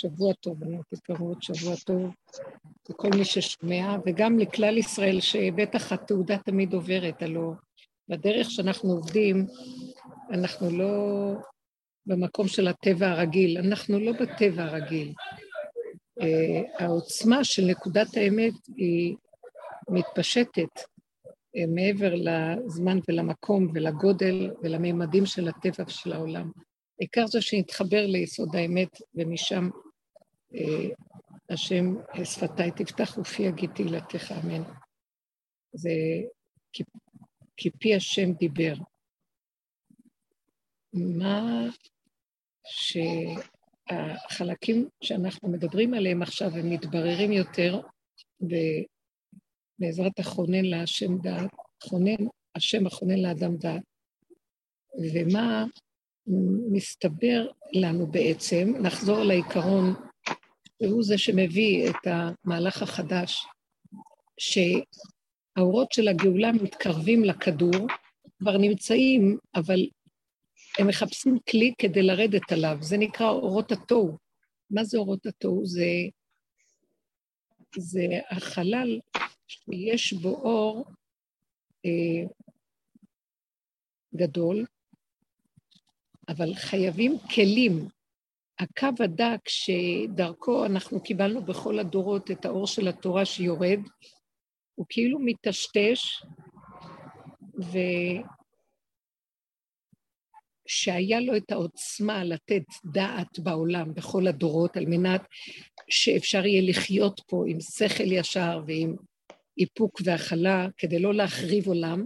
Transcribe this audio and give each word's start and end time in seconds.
שבוע 0.00 0.32
טוב, 0.32 0.62
אני 0.62 0.78
תתקרבות 0.88 1.42
שבוע 1.42 1.74
טוב 1.84 2.14
לכל 2.90 3.08
מי 3.18 3.24
ששומע, 3.24 3.96
וגם 4.06 4.38
לכלל 4.38 4.78
ישראל, 4.78 5.20
שבטח 5.20 5.92
התעודה 5.92 6.38
תמיד 6.38 6.74
עוברת, 6.74 7.22
הלוא 7.22 7.54
בדרך 8.08 8.50
שאנחנו 8.50 8.90
עובדים, 8.90 9.46
אנחנו 10.30 10.70
לא 10.70 10.94
במקום 12.06 12.48
של 12.48 12.68
הטבע 12.68 13.10
הרגיל, 13.10 13.58
אנחנו 13.58 13.98
לא 13.98 14.12
בטבע 14.12 14.62
הרגיל. 14.62 15.12
Uh, 16.20 16.24
העוצמה 16.78 17.44
של 17.44 17.64
נקודת 17.64 18.16
האמת 18.16 18.54
היא 18.76 19.16
מתפשטת 19.88 20.78
uh, 20.78 21.66
מעבר 21.68 22.14
לזמן 22.14 22.98
ולמקום 23.08 23.70
ולגודל 23.74 24.50
ולמימדים 24.62 25.26
של 25.26 25.48
הטבע 25.48 25.84
ושל 25.86 26.12
העולם. 26.12 26.50
העיקר 27.00 27.26
זה 27.26 27.40
שנתחבר 27.40 28.06
ליסוד 28.06 28.56
האמת, 28.56 28.88
ומשם 29.14 29.70
אה, 29.74 29.89
השם 31.50 31.84
שפתיי 32.24 32.70
תפתח 32.70 33.18
ופי 33.18 33.42
יגיד 33.42 33.70
תהילתך, 33.74 34.32
אמן. 34.32 34.62
זה 35.72 35.90
כי, 36.72 36.84
כי 37.56 37.70
פי 37.70 37.94
השם 37.94 38.32
דיבר. 38.32 38.74
מה 40.92 41.66
שהחלקים 43.88 44.88
שאנחנו 45.00 45.48
מדברים 45.48 45.94
עליהם 45.94 46.22
עכשיו 46.22 46.50
הם 46.56 46.70
מתבררים 46.70 47.32
יותר, 47.32 47.80
ובעזרת 48.40 50.18
החונן 50.18 50.64
להשם 50.64 51.18
דעת, 51.18 51.50
חונן, 51.82 52.26
השם 52.54 52.86
החונן 52.86 53.18
לאדם 53.18 53.56
דעת. 53.56 53.82
ומה 55.14 55.64
מסתבר 56.70 57.50
לנו 57.72 58.06
בעצם, 58.06 58.72
נחזור 58.82 59.18
לעיקרון, 59.18 60.09
שהוא 60.82 61.02
זה 61.02 61.18
שמביא 61.18 61.90
את 61.90 62.06
המהלך 62.06 62.82
החדש, 62.82 63.46
שהאורות 64.38 65.92
של 65.92 66.08
הגאולה 66.08 66.52
מתקרבים 66.52 67.24
לכדור, 67.24 67.86
כבר 68.38 68.56
נמצאים, 68.58 69.38
אבל 69.54 69.86
הם 70.78 70.86
מחפשים 70.86 71.38
כלי 71.50 71.72
כדי 71.78 72.02
לרדת 72.02 72.52
עליו, 72.52 72.78
זה 72.80 72.96
נקרא 72.98 73.28
אורות 73.28 73.72
התוהו. 73.72 74.18
מה 74.70 74.84
זה 74.84 74.98
אורות 74.98 75.26
התוהו? 75.26 75.66
זה, 75.66 75.86
זה 77.76 78.06
החלל 78.30 79.00
שיש 79.46 80.12
בו 80.12 80.28
אור 80.28 80.84
אה, 81.84 82.28
גדול, 84.14 84.64
אבל 86.28 86.54
חייבים 86.54 87.18
כלים. 87.34 87.88
הקו 88.60 89.04
הדק 89.04 89.48
שדרכו 89.48 90.66
אנחנו 90.66 91.02
קיבלנו 91.02 91.44
בכל 91.44 91.78
הדורות 91.78 92.30
את 92.30 92.44
האור 92.44 92.66
של 92.66 92.88
התורה 92.88 93.24
שיורד, 93.24 93.78
הוא 94.74 94.86
כאילו 94.88 95.18
מטשטש, 95.24 96.22
ושהיה 100.68 101.20
לו 101.20 101.36
את 101.36 101.52
העוצמה 101.52 102.24
לתת 102.24 102.64
דעת 102.84 103.38
בעולם 103.38 103.94
בכל 103.94 104.26
הדורות, 104.26 104.76
על 104.76 104.84
מנת 104.86 105.22
שאפשר 105.90 106.46
יהיה 106.46 106.70
לחיות 106.70 107.20
פה 107.28 107.44
עם 107.48 107.60
שכל 107.60 108.12
ישר 108.12 108.62
ועם 108.66 108.96
איפוק 109.58 110.00
והכלה, 110.04 110.66
כדי 110.76 110.98
לא 110.98 111.14
להחריב 111.14 111.66
עולם. 111.66 112.04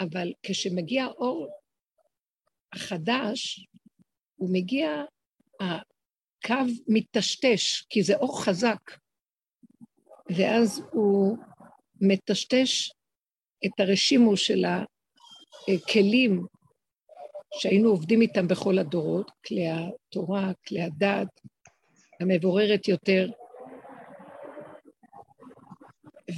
אבל 0.00 0.32
כשמגיע 0.42 1.06
אור 1.06 1.48
החדש, 2.72 3.66
הוא 4.36 4.50
מגיע, 4.52 5.04
הקו 5.60 6.54
מטשטש, 6.88 7.82
כי 7.90 8.02
זה 8.02 8.16
אור 8.16 8.44
חזק, 8.44 8.90
ואז 10.30 10.82
הוא 10.92 11.38
מטשטש 12.00 12.90
את 13.66 13.80
הרשימו 13.80 14.36
של 14.36 14.64
הכלים 15.68 16.46
שהיינו 17.54 17.88
עובדים 17.88 18.20
איתם 18.20 18.48
בכל 18.48 18.78
הדורות, 18.78 19.30
כלי 19.46 19.64
התורה, 19.68 20.52
כלי 20.68 20.82
הדת, 20.82 21.40
המבוררת 22.20 22.88
יותר. 22.88 23.30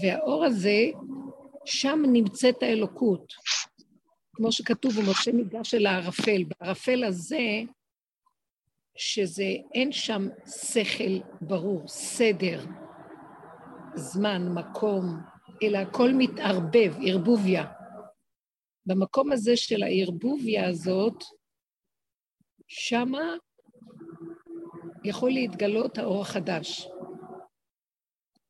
והאור 0.02 0.44
הזה, 0.44 0.90
שם 1.64 2.02
נמצאת 2.12 2.62
האלוקות. 2.62 3.32
כמו 4.32 4.52
שכתוב, 4.52 4.98
ומשה 4.98 5.32
ניגש 5.32 5.74
אל 5.74 5.86
הערפל. 5.86 6.44
בערפל 6.44 7.04
הזה, 7.04 7.60
שזה, 8.96 9.50
אין 9.74 9.92
שם 9.92 10.28
שכל 10.46 11.28
ברור, 11.40 11.88
סדר, 11.88 12.64
זמן, 13.94 14.48
מקום, 14.54 15.04
אלא 15.62 15.78
הכל 15.78 16.10
מתערבב, 16.18 16.94
ערבוביה. 17.06 17.64
במקום 18.86 19.32
הזה 19.32 19.56
של 19.56 19.82
הערבוביה 19.82 20.68
הזאת, 20.68 21.24
שמה 22.68 23.34
יכול 25.04 25.30
להתגלות 25.30 25.98
האור 25.98 26.22
החדש. 26.22 26.88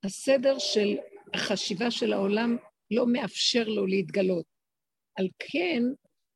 הסדר 0.05 0.59
של 0.59 0.97
החשיבה 1.35 1.91
של 1.91 2.13
העולם 2.13 2.57
לא 2.91 3.07
מאפשר 3.07 3.65
לו 3.65 3.87
להתגלות. 3.87 4.45
על 5.19 5.29
כן, 5.39 5.83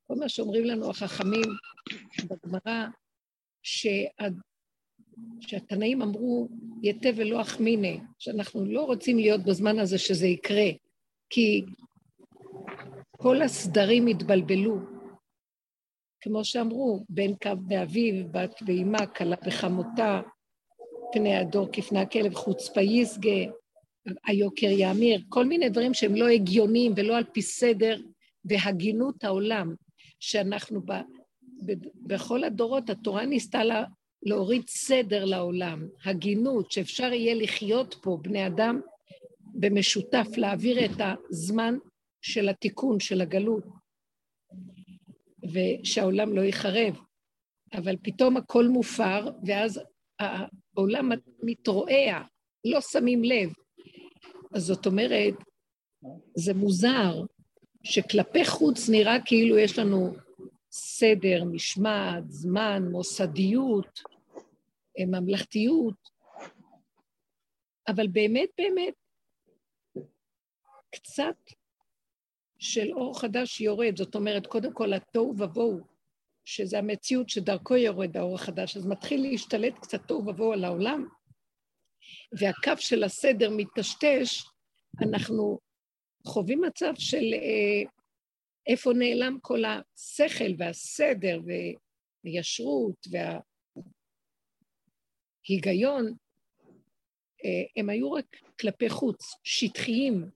כל 0.07 0.13
מה 0.19 0.29
שאומרים 0.29 0.65
לנו 0.65 0.89
החכמים 0.89 1.49
בגמרא, 2.29 2.87
שהתנאים 5.41 6.01
אמרו, 6.01 6.47
יתה 6.83 7.09
ולא 7.15 7.41
אחמיני, 7.41 7.99
שאנחנו 8.19 8.65
לא 8.65 8.81
רוצים 8.81 9.17
להיות 9.17 9.43
בזמן 9.43 9.79
הזה 9.79 9.97
שזה 9.97 10.27
יקרה, 10.27 10.67
כי 11.29 11.65
כל 13.11 13.41
הסדרים 13.41 14.07
התבלבלו. 14.07 14.77
כמו 16.21 16.45
שאמרו, 16.45 17.05
בן 17.09 17.35
קו 17.35 17.49
באביו, 17.57 18.27
בת 18.31 18.61
באימה, 18.61 19.07
כלה 19.07 19.35
בחמותה, 19.45 20.21
פני 21.11 21.35
הדור 21.35 21.67
כפני 21.71 21.99
הכלב, 21.99 22.33
חוצפה 22.33 22.81
יסגה, 22.81 23.51
היוקר 24.25 24.67
יאמיר, 24.67 25.21
כל 25.29 25.45
מיני 25.45 25.69
דברים 25.69 25.93
שהם 25.93 26.15
לא 26.15 26.27
הגיוניים 26.27 26.93
ולא 26.95 27.17
על 27.17 27.23
פי 27.23 27.41
סדר, 27.41 27.97
והגינות 28.45 29.23
העולם, 29.23 29.75
שאנחנו 30.19 30.81
ב, 30.81 30.91
ב, 30.91 31.01
בכל 31.95 32.43
הדורות, 32.43 32.89
התורה 32.89 33.25
ניסתה 33.25 33.63
לה, 33.63 33.83
להוריד 34.23 34.69
סדר 34.69 35.25
לעולם, 35.25 35.87
הגינות, 36.05 36.71
שאפשר 36.71 37.13
יהיה 37.13 37.35
לחיות 37.35 37.95
פה, 38.01 38.17
בני 38.21 38.47
אדם, 38.47 38.81
במשותף, 39.53 40.27
להעביר 40.37 40.85
את 40.85 41.01
הזמן 41.29 41.75
של 42.21 42.49
התיקון, 42.49 42.99
של 42.99 43.21
הגלות, 43.21 43.63
ושהעולם 45.53 46.33
לא 46.33 46.41
ייחרב. 46.41 46.99
אבל 47.73 47.95
פתאום 48.03 48.37
הכל 48.37 48.67
מופר, 48.67 49.29
ואז 49.45 49.81
העולם 50.19 51.11
מתרועע, 51.43 52.21
לא 52.65 52.81
שמים 52.81 53.23
לב. 53.23 53.53
אז 54.53 54.63
זאת 54.63 54.85
אומרת, 54.85 55.33
זה 56.35 56.53
מוזר 56.53 57.23
שכלפי 57.83 58.45
חוץ 58.45 58.89
נראה 58.89 59.17
כאילו 59.25 59.57
יש 59.57 59.79
לנו 59.79 60.13
סדר, 60.71 61.43
משמעת, 61.43 62.23
זמן, 62.31 62.83
מוסדיות, 62.91 63.99
אה, 64.99 65.05
ממלכתיות, 65.07 66.09
אבל 67.87 68.07
באמת 68.07 68.49
באמת 68.57 68.93
קצת 70.95 71.35
של 72.59 72.91
אור 72.93 73.19
חדש 73.19 73.61
יורד, 73.61 73.97
זאת 73.97 74.15
אומרת, 74.15 74.47
קודם 74.47 74.73
כל 74.73 74.93
התוהו 74.93 75.33
ובוהו, 75.37 75.79
שזה 76.45 76.79
המציאות 76.79 77.29
שדרכו 77.29 77.75
יורד 77.75 78.17
האור 78.17 78.35
החדש, 78.35 78.77
אז 78.77 78.85
מתחיל 78.85 79.21
להשתלט 79.21 79.73
קצת 79.81 80.07
תוהו 80.07 80.27
ובוהו 80.27 80.53
על 80.53 80.63
העולם, 80.63 81.07
והקו 82.39 82.81
של 82.81 83.03
הסדר 83.03 83.49
מטשטש, 83.57 84.43
אנחנו 85.01 85.59
חווים 86.27 86.61
מצב 86.61 86.93
של 86.97 87.33
אה, 87.33 87.91
איפה 88.67 88.93
נעלם 88.93 89.37
כל 89.41 89.63
השכל 89.65 90.53
והסדר 90.57 91.39
והישרות 92.23 93.07
וההיגיון, 95.47 96.13
אה, 97.45 97.63
הם 97.75 97.89
היו 97.89 98.11
רק 98.11 98.25
כלפי 98.59 98.89
חוץ, 98.89 99.33
שטחיים. 99.43 100.29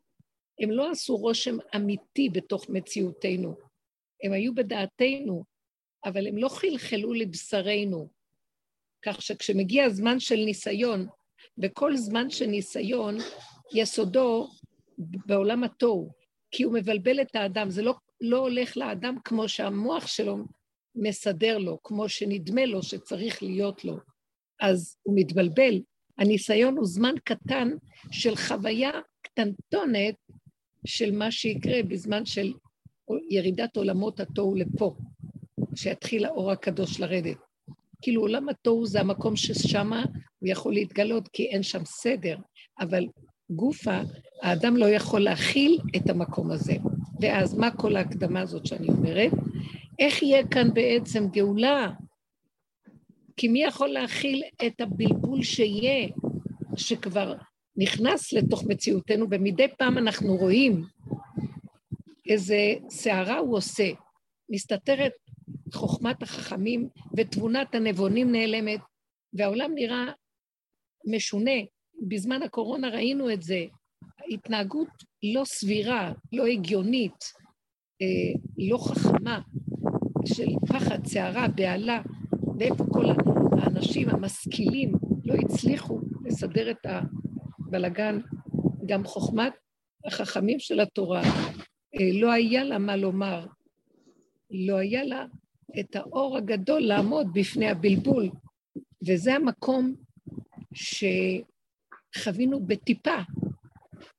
הם 0.59 0.71
לא 0.71 0.91
עשו 0.91 1.15
רושם 1.15 1.57
אמיתי 1.75 2.29
בתוך 2.29 2.69
מציאותנו. 2.69 3.55
הם 4.23 4.33
היו 4.33 4.55
בדעתנו, 4.55 5.43
אבל 6.05 6.27
הם 6.27 6.37
לא 6.37 6.49
חלחלו 6.49 7.13
לבשרנו. 7.13 8.09
כך 9.01 9.21
שכשמגיע 9.21 9.85
הזמן 9.85 10.19
של 10.19 10.35
ניסיון, 10.35 11.07
וכל 11.57 11.97
זמן 11.97 12.29
של 12.29 12.45
ניסיון, 12.45 13.17
יסודו 13.73 14.47
בעולם 14.97 15.63
התוהו, 15.63 16.09
כי 16.51 16.63
הוא 16.63 16.73
מבלבל 16.73 17.21
את 17.21 17.35
האדם, 17.35 17.69
זה 17.69 17.81
לא, 17.81 17.93
לא 18.21 18.37
הולך 18.37 18.77
לאדם 18.77 19.15
כמו 19.23 19.49
שהמוח 19.49 20.07
שלו 20.07 20.37
מסדר 20.95 21.57
לו, 21.57 21.79
כמו 21.83 22.09
שנדמה 22.09 22.65
לו 22.65 22.83
שצריך 22.83 23.43
להיות 23.43 23.85
לו. 23.85 23.97
אז 24.61 24.97
הוא 25.03 25.15
מתבלבל. 25.17 25.81
הניסיון 26.17 26.77
הוא 26.77 26.85
זמן 26.85 27.13
קטן 27.23 27.69
של 28.11 28.35
חוויה 28.35 28.91
קטנטונת 29.21 30.15
של 30.85 31.11
מה 31.11 31.31
שיקרה 31.31 31.83
בזמן 31.83 32.25
של 32.25 32.53
ירידת 33.29 33.77
עולמות 33.77 34.19
התוהו 34.19 34.55
לפה, 34.55 34.95
שיתחיל 35.75 36.25
האור 36.25 36.51
הקדוש 36.51 36.99
לרדת. 36.99 37.37
כאילו 38.01 38.21
עולם 38.21 38.49
התוהו 38.49 38.85
זה 38.85 38.99
המקום 38.99 39.35
ששם 39.35 39.91
הוא 40.39 40.49
יכול 40.49 40.73
להתגלות, 40.73 41.27
כי 41.27 41.43
אין 41.43 41.63
שם 41.63 41.85
סדר, 41.85 42.37
אבל 42.79 43.07
גופה, 43.49 43.99
האדם 44.41 44.77
לא 44.77 44.85
יכול 44.85 45.21
להכיל 45.21 45.79
את 45.95 46.09
המקום 46.09 46.51
הזה. 46.51 46.73
ואז 47.21 47.57
מה 47.57 47.71
כל 47.71 47.95
ההקדמה 47.95 48.41
הזאת 48.41 48.65
שאני 48.65 48.87
אומרת? 48.87 49.31
איך 49.99 50.23
יהיה 50.23 50.47
כאן 50.47 50.73
בעצם 50.73 51.27
גאולה? 51.27 51.91
כי 53.37 53.47
מי 53.47 53.63
יכול 53.63 53.89
להכיל 53.89 54.43
את 54.67 54.81
הבלבול 54.81 55.43
שיהיה, 55.43 56.07
שכבר 56.75 57.33
נכנס 57.77 58.33
לתוך 58.33 58.63
מציאותנו, 58.63 59.25
ומדי 59.31 59.67
פעם 59.77 59.97
אנחנו 59.97 60.35
רואים 60.35 60.83
איזה 62.29 62.73
סערה 62.89 63.37
הוא 63.37 63.57
עושה. 63.57 63.89
מסתתרת 64.49 65.11
חוכמת 65.73 66.23
החכמים 66.23 66.89
ותבונת 67.17 67.75
הנבונים 67.75 68.31
נעלמת, 68.31 68.79
והעולם 69.33 69.71
נראה 69.75 70.05
משונה. 71.05 71.51
בזמן 72.07 72.43
הקורונה 72.43 72.89
ראינו 72.89 73.33
את 73.33 73.41
זה. 73.41 73.65
התנהגות 74.29 74.87
לא 75.23 75.45
סבירה, 75.45 76.13
לא 76.33 76.45
הגיונית, 76.45 77.33
אה, 78.01 78.39
לא 78.57 78.77
חכמה, 78.77 79.41
של 80.25 80.47
פחד, 80.67 81.05
סערה, 81.05 81.47
בהלה, 81.47 82.01
ואיפה 82.59 82.85
כל 82.91 83.05
האנשים 83.51 84.09
המשכילים 84.09 84.91
לא 85.25 85.33
הצליחו 85.33 85.99
לסדר 86.25 86.71
את 86.71 86.85
הבלגן. 86.85 88.19
גם 88.85 89.03
חוכמת 89.03 89.53
החכמים 90.05 90.59
של 90.59 90.79
התורה, 90.79 91.21
אה, 91.95 92.09
לא 92.13 92.31
היה 92.31 92.63
לה 92.63 92.77
מה 92.77 92.95
לומר, 92.95 93.47
לא 94.51 94.77
היה 94.77 95.03
לה 95.03 95.25
את 95.79 95.95
האור 95.95 96.37
הגדול 96.37 96.81
לעמוד 96.81 97.27
בפני 97.33 97.69
הבלבול, 97.69 98.29
וזה 99.07 99.35
המקום 99.35 99.95
שחווינו 102.13 102.59
בטיפה 102.65 103.17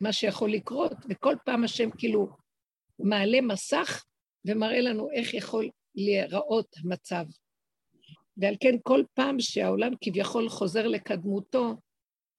מה 0.00 0.12
שיכול 0.12 0.52
לקרות, 0.52 0.92
וכל 1.10 1.36
פעם 1.44 1.64
השם 1.64 1.90
כאילו 1.90 2.28
מעלה 2.98 3.40
מסך 3.40 4.04
ומראה 4.44 4.80
לנו 4.80 5.10
איך 5.10 5.34
יכול 5.34 5.70
להיראות 5.94 6.74
המצב. 6.84 7.24
ועל 8.36 8.54
כן 8.60 8.74
כל 8.82 9.02
פעם 9.14 9.40
שהעולם 9.40 9.92
כביכול 10.00 10.48
חוזר 10.48 10.86
לקדמותו, 10.86 11.68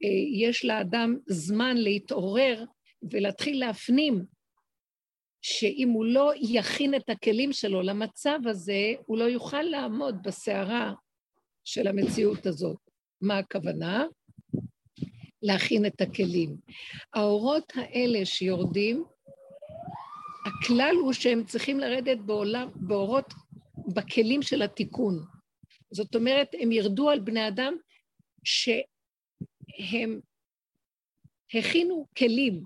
אה, 0.04 0.10
יש 0.48 0.66
לאדם 0.66 1.16
זמן 1.28 1.78
להתעורר 1.78 2.64
ולהתחיל 3.12 3.60
להפנים 3.60 4.26
שאם 5.42 5.90
הוא 5.90 6.06
לא 6.06 6.34
יכין 6.36 6.96
את 6.96 7.10
הכלים 7.10 7.54
שלו 7.54 7.82
למצב 7.82 8.40
הזה, 8.46 8.94
הוא 9.06 9.18
לא 9.18 9.24
יוכל 9.24 9.62
לעמוד 9.62 10.16
בסערה 10.24 10.94
של 11.64 11.88
המציאות 11.88 12.46
הזאת. 12.46 12.78
מה 13.22 13.38
הכוונה? 13.38 14.06
להכין 15.48 15.86
את 15.86 16.02
הכלים. 16.02 16.58
האורות 17.14 17.74
האלה 17.76 18.26
שיורדים, 18.26 19.06
הכלל 20.46 20.96
הוא 21.02 21.14
שהם 21.14 21.44
צריכים 21.44 21.80
לרדת 21.80 22.18
בעולם, 22.18 22.70
באורות, 22.76 23.34
בכלים 23.94 24.42
של 24.42 24.62
התיקון. 24.62 25.26
זאת 25.92 26.16
אומרת, 26.16 26.48
הם 26.60 26.72
ירדו 26.72 27.10
על 27.10 27.20
בני 27.20 27.48
אדם 27.48 27.74
שהם 28.44 30.20
הכינו 31.54 32.08
כלים 32.18 32.64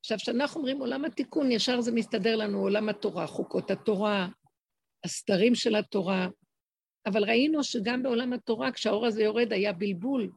עכשיו, 0.00 0.18
כשאנחנו 0.18 0.60
אומרים 0.60 0.80
עולם 0.80 1.04
התיקון, 1.04 1.52
ישר 1.52 1.80
זה 1.80 1.92
מסתדר 1.92 2.36
לנו 2.36 2.58
עולם 2.58 2.88
התורה, 2.88 3.26
חוקות 3.26 3.70
התורה, 3.70 4.28
הסתרים 5.04 5.54
של 5.54 5.74
התורה, 5.74 6.28
אבל 7.06 7.24
ראינו 7.24 7.64
שגם 7.64 8.02
בעולם 8.02 8.32
התורה, 8.32 8.72
כשהאור 8.72 9.06
הזה 9.06 9.22
יורד, 9.22 9.52
היה 9.52 9.72
בלבול, 9.72 10.30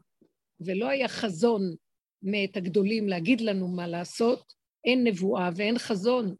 ולא 0.60 0.90
היה 0.90 1.08
חזון 1.08 1.62
מאת 2.24 2.58
הגדולים 2.58 3.10
להגיד 3.10 3.42
לנו 3.42 3.68
מה 3.68 3.88
לעשות, 3.88 4.54
אין 4.86 5.08
נבואה 5.08 5.50
ואין 5.56 5.80
חזון, 5.80 6.36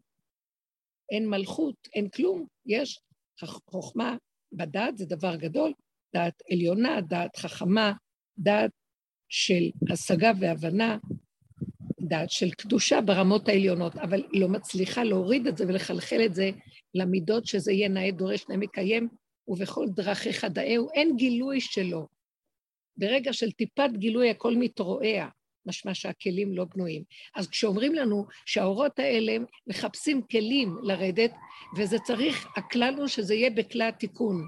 אין 1.10 1.28
מלכות, 1.28 1.88
אין 1.94 2.08
כלום. 2.08 2.46
יש 2.66 3.00
חוכמה 3.70 4.16
בדעת, 4.52 4.98
זה 4.98 5.06
דבר 5.06 5.36
גדול, 5.36 5.72
דעת 6.14 6.42
עליונה, 6.52 7.00
דעת 7.00 7.36
חכמה, 7.36 7.92
דעת 8.38 8.70
של 9.28 9.70
השגה 9.90 10.32
והבנה, 10.40 10.98
דעת 12.00 12.30
של 12.30 12.50
קדושה 12.50 13.00
ברמות 13.00 13.48
העליונות, 13.48 13.96
אבל 13.96 14.22
היא 14.32 14.40
לא 14.40 14.48
מצליחה 14.48 15.04
להוריד 15.04 15.46
את 15.46 15.56
זה 15.56 15.64
ולחלחל 15.68 16.20
את 16.26 16.34
זה 16.34 16.50
למידות 16.94 17.46
שזה 17.46 17.72
יהיה 17.72 17.88
נאה 17.88 18.10
דורש 18.10 18.48
נאה 18.48 18.56
מקיים, 18.58 19.08
ובכל 19.48 19.86
דרכיך 19.88 20.44
דאהו, 20.44 20.88
אין 20.94 21.16
גילוי 21.16 21.60
שלו. 21.60 22.06
ברגע 22.96 23.32
של 23.32 23.52
טיפת 23.52 23.90
גילוי 23.92 24.30
הכל 24.30 24.54
מתרועע, 24.56 25.28
משמע 25.66 25.94
שהכלים 25.94 26.52
לא 26.52 26.64
בנויים. 26.64 27.02
אז 27.34 27.48
כשאומרים 27.48 27.94
לנו 27.94 28.26
שהאורות 28.46 28.98
האלה 28.98 29.36
מחפשים 29.66 30.22
כלים 30.22 30.76
לרדת, 30.82 31.32
וזה 31.78 31.98
צריך, 31.98 32.46
הכלל 32.56 32.94
הוא 32.98 33.06
שזה 33.06 33.34
יהיה 33.34 33.50
בכלי 33.50 33.84
התיקון. 33.84 34.44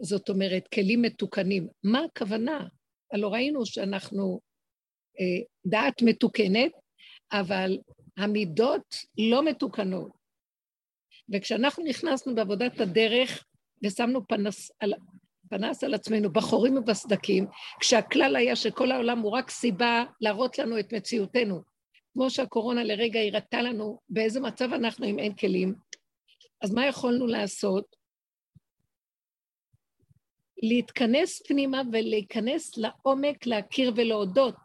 זאת 0.00 0.28
אומרת, 0.28 0.68
כלים 0.74 1.02
מתוקנים. 1.02 1.68
מה 1.84 2.00
הכוונה? 2.04 2.66
הלוא 3.12 3.30
ראינו 3.30 3.66
שאנחנו 3.66 4.40
אה, 5.20 5.44
דעת 5.66 6.02
מתוקנת, 6.02 6.72
אבל 7.32 7.78
המידות 8.16 8.94
לא 9.18 9.44
מתוקנות. 9.44 10.10
וכשאנחנו 11.34 11.84
נכנסנו 11.84 12.34
בעבודת 12.34 12.80
הדרך 12.80 13.44
ושמנו 13.84 14.26
פנס 14.28 14.70
על, 14.80 14.94
פנס 15.50 15.84
על 15.84 15.94
עצמנו 15.94 16.32
בחורים 16.32 16.76
ובסדקים, 16.76 17.46
כשהכלל 17.80 18.36
היה 18.36 18.56
שכל 18.56 18.92
העולם 18.92 19.18
הוא 19.18 19.32
רק 19.32 19.50
סיבה 19.50 20.04
להראות 20.20 20.58
לנו 20.58 20.78
את 20.78 20.92
מציאותנו, 20.92 21.62
כמו 22.12 22.30
שהקורונה 22.30 22.84
לרגע 22.84 23.20
הראתה 23.20 23.62
לנו 23.62 24.00
באיזה 24.08 24.40
מצב 24.40 24.72
אנחנו 24.72 25.06
אם 25.06 25.18
אין 25.18 25.34
כלים, 25.34 25.74
אז 26.60 26.74
מה 26.74 26.86
יכולנו 26.86 27.26
לעשות? 27.26 27.96
להתכנס 30.62 31.42
פנימה 31.46 31.82
ולהיכנס 31.92 32.78
לעומק, 32.78 33.46
להכיר 33.46 33.92
ולהודות. 33.96 34.56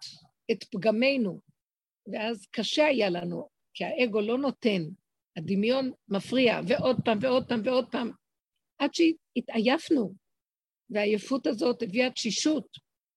את 0.52 0.64
פגמינו, 0.64 1.40
ואז 2.12 2.48
קשה 2.52 2.86
היה 2.86 3.10
לנו, 3.10 3.50
כי 3.74 3.86
האגו 3.86 4.22
לא 4.22 4.38
נותן, 4.38 4.82
הדמיון 5.38 5.92
מפריע, 6.08 6.60
ועוד 6.68 6.98
פעם 7.06 7.18
ועוד 7.22 7.48
פעם 7.48 7.62
ועוד 7.66 7.86
פעם, 7.92 8.12
עד 8.78 8.90
שהתעייפנו, 8.94 10.14
והעייפות 10.94 11.48
הזאת 11.48 11.82
הביאה 11.82 12.12
תשישות, 12.12 12.68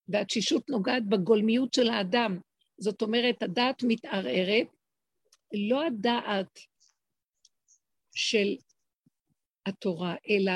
והתשישות 0.09 0.71
נוגעת 0.71 1.07
בגולמיות 1.09 1.75
של 1.75 1.89
האדם. 1.89 2.39
זאת 2.79 3.03
אומרת, 3.03 3.43
הדעת 3.43 3.83
מתערערת, 3.83 4.67
לא 5.69 5.87
הדעת 5.87 6.59
של 8.15 8.57
התורה, 9.67 10.15
אלא 10.31 10.53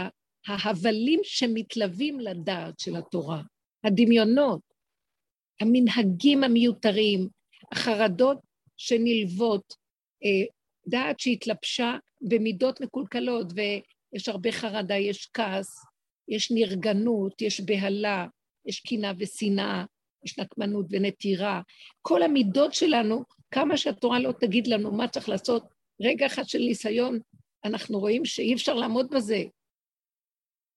ההבלים 0.47 1.21
שמתלווים 1.23 2.21
לדעת 2.21 2.81
של 2.81 2.97
התורה, 2.97 3.43
הדמיונות, 3.85 4.61
המנהגים 5.61 6.45
המיותרים, 6.45 7.29
החרדות 7.73 8.39
שנלוות, 8.77 9.75
אה, 10.25 10.47
דעת 10.87 11.21
שהתלבשה 11.21 11.97
במידות 12.21 12.81
מקולקלות, 12.81 13.47
ויש 13.55 14.29
הרבה 14.29 14.53
חרדה, 14.53 14.95
יש 14.95 15.31
כעס, 15.35 15.90
יש 16.31 16.51
נרגנות, 16.51 17.43
יש 17.43 17.61
בהלה, 17.61 18.27
יש 18.67 18.81
קנאה 18.81 19.13
ושנאה, 19.19 19.85
יש 20.25 20.39
נקמנות 20.39 20.87
ונטירה. 20.91 21.61
כל 22.03 22.23
המידות 22.23 22.75
שלנו, 22.75 23.25
כמה 23.51 23.77
שהתורה 23.77 24.19
לא 24.19 24.33
תגיד 24.33 24.67
לנו 24.67 24.93
מה 24.93 25.09
צריך 25.09 25.29
לעשות, 25.29 25.63
רגע 26.01 26.27
אחד 26.27 26.45
של 26.45 26.59
ניסיון, 26.59 27.19
אנחנו 27.65 27.99
רואים 27.99 28.25
שאי 28.25 28.55
אפשר 28.55 28.75
לעמוד 28.75 29.11
בזה. 29.11 29.43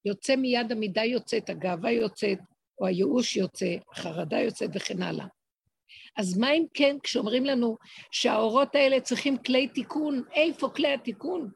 יוצא 0.06 0.36
מיד 0.36 0.72
המידה 0.72 1.04
יוצאת, 1.04 1.50
הגאווה 1.50 1.92
יוצאת, 1.92 2.38
או 2.80 2.88
הייאוש 2.88 3.38
יוצא, 3.38 3.76
החרדה 3.92 4.40
יוצאת 4.40 4.70
וכן 4.74 5.02
הלאה. 5.02 5.26
אז 6.18 6.38
מה 6.38 6.52
אם 6.52 6.66
כן 6.74 6.98
כשאומרים 7.04 7.46
לנו 7.46 7.78
שהאורות 8.12 8.76
האלה 8.76 9.00
צריכים 9.02 9.38
כלי 9.38 9.68
תיקון, 9.68 10.24
איפה 10.34 10.70
כלי 10.70 10.94
התיקון? 10.94 11.52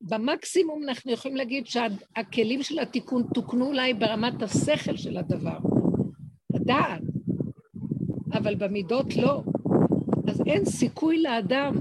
במקסימום 0.00 0.82
אנחנו 0.82 1.12
יכולים 1.12 1.36
להגיד 1.36 1.66
שהכלים 1.66 2.62
של 2.62 2.78
התיקון 2.78 3.22
תוקנו 3.34 3.66
אולי 3.66 3.94
ברמת 3.94 4.42
השכל 4.42 4.96
של 4.96 5.16
הדבר, 5.16 5.58
הדעת, 6.54 7.02
אבל 8.32 8.54
במידות 8.54 9.16
לא. 9.16 9.42
אז 10.28 10.42
אין 10.46 10.64
סיכוי 10.64 11.22
לאדם. 11.22 11.74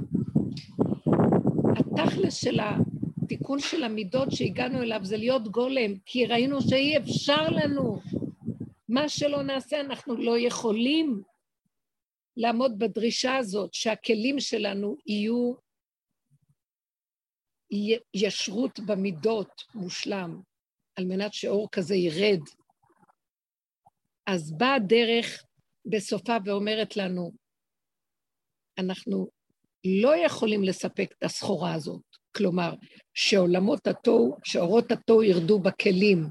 התכלס 1.76 2.34
של 2.34 2.60
התיקון 3.24 3.60
של 3.60 3.84
המידות 3.84 4.32
שהגענו 4.32 4.82
אליו 4.82 5.00
זה 5.04 5.18
להיות 5.18 5.48
גולם, 5.48 5.94
כי 6.06 6.26
ראינו 6.26 6.62
שאי 6.62 6.98
אפשר 6.98 7.50
לנו. 7.50 8.00
מה 8.90 9.10
שלא 9.10 9.44
נעשה, 9.44 9.82
אנחנו 9.82 10.16
לא 10.16 10.40
יכולים 10.40 11.22
לעמוד 12.38 12.80
בדרישה 12.80 13.38
הזאת 13.38 13.74
שהכלים 13.74 14.40
שלנו 14.40 14.96
יהיו 15.08 15.54
ישרות 18.14 18.80
במידות 18.80 19.64
מושלם, 19.76 20.42
על 20.96 21.06
מנת 21.06 21.34
שאור 21.34 21.68
כזה 21.72 21.96
ירד. 21.96 22.40
אז 24.28 24.58
באה 24.58 24.76
הדרך 24.76 25.44
בסופה 25.86 26.38
ואומרת 26.46 26.98
לנו, 26.98 27.32
אנחנו 28.78 29.28
לא 30.02 30.16
יכולים 30.26 30.64
לספק 30.64 31.12
את 31.18 31.24
הסחורה 31.24 31.74
הזאת. 31.74 32.02
כלומר, 32.38 32.74
שעולמות 33.14 33.88
התוהו, 33.88 34.38
שאורות 34.44 34.92
התוהו 34.92 35.24
ירדו 35.24 35.60
בכלים 35.60 36.26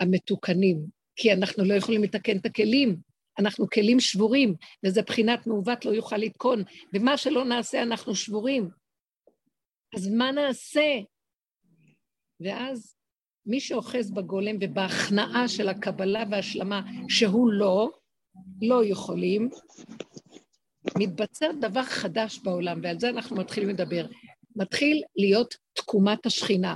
המתוקנים, 0.00 0.86
כי 1.16 1.32
אנחנו 1.32 1.64
לא 1.64 1.74
יכולים 1.74 2.02
לתקן 2.02 2.36
את 2.36 2.46
הכלים, 2.46 2.96
אנחנו 3.38 3.66
כלים 3.70 4.00
שבורים, 4.00 4.54
וזה 4.86 5.02
בחינת 5.02 5.46
מעוות 5.46 5.84
לא 5.84 5.90
יוכל 5.90 6.16
לתקון, 6.16 6.62
ומה 6.94 7.16
שלא 7.16 7.44
נעשה 7.44 7.82
אנחנו 7.82 8.14
שבורים. 8.14 8.81
אז 9.96 10.08
מה 10.08 10.32
נעשה? 10.32 11.00
ואז 12.40 12.96
מי 13.46 13.60
שאוחז 13.60 14.10
בגולם 14.10 14.56
ובהכנעה 14.60 15.48
של 15.48 15.68
הקבלה 15.68 16.24
וההשלמה 16.30 16.82
שהוא 17.08 17.52
לא, 17.52 17.90
לא 18.62 18.84
יכולים, 18.84 19.50
מתבצע 20.98 21.52
דבר 21.60 21.82
חדש 21.82 22.38
בעולם, 22.38 22.80
ועל 22.82 23.00
זה 23.00 23.08
אנחנו 23.08 23.36
מתחילים 23.36 23.68
לדבר. 23.68 24.06
מתחיל 24.56 25.02
להיות 25.16 25.54
תקומת 25.72 26.26
השכינה, 26.26 26.74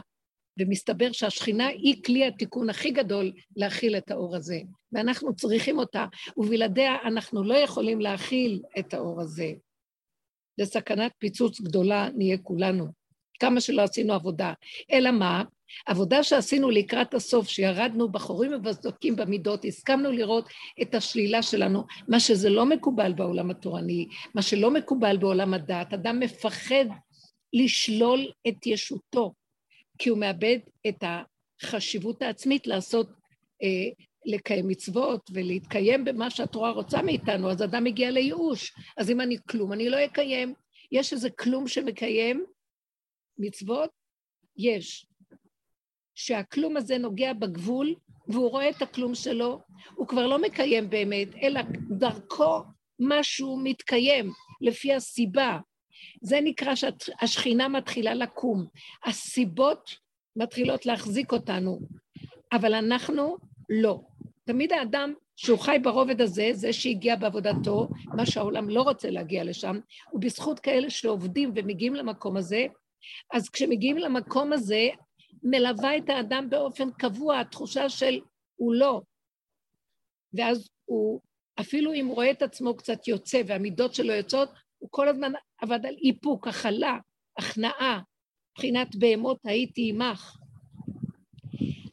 ומסתבר 0.61 1.13
שהשכינה 1.13 1.67
היא 1.67 2.03
כלי 2.05 2.27
התיקון 2.27 2.71
הכי 2.71 2.91
גדול 2.91 3.33
להכיל 3.57 3.97
את 3.97 4.11
האור 4.11 4.37
הזה, 4.37 4.61
ואנחנו 4.93 5.37
צריכים 5.37 5.79
אותה, 5.79 6.07
ובלעדיה 6.37 6.97
אנחנו 7.05 7.45
לא 7.45 7.55
יכולים 7.55 8.01
להכיל 8.01 8.63
את 8.79 8.95
האור 8.95 9.21
הזה. 9.21 9.53
לסכנת 10.59 11.13
פיצוץ 11.19 11.61
גדולה 11.61 12.09
נהיה 12.17 12.39
כולנו, 12.39 12.87
כמה 13.41 13.61
שלא 13.61 13.83
עשינו 13.83 14.13
עבודה. 14.13 14.53
אלא 14.93 15.11
מה? 15.11 15.43
עבודה 15.87 16.23
שעשינו 16.23 16.71
לקראת 16.71 17.15
הסוף, 17.15 17.49
שירדנו 17.49 18.09
בחורים 18.09 18.53
ובסדקים 18.55 19.17
במידות, 19.17 19.65
הסכמנו 19.65 20.13
לראות 20.13 20.49
את 20.83 20.95
השלילה 20.95 21.43
שלנו, 21.43 21.85
מה 22.09 22.21
שזה 22.21 22.51
לא 22.51 22.67
מקובל 22.67 23.13
בעולם 23.13 23.51
התורני, 23.51 24.09
מה 24.35 24.43
שלא 24.43 24.71
מקובל 24.71 25.17
בעולם 25.17 25.55
הדת, 25.55 25.93
אדם 25.93 26.21
מפחד 26.21 26.85
לשלול 27.53 28.31
את 28.49 28.67
ישותו, 28.67 29.33
כי 29.99 30.09
הוא 30.09 30.19
מאבד 30.19 30.59
את 30.89 31.05
החשיבות 31.63 32.23
העצמית 32.23 32.67
לעשות, 32.67 33.09
אה, 33.63 34.05
לקיים 34.27 34.69
מצוות 34.69 35.31
ולהתקיים 35.33 36.05
במה 36.05 36.31
שהתורה 36.31 36.71
רוצה 36.71 37.03
מאיתנו, 37.03 37.51
אז 37.51 37.63
אדם 37.63 37.85
מגיע 37.85 38.11
לייאוש. 38.11 38.73
אז 38.97 39.11
אם 39.11 39.21
אני 39.21 39.37
כלום, 39.49 39.73
אני 39.73 39.89
לא 39.89 40.05
אקיים. 40.05 40.55
יש 40.93 41.13
איזה 41.13 41.31
כלום 41.31 41.69
שמקיים 41.69 42.45
מצוות? 43.39 43.91
יש. 44.57 45.07
שהכלום 46.15 46.77
הזה 46.77 46.99
נוגע 46.99 47.33
בגבול, 47.33 47.95
והוא 48.29 48.51
רואה 48.51 48.71
את 48.71 48.83
הכלום 48.83 49.15
שלו, 49.15 49.61
הוא 49.95 50.09
כבר 50.09 50.27
לא 50.27 50.43
מקיים 50.43 50.91
באמת, 50.91 51.29
אלא 51.43 51.61
דרכו 51.91 52.63
משהו 53.01 53.61
מתקיים, 53.65 54.31
לפי 54.61 54.95
הסיבה. 54.95 55.59
זה 56.21 56.39
נקרא 56.43 56.75
שהשכינה 56.75 57.69
מתחילה 57.69 58.15
לקום. 58.15 58.67
הסיבות 59.05 59.91
מתחילות 60.37 60.87
להחזיק 60.87 61.33
אותנו, 61.33 61.81
אבל 62.53 62.75
אנחנו 62.75 63.37
לא. 63.69 64.01
תמיד 64.45 64.73
האדם 64.73 65.15
שהוא 65.37 65.59
חי 65.59 65.77
ברובד 65.83 66.21
הזה, 66.21 66.51
זה 66.53 66.73
שהגיע 66.73 67.17
בעבודתו, 67.17 67.89
מה 68.05 68.27
שהעולם 68.27 68.71
לא 68.71 68.83
רוצה 68.83 69.11
להגיע 69.11 69.45
לשם, 69.45 69.79
ובזכות 70.13 70.61
כאלה 70.61 70.91
שעובדים 70.91 71.53
ומגיעים 71.55 71.95
למקום 71.95 72.37
הזה, 72.37 72.67
אז 73.33 73.49
כשמגיעים 73.49 73.99
למקום 73.99 74.53
הזה, 74.53 74.89
מלווה 75.43 75.97
את 75.97 76.09
האדם 76.09 76.51
באופן 76.51 76.91
קבוע, 76.91 77.41
התחושה 77.41 77.89
של 77.89 78.21
הוא 78.57 78.75
לא. 78.75 79.03
ואז 80.33 80.69
הוא, 80.85 81.21
אפילו 81.61 81.93
אם 81.93 82.09
רואה 82.11 82.31
את 82.31 82.43
עצמו 82.43 82.77
קצת 82.77 83.09
יוצא 83.09 83.43
והמידות 83.47 83.95
שלו 83.95 84.13
יוצאות, 84.13 84.49
הוא 84.79 84.89
כל 84.93 85.09
הזמן 85.09 85.33
עבד 85.59 85.87
על 85.87 85.95
איפוק, 86.05 86.49
הכלה, 86.49 86.99
הכנעה, 87.39 88.01
מבחינת 88.53 88.97
בהמות 88.97 89.39
הייתי 89.45 89.91
עמך. 89.91 90.37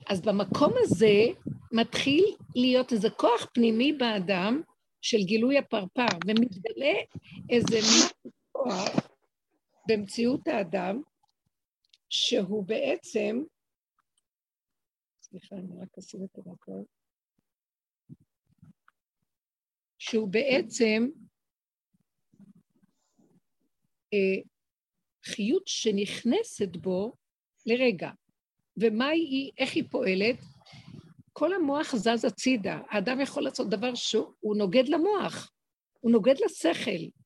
אז 0.09 0.21
במקום 0.21 0.73
הזה 0.77 1.25
מתחיל 1.71 2.35
להיות 2.55 2.93
איזה 2.93 3.09
כוח 3.09 3.47
פנימי 3.53 3.93
באדם 3.93 4.61
של 5.01 5.17
גילוי 5.17 5.57
הפרפר, 5.57 6.17
ומתגלה 6.27 6.93
איזה 7.49 7.79
כוח 8.51 9.12
במציאות 9.87 10.47
האדם, 10.47 11.01
שהוא 12.09 12.65
בעצם, 12.65 13.43
סליחה, 15.21 15.55
אני 15.55 15.81
רק 15.81 15.97
אשים 15.97 16.23
את 16.23 16.37
המקום, 16.37 16.85
שהוא 19.97 20.27
בעצם 20.27 21.09
אה, 24.13 24.41
חיות 25.25 25.67
שנכנסת 25.67 26.75
בו 26.75 27.15
לרגע. 27.65 28.11
ומה 28.77 29.07
היא, 29.07 29.51
איך 29.57 29.75
היא 29.75 29.83
פועלת? 29.91 30.35
כל 31.33 31.53
המוח 31.53 31.95
זז 31.95 32.25
הצידה. 32.25 32.81
האדם 32.89 33.21
יכול 33.21 33.43
לעשות 33.43 33.69
דבר 33.69 33.95
שהוא 33.95 34.55
נוגד 34.57 34.87
למוח, 34.87 35.51
הוא 35.99 36.11
נוגד 36.11 36.35
לשכל, 36.45 37.22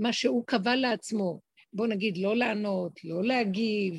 מה 0.00 0.12
שהוא 0.12 0.46
קבע 0.46 0.76
לעצמו. 0.76 1.40
בוא 1.72 1.86
נגיד, 1.86 2.18
לא 2.18 2.36
לענות, 2.36 3.04
לא 3.04 3.24
להגיב, 3.24 3.94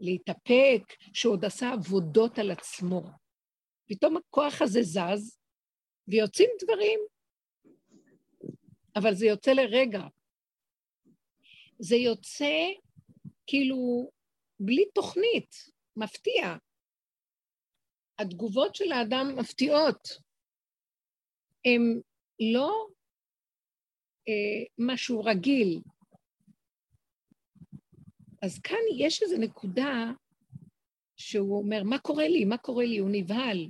להתאפק, 0.00 0.82
שהוא 1.14 1.36
עשה 1.42 1.72
עבודות 1.72 2.38
על 2.38 2.50
עצמו. 2.50 3.02
פתאום 3.88 4.16
הכוח 4.16 4.62
הזה 4.62 4.82
זז, 4.82 5.38
ויוצאים 6.08 6.50
דברים, 6.62 7.00
אבל 8.96 9.14
זה 9.14 9.26
יוצא 9.26 9.50
לרגע. 9.50 10.02
זה 11.78 11.96
יוצא 11.96 12.54
כאילו 13.46 14.10
בלי 14.60 14.84
תוכנית, 14.94 15.54
מפתיע. 15.96 16.56
התגובות 18.18 18.74
של 18.74 18.92
האדם 18.92 19.36
מפתיעות. 19.36 20.08
הן 21.64 22.00
לא 22.52 22.86
משהו 24.78 25.24
רגיל. 25.24 25.80
אז 28.42 28.58
כאן 28.58 28.78
יש 28.98 29.22
איזו 29.22 29.36
נקודה 29.38 30.10
שהוא 31.16 31.58
אומר, 31.58 31.82
מה 31.84 31.98
קורה 31.98 32.28
לי? 32.28 32.44
מה 32.44 32.56
קורה 32.56 32.84
לי? 32.84 32.98
הוא 32.98 33.10
נבהל. 33.12 33.68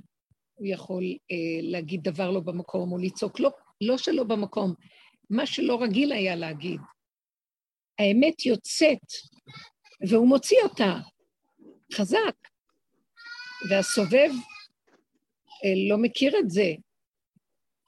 הוא 0.61 0.67
יכול 0.67 1.03
אה, 1.03 1.59
להגיד 1.61 2.03
דבר 2.03 2.31
לא 2.31 2.39
במקום 2.39 2.91
או 2.91 2.97
לצעוק, 2.97 3.39
לא, 3.39 3.49
לא 3.81 3.97
שלא 3.97 4.23
במקום, 4.23 4.73
מה 5.29 5.45
שלא 5.45 5.81
רגיל 5.81 6.11
היה 6.11 6.35
להגיד. 6.35 6.79
האמת 7.99 8.45
יוצאת, 8.45 9.07
והוא 10.09 10.27
מוציא 10.27 10.57
אותה 10.63 10.95
חזק, 11.93 12.35
והסובב 13.69 14.29
אה, 15.65 15.89
לא 15.89 15.97
מכיר 15.97 16.39
את 16.39 16.49
זה. 16.49 16.73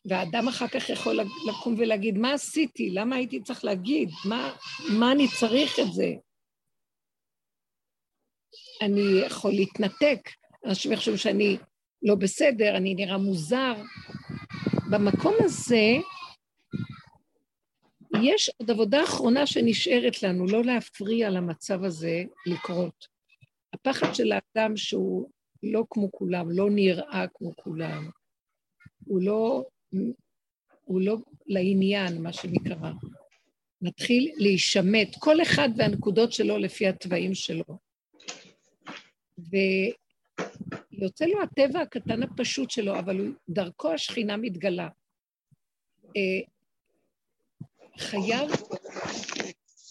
והאדם 0.05 0.47
אחר 0.47 0.67
כך 0.67 0.89
יכול 0.89 1.19
לקום 1.49 1.75
ולהגיד, 1.77 2.17
מה 2.17 2.33
עשיתי? 2.33 2.89
למה 2.89 3.15
הייתי 3.15 3.41
צריך 3.41 3.65
להגיד? 3.65 4.09
מה, 4.25 4.55
מה 4.99 5.11
אני 5.11 5.27
צריך 5.39 5.79
את 5.79 5.93
זה? 5.93 6.13
אני 8.81 9.25
יכול 9.25 9.51
להתנתק, 9.51 10.19
אנשים 10.65 10.91
יחשבו 10.91 11.17
שאני 11.17 11.57
לא 12.03 12.15
בסדר, 12.15 12.77
אני 12.77 12.95
נראה 12.95 13.17
מוזר. 13.17 13.73
במקום 14.91 15.33
הזה, 15.39 15.97
יש 18.23 18.49
עוד 18.57 18.71
עבודה 18.71 19.03
אחרונה 19.03 19.47
שנשארת 19.47 20.23
לנו, 20.23 20.45
לא 20.47 20.63
להפריע 20.63 21.29
למצב 21.29 21.83
הזה 21.83 22.23
לקרות. 22.45 23.07
הפחד 23.73 24.15
של 24.15 24.31
האדם 24.31 24.77
שהוא 24.77 25.29
לא 25.63 25.83
כמו 25.89 26.11
כולם, 26.11 26.51
לא 26.51 26.69
נראה 26.69 27.25
כמו 27.33 27.55
כולם, 27.55 28.09
הוא 29.05 29.21
לא, 29.21 29.65
הוא 30.85 31.01
לא 31.01 31.17
לעניין, 31.45 32.21
מה 32.21 32.33
שנקרא. 32.33 32.91
מתחיל 33.81 34.31
להישמט, 34.37 35.15
כל 35.19 35.41
אחד 35.41 35.69
והנקודות 35.77 36.33
שלו 36.33 36.57
לפי 36.57 36.87
התוואים 36.87 37.35
שלו. 37.35 37.63
ויוצא 39.37 41.25
לו 41.25 41.41
הטבע 41.43 41.81
הקטן 41.81 42.23
הפשוט 42.23 42.69
שלו, 42.69 42.99
אבל 42.99 43.33
דרכו 43.49 43.93
השכינה 43.93 44.37
מתגלה. 44.37 44.89
אה, 46.17 46.41
חייב, 47.97 48.51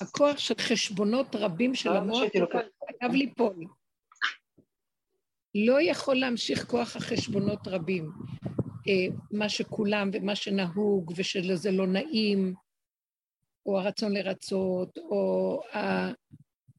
הכוח 0.00 0.38
של 0.38 0.54
חשבונות 0.58 1.26
רבים 1.34 1.74
של 1.74 1.88
המוח 1.88 2.22
חייב 3.00 3.12
ליפול. 3.12 3.66
לא 5.54 5.82
יכול 5.82 6.16
להמשיך 6.16 6.64
כוח 6.64 6.96
החשבונות 6.96 7.68
רבים. 7.68 8.12
אה, 8.88 9.16
מה 9.30 9.48
שכולם 9.48 10.10
ומה 10.12 10.36
שנהוג 10.36 11.12
ושלזה 11.16 11.70
לא 11.70 11.86
נעים, 11.86 12.54
או 13.66 13.78
הרצון 13.78 14.12
לרצות, 14.12 14.98
או 14.98 15.60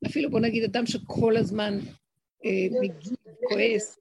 אפילו 0.08 0.30
בוא 0.32 0.40
נגיד 0.40 0.64
אדם 0.64 0.86
שכל 0.86 1.38
הזמן 1.38 1.74
אה, 2.46 2.80
מגיב, 2.82 3.14
כועס. 3.50 4.00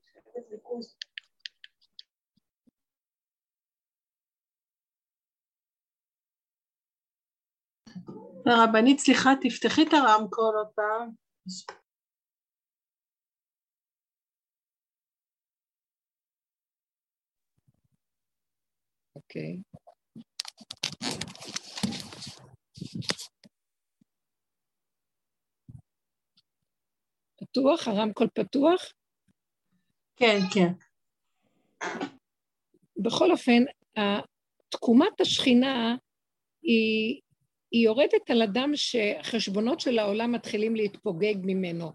הרבנית, 8.46 8.98
סליחה, 8.98 9.32
תפתחי 9.40 9.82
את 9.82 9.92
הרמקול 9.92 10.54
עוד 10.56 10.68
פעם. 10.74 11.10
אוקיי. 19.32 19.56
פתוח? 27.36 27.88
הרמקול 27.88 28.28
פתוח? 28.34 28.92
כן, 30.16 30.38
כן. 30.54 30.72
בכל 32.96 33.30
אופן, 33.32 33.62
תקומת 34.68 35.20
השכינה 35.20 35.96
היא, 36.62 37.20
היא 37.70 37.84
יורדת 37.84 38.30
על 38.30 38.42
אדם 38.42 38.72
שחשבונות 38.74 39.80
של 39.80 39.98
העולם 39.98 40.32
מתחילים 40.32 40.76
להתפוגג 40.76 41.34
ממנו. 41.42 41.92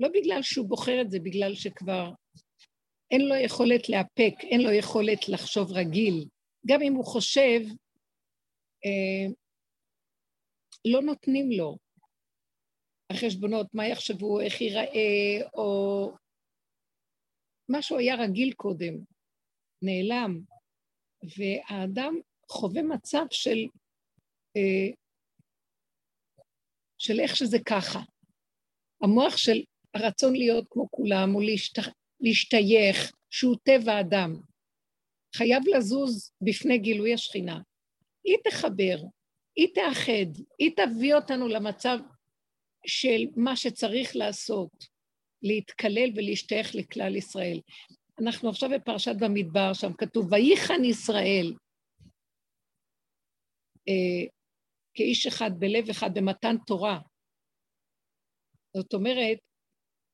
לא 0.00 0.08
בגלל 0.08 0.42
שהוא 0.42 0.68
בוחר 0.68 1.00
את 1.00 1.10
זה, 1.10 1.18
בגלל 1.18 1.54
שכבר 1.54 2.10
אין 3.10 3.20
לו 3.28 3.34
יכולת 3.34 3.88
לאפק, 3.88 4.34
אין 4.40 4.60
לו 4.60 4.70
יכולת 4.70 5.28
לחשוב 5.28 5.72
רגיל. 5.72 6.24
גם 6.66 6.82
אם 6.82 6.92
הוא 6.94 7.04
חושב, 7.04 7.60
אה, 8.84 9.32
לא 10.84 11.02
נותנים 11.02 11.50
לו. 11.50 11.76
החשבונות, 13.10 13.66
מה 13.74 13.86
יחשבו, 13.86 14.40
איך 14.40 14.60
ייראה, 14.60 15.48
או 15.54 16.12
מה 17.68 17.82
שהוא 17.82 17.98
היה 17.98 18.14
רגיל 18.14 18.52
קודם, 18.52 18.94
נעלם, 19.82 20.40
והאדם 21.36 22.14
חווה 22.48 22.82
מצב 22.82 23.24
של, 23.30 23.58
אה, 24.56 24.94
של 26.98 27.20
איך 27.20 27.36
שזה 27.36 27.58
ככה. 27.68 28.00
המוח 29.02 29.36
של 29.36 29.62
הרצון 29.94 30.36
להיות 30.36 30.66
כמו 30.70 30.90
כולם, 30.90 31.34
או 31.34 31.40
להשת... 31.40 31.78
להשתייך, 32.20 33.12
שהוא 33.30 33.56
טבע 33.62 34.00
אדם, 34.00 34.40
חייב 35.36 35.62
לזוז 35.76 36.32
בפני 36.40 36.78
גילוי 36.78 37.14
השכינה. 37.14 37.60
היא 38.24 38.36
תחבר, 38.44 38.96
היא 39.56 39.68
תאחד, 39.74 40.42
היא 40.58 40.70
תביא 40.76 41.14
אותנו 41.14 41.48
למצב 41.48 41.98
של 42.86 43.26
מה 43.36 43.56
שצריך 43.56 44.16
לעשות, 44.16 44.84
להתקלל 45.42 46.10
ולהשתייך 46.16 46.74
לכלל 46.74 47.16
ישראל. 47.16 47.60
אנחנו 48.20 48.48
עכשיו 48.48 48.70
בפרשת 48.70 49.14
במדבר, 49.20 49.72
שם 49.74 49.92
כתוב, 49.98 50.32
ויחן 50.32 50.84
ישראל 50.84 51.54
אה, 53.88 54.26
כאיש 54.94 55.26
אחד 55.26 55.50
בלב 55.58 55.88
אחד 55.90 56.10
במתן 56.14 56.56
תורה. 56.66 56.98
זאת 58.76 58.94
אומרת, 58.94 59.38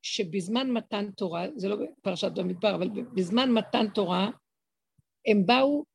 שבזמן 0.01 0.71
מתן 0.71 1.11
תורה, 1.11 1.45
זה 1.55 1.67
לא 1.67 1.75
פרשת 2.01 2.31
במדבר, 2.35 2.75
אבל 2.75 2.89
בזמן 3.15 3.51
מתן 3.51 3.89
תורה, 3.93 4.29
הם 5.27 5.45
באו 5.45 5.85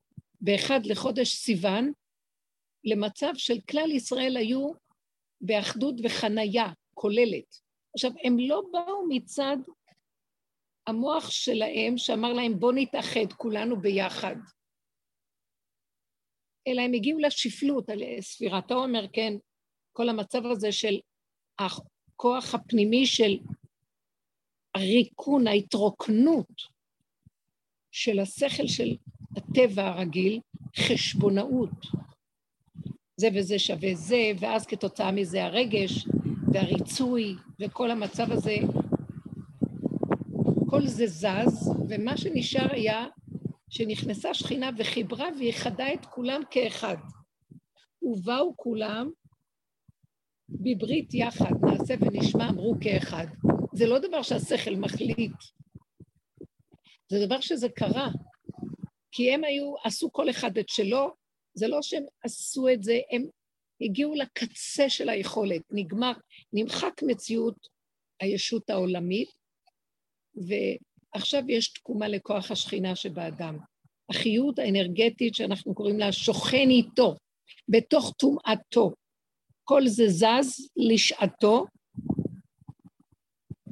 באחד 0.40 0.86
לחודש 0.86 1.28
סיוון 1.28 1.92
למצב 2.84 3.32
של 3.34 3.60
כלל 3.70 3.90
ישראל 3.90 4.36
היו 4.36 4.72
באחדות 5.40 5.94
וחנייה 6.04 6.66
כוללת. 6.94 7.56
עכשיו, 7.94 8.10
הם 8.24 8.36
לא 8.38 8.62
באו 8.72 9.08
מצד 9.08 9.56
המוח 10.86 11.30
שלהם 11.30 11.98
שאמר 11.98 12.32
להם 12.32 12.60
בואו 12.60 12.72
נתאחד 12.72 13.32
כולנו 13.36 13.80
ביחד, 13.80 14.36
אלא 16.66 16.82
הם 16.82 16.92
הגיעו 16.92 17.18
לשפלות, 17.18 17.88
על 17.88 17.98
ספירת 18.20 18.70
העומר, 18.70 19.06
כן, 19.12 19.32
כל 19.92 20.08
המצב 20.08 20.46
הזה 20.46 20.72
של 20.72 21.00
הכוח 21.58 22.54
הפנימי 22.54 23.06
של 23.06 23.38
הריקון, 24.74 25.46
ההתרוקנות 25.46 26.62
של 27.90 28.18
השכל 28.18 28.66
של 28.66 28.96
הטבע 29.36 29.88
הרגיל, 29.88 30.40
חשבונאות. 30.76 31.70
זה 33.16 33.28
וזה 33.34 33.58
שווה 33.58 33.94
זה, 33.94 34.32
ואז 34.38 34.66
כתוצאה 34.66 35.12
מזה 35.12 35.44
הרגש 35.44 36.06
והריצוי 36.52 37.34
וכל 37.60 37.90
המצב 37.90 38.32
הזה, 38.32 38.56
כל 40.70 40.86
זה 40.86 41.06
זז, 41.06 41.70
ומה 41.88 42.16
שנשאר 42.16 42.72
היה 42.72 43.06
שנכנסה 43.70 44.34
שכינה 44.34 44.70
וחיברה 44.78 45.28
ואיחדה 45.38 45.92
את 45.92 46.06
כולם 46.06 46.42
כאחד. 46.50 46.96
ובאו 48.02 48.56
כולם 48.56 49.10
בברית 50.48 51.14
יחד, 51.14 51.52
נעשה 51.62 51.94
ונשמע, 52.00 52.48
אמרו 52.48 52.74
כאחד. 52.80 53.26
זה 53.72 53.86
לא 53.86 53.98
דבר 53.98 54.22
שהשכל 54.22 54.76
מחליט, 54.76 55.32
זה 57.10 57.26
דבר 57.26 57.40
שזה 57.40 57.68
קרה, 57.68 58.08
כי 59.14 59.32
הם 59.32 59.44
היו, 59.44 59.74
עשו 59.84 60.12
כל 60.12 60.30
אחד 60.30 60.58
את 60.58 60.68
שלו, 60.68 61.14
זה 61.54 61.68
לא 61.68 61.82
שהם 61.82 62.04
עשו 62.24 62.68
את 62.68 62.82
זה, 62.82 62.98
הם 63.10 63.26
הגיעו 63.80 64.14
לקצה 64.14 64.88
של 64.88 65.08
היכולת, 65.08 65.62
נגמר, 65.70 66.12
נמחק 66.52 67.02
מציאות 67.02 67.68
הישות 68.20 68.70
העולמית, 68.70 69.28
ועכשיו 70.34 71.42
יש 71.48 71.72
תקומה 71.72 72.08
לכוח 72.08 72.50
השכינה 72.50 72.96
שבאדם. 72.96 73.58
החיות 74.10 74.58
האנרגטית 74.58 75.34
שאנחנו 75.34 75.74
קוראים 75.74 75.98
לה 75.98 76.12
שוכן 76.12 76.70
איתו, 76.70 77.16
בתוך 77.68 78.12
טומאתו. 78.18 78.92
כל 79.64 79.82
זה 79.86 80.08
זז 80.08 80.68
לשעתו, 80.76 81.66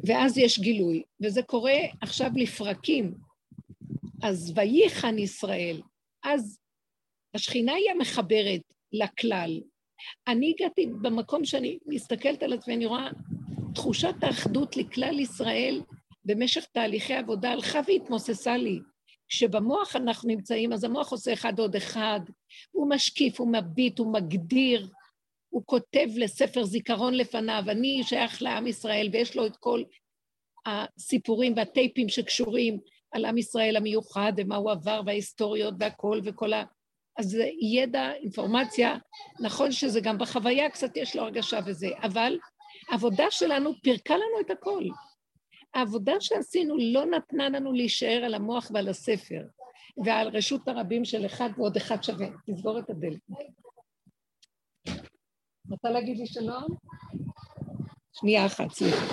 ואז 0.07 0.39
יש 0.39 0.59
גילוי, 0.59 1.03
וזה 1.23 1.43
קורה 1.43 1.77
עכשיו 2.01 2.31
לפרקים. 2.37 3.32
אז 4.23 4.53
וייחן 4.57 5.19
ישראל, 5.19 5.81
אז 6.25 6.59
השכינה 7.35 7.73
היא 7.75 7.91
המחברת 7.91 8.61
לכלל. 8.93 9.61
אני 10.29 10.55
הגעתי 10.57 10.87
במקום 10.87 11.45
שאני 11.45 11.79
מסתכלת 11.87 12.43
על 12.43 12.53
עצמי, 12.53 12.75
אני 12.75 12.87
רואה 12.87 13.11
תחושת 13.75 14.15
האחדות 14.23 14.77
לכלל 14.77 15.21
ישראל 15.21 15.83
במשך 16.25 16.65
תהליכי 16.65 17.15
עבודה 17.15 17.51
הלכה 17.51 17.81
והתמוססה 17.87 18.57
לי. 18.57 18.79
כשבמוח 19.29 19.97
אנחנו 19.97 20.29
נמצאים, 20.29 20.73
אז 20.73 20.85
המוח 20.85 21.13
עושה 21.13 21.33
אחד 21.33 21.59
עוד 21.59 21.77
אחד, 21.77 22.21
הוא 22.71 22.91
משקיף, 22.91 23.41
הוא 23.41 23.53
מביט, 23.53 23.99
הוא 23.99 24.13
מגדיר, 24.13 24.89
הוא 25.49 25.63
כותב 25.67 26.07
לספר 26.17 26.65
זיכרון 26.65 27.15
לפניו, 27.15 27.63
אני 27.69 28.03
שייך 28.05 28.43
לעם 28.43 28.67
ישראל, 28.67 29.09
ויש 29.13 29.37
לו 29.37 29.47
את 29.47 29.57
כל 29.57 29.83
הסיפורים 30.67 31.53
והטייפים 31.57 32.09
שקשורים 32.09 32.79
על 33.13 33.25
עם 33.25 33.39
ישראל 33.39 33.77
המיוחד, 33.77 34.33
ומה 34.37 34.57
הוא 34.57 34.71
עבר, 34.71 35.01
וההיסטוריות 35.07 35.75
והכל, 35.79 36.21
וכל 36.25 36.53
ה... 36.53 36.65
אז 37.19 37.27
זה 37.27 37.49
ידע, 37.61 38.13
אינפורמציה, 38.13 38.97
נכון 39.41 39.73
שזה 39.73 40.01
גם 40.01 40.19
בחוויה 40.19 40.71
קצת 40.71 40.97
יש 40.97 41.17
לו 41.17 41.23
הרגשה 41.23 41.59
וזה, 41.67 41.89
אבל 42.03 42.39
העבודה 42.89 43.25
שלנו 43.31 43.73
פירקה 43.83 44.15
לנו 44.15 44.41
את 44.41 44.51
הכל. 44.51 44.85
העבודה 45.75 46.13
שעשינו 46.21 46.77
לא 46.79 47.07
נתנה 47.07 47.49
לנו 47.49 47.73
להישאר 47.73 48.23
על 48.25 48.35
המוח 48.35 48.71
ועל 48.75 48.89
הספר, 48.89 49.43
ועל 50.05 50.29
רשות 50.29 50.69
הרבים 50.69 51.05
של 51.05 51.27
אחד 51.27 51.51
ועוד 51.57 51.77
אחד 51.77 52.03
שווה. 52.03 52.27
תסגור 52.47 52.79
את 52.79 52.91
הדלת. 52.91 53.21
רוצה 55.71 55.91
להגיד 55.91 56.19
לי 56.19 56.27
שלום? 56.27 56.67
שנייה 58.13 58.47
אחת, 58.47 58.71
סליחה. 58.71 59.07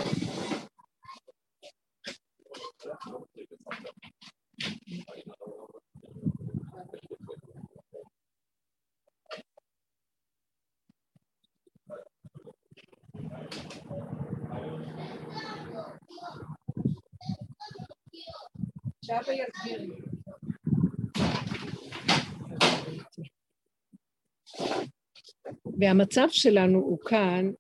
והמצב 25.79 26.27
שלנו 26.29 26.79
הוא 26.79 26.99
כאן, 26.99 27.51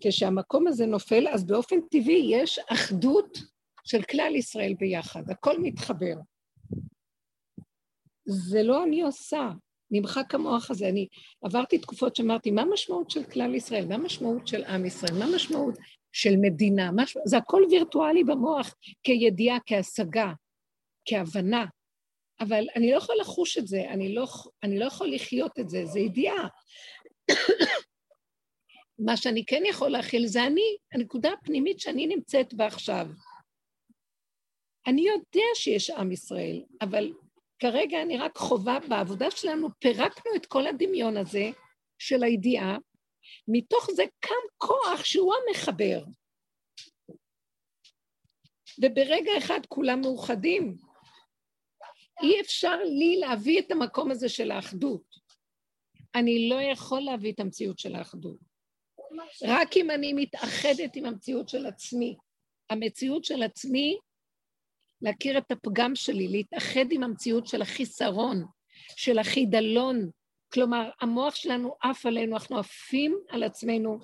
שכשהמקום 0.00 0.66
הזה 0.66 0.86
נופל, 0.86 1.28
אז 1.28 1.46
באופן 1.46 1.76
טבעי 1.90 2.28
יש 2.30 2.58
אחדות 2.58 3.53
של 3.84 4.02
כלל 4.02 4.36
ישראל 4.36 4.74
ביחד, 4.78 5.30
הכל 5.30 5.60
מתחבר. 5.60 6.14
זה 8.24 8.62
לא 8.62 8.84
אני 8.84 9.02
עושה, 9.02 9.50
נמחק 9.90 10.34
המוח 10.34 10.70
הזה. 10.70 10.88
אני 10.88 11.08
עברתי 11.42 11.78
תקופות 11.78 12.16
שאמרתי, 12.16 12.50
מה 12.50 12.62
המשמעות 12.62 13.10
של 13.10 13.24
כלל 13.24 13.54
ישראל? 13.54 13.86
מה 13.86 13.94
המשמעות 13.94 14.48
של 14.48 14.64
עם 14.64 14.84
ישראל? 14.84 15.18
מה 15.18 15.24
המשמעות 15.24 15.74
של 16.12 16.36
מדינה? 16.36 16.90
מה... 16.90 17.02
זה 17.24 17.36
הכל 17.36 17.62
וירטואלי 17.70 18.24
במוח, 18.24 18.74
כידיעה, 19.02 19.58
כהשגה, 19.66 20.32
כהבנה. 21.08 21.64
אבל 22.40 22.66
אני 22.76 22.90
לא 22.90 22.96
יכול 22.96 23.16
לחוש 23.20 23.58
את 23.58 23.66
זה, 23.66 23.84
אני 23.90 24.14
לא, 24.14 24.26
אני 24.62 24.78
לא 24.78 24.84
יכול 24.84 25.14
לחיות 25.14 25.58
את 25.60 25.68
זה, 25.68 25.86
זה 25.86 26.00
ידיעה. 26.00 26.48
מה 29.06 29.16
שאני 29.16 29.44
כן 29.46 29.62
יכול 29.66 29.88
להכיל 29.88 30.26
זה 30.26 30.46
אני, 30.46 30.76
הנקודה 30.92 31.30
הפנימית 31.32 31.80
שאני 31.80 32.06
נמצאת 32.06 32.54
בה 32.54 32.66
עכשיו. 32.66 33.06
אני 34.86 35.02
יודע 35.08 35.46
שיש 35.54 35.90
עם 35.90 36.12
ישראל, 36.12 36.62
אבל 36.80 37.12
כרגע 37.58 38.02
אני 38.02 38.18
רק 38.18 38.36
חווה, 38.36 38.78
בעבודה 38.88 39.30
שלנו 39.30 39.68
פירקנו 39.78 40.34
את 40.36 40.46
כל 40.46 40.66
הדמיון 40.66 41.16
הזה 41.16 41.50
של 41.98 42.22
הידיעה, 42.22 42.76
מתוך 43.48 43.90
זה 43.90 44.04
קם 44.20 44.34
כוח 44.58 45.04
שהוא 45.04 45.34
המחבר. 45.34 46.04
וברגע 48.82 49.30
אחד 49.38 49.60
כולם 49.68 50.00
מאוחדים. 50.00 50.76
אי 52.22 52.40
אפשר 52.40 52.76
לי 52.76 53.16
להביא 53.16 53.60
את 53.60 53.70
המקום 53.70 54.10
הזה 54.10 54.28
של 54.28 54.50
האחדות. 54.50 55.02
אני 56.14 56.48
לא 56.48 56.60
יכול 56.72 57.00
להביא 57.00 57.32
את 57.32 57.40
המציאות 57.40 57.78
של 57.78 57.94
האחדות. 57.94 58.38
רק 59.42 59.76
אם 59.76 59.90
אני 59.90 60.12
מתאחדת 60.12 60.96
עם 60.96 61.04
המציאות 61.04 61.48
של 61.48 61.66
עצמי. 61.66 62.16
המציאות 62.70 63.24
של 63.24 63.42
עצמי, 63.42 63.98
להכיר 65.04 65.38
את 65.38 65.50
הפגם 65.50 65.94
שלי, 65.94 66.28
להתאחד 66.28 66.84
עם 66.90 67.02
המציאות 67.02 67.46
של 67.46 67.62
החיסרון, 67.62 68.44
של 68.96 69.18
החידלון. 69.18 70.10
כלומר, 70.52 70.90
המוח 71.00 71.34
שלנו 71.34 71.74
עף 71.82 72.06
עלינו, 72.06 72.36
אנחנו 72.36 72.58
עפים 72.58 73.18
על 73.28 73.42
עצמנו 73.42 73.98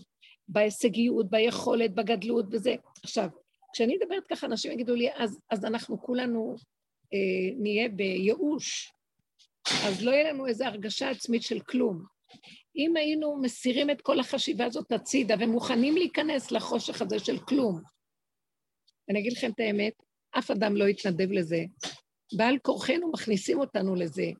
בהישגיות, 0.49 1.31
ביכולת, 1.31 1.95
בגדלות, 1.95 2.51
בזה. 2.51 2.75
עכשיו, 3.05 3.29
כשאני 3.73 3.97
מדברת 3.97 4.27
ככה, 4.31 4.47
אנשים 4.47 4.73
יגידו 4.73 4.95
לי, 4.95 5.09
אז, 5.15 5.39
אז 5.51 5.65
אנחנו 5.65 6.03
כולנו 6.03 6.55
אה, 7.15 7.57
נהיה 7.57 7.89
בייאוש, 7.89 8.93
אז 9.87 10.05
לא 10.05 10.11
יהיה 10.11 10.33
לנו 10.33 10.47
איזו 10.47 10.65
הרגשה 10.65 11.11
עצמית 11.11 11.43
של 11.43 11.61
כלום. 11.61 12.05
אם 12.77 12.97
היינו 12.97 13.37
מסירים 13.43 13.91
את 13.91 14.01
כל 14.01 14.21
החשיבה 14.21 14.65
הזאת 14.65 14.93
הצידה 14.93 15.35
ומוכנים 15.39 15.97
להיכנס 15.97 16.51
לחושך 16.51 17.03
הזה 17.03 17.19
של 17.19 17.39
כלום, 17.39 17.81
אני 19.11 19.21
אגיד 19.21 19.33
לכם 19.33 19.51
את 19.51 19.61
האמת, 19.61 19.93
אף 20.39 20.51
אדם 20.51 20.77
לא 20.77 20.89
יתנדב 20.89 21.33
לזה. 21.33 21.65
בעל 22.33 22.59
כורחנו 22.63 23.13
מכניסים 23.13 23.61
אותנו 23.61 23.95
לזה. 23.95 24.31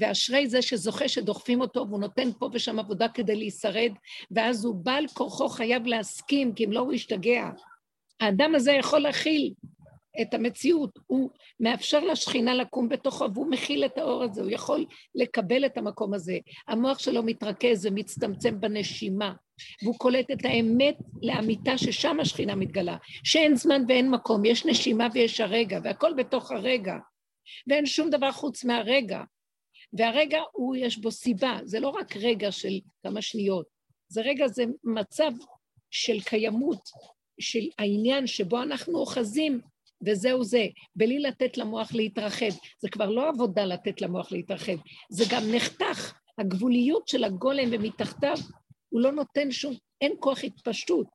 ואשרי 0.00 0.46
זה 0.46 0.62
שזוכה 0.62 1.08
שדוחפים 1.08 1.60
אותו 1.60 1.86
והוא 1.88 2.00
נותן 2.00 2.32
פה 2.38 2.50
ושם 2.52 2.78
עבודה 2.78 3.08
כדי 3.08 3.36
להישרד, 3.36 3.92
ואז 4.30 4.64
הוא 4.64 4.74
בעל 4.74 5.06
כורחו 5.14 5.48
חייב 5.48 5.86
להסכים, 5.86 6.54
כי 6.54 6.64
אם 6.64 6.72
לא 6.72 6.80
הוא 6.80 6.92
ישתגע. 6.92 7.50
האדם 8.20 8.54
הזה 8.54 8.72
יכול 8.72 8.98
להכיל 8.98 9.54
את 10.22 10.34
המציאות, 10.34 10.98
הוא 11.06 11.30
מאפשר 11.60 12.04
לשכינה 12.04 12.54
לקום 12.54 12.88
בתוכו 12.88 13.34
והוא 13.34 13.50
מכיל 13.50 13.84
את 13.84 13.98
האור 13.98 14.22
הזה, 14.22 14.42
הוא 14.42 14.50
יכול 14.50 14.86
לקבל 15.14 15.66
את 15.66 15.78
המקום 15.78 16.14
הזה. 16.14 16.38
המוח 16.68 16.98
שלו 16.98 17.22
מתרכז 17.22 17.86
ומצטמצם 17.86 18.60
בנשימה, 18.60 19.34
והוא 19.82 19.98
קולט 19.98 20.30
את 20.30 20.44
האמת 20.44 20.96
לאמיתה 21.22 21.78
ששם 21.78 22.20
השכינה 22.20 22.54
מתגלה, 22.54 22.96
שאין 23.24 23.56
זמן 23.56 23.82
ואין 23.88 24.10
מקום, 24.10 24.44
יש 24.44 24.66
נשימה 24.66 25.08
ויש 25.14 25.40
הרגע, 25.40 25.80
והכל 25.84 26.12
בתוך 26.16 26.50
הרגע, 26.50 26.94
ואין 27.66 27.86
שום 27.86 28.10
דבר 28.10 28.32
חוץ 28.32 28.64
מהרגע. 28.64 29.22
והרגע 29.92 30.40
הוא, 30.52 30.76
יש 30.76 30.98
בו 30.98 31.10
סיבה, 31.10 31.58
זה 31.64 31.80
לא 31.80 31.88
רק 31.88 32.16
רגע 32.16 32.52
של 32.52 32.80
כמה 33.02 33.22
שניות, 33.22 33.66
זה 34.08 34.20
רגע, 34.20 34.48
זה 34.48 34.64
מצב 34.84 35.30
של 35.90 36.20
קיימות, 36.20 36.88
של 37.40 37.68
העניין 37.78 38.26
שבו 38.26 38.62
אנחנו 38.62 38.98
אוחזים 38.98 39.60
וזהו 40.06 40.44
זה, 40.44 40.66
בלי 40.96 41.18
לתת 41.18 41.58
למוח 41.58 41.94
להתרחב. 41.94 42.50
זה 42.80 42.88
כבר 42.88 43.10
לא 43.10 43.28
עבודה 43.28 43.64
לתת 43.64 44.00
למוח 44.00 44.32
להתרחב, 44.32 44.76
זה 45.10 45.24
גם 45.30 45.42
נחתך. 45.54 46.14
הגבוליות 46.38 47.08
של 47.08 47.24
הגולם 47.24 47.68
ומתחתיו, 47.72 48.36
הוא 48.88 49.00
לא 49.00 49.12
נותן 49.12 49.50
שום, 49.50 49.74
אין 50.00 50.12
כוח 50.20 50.44
התפשטות, 50.44 51.08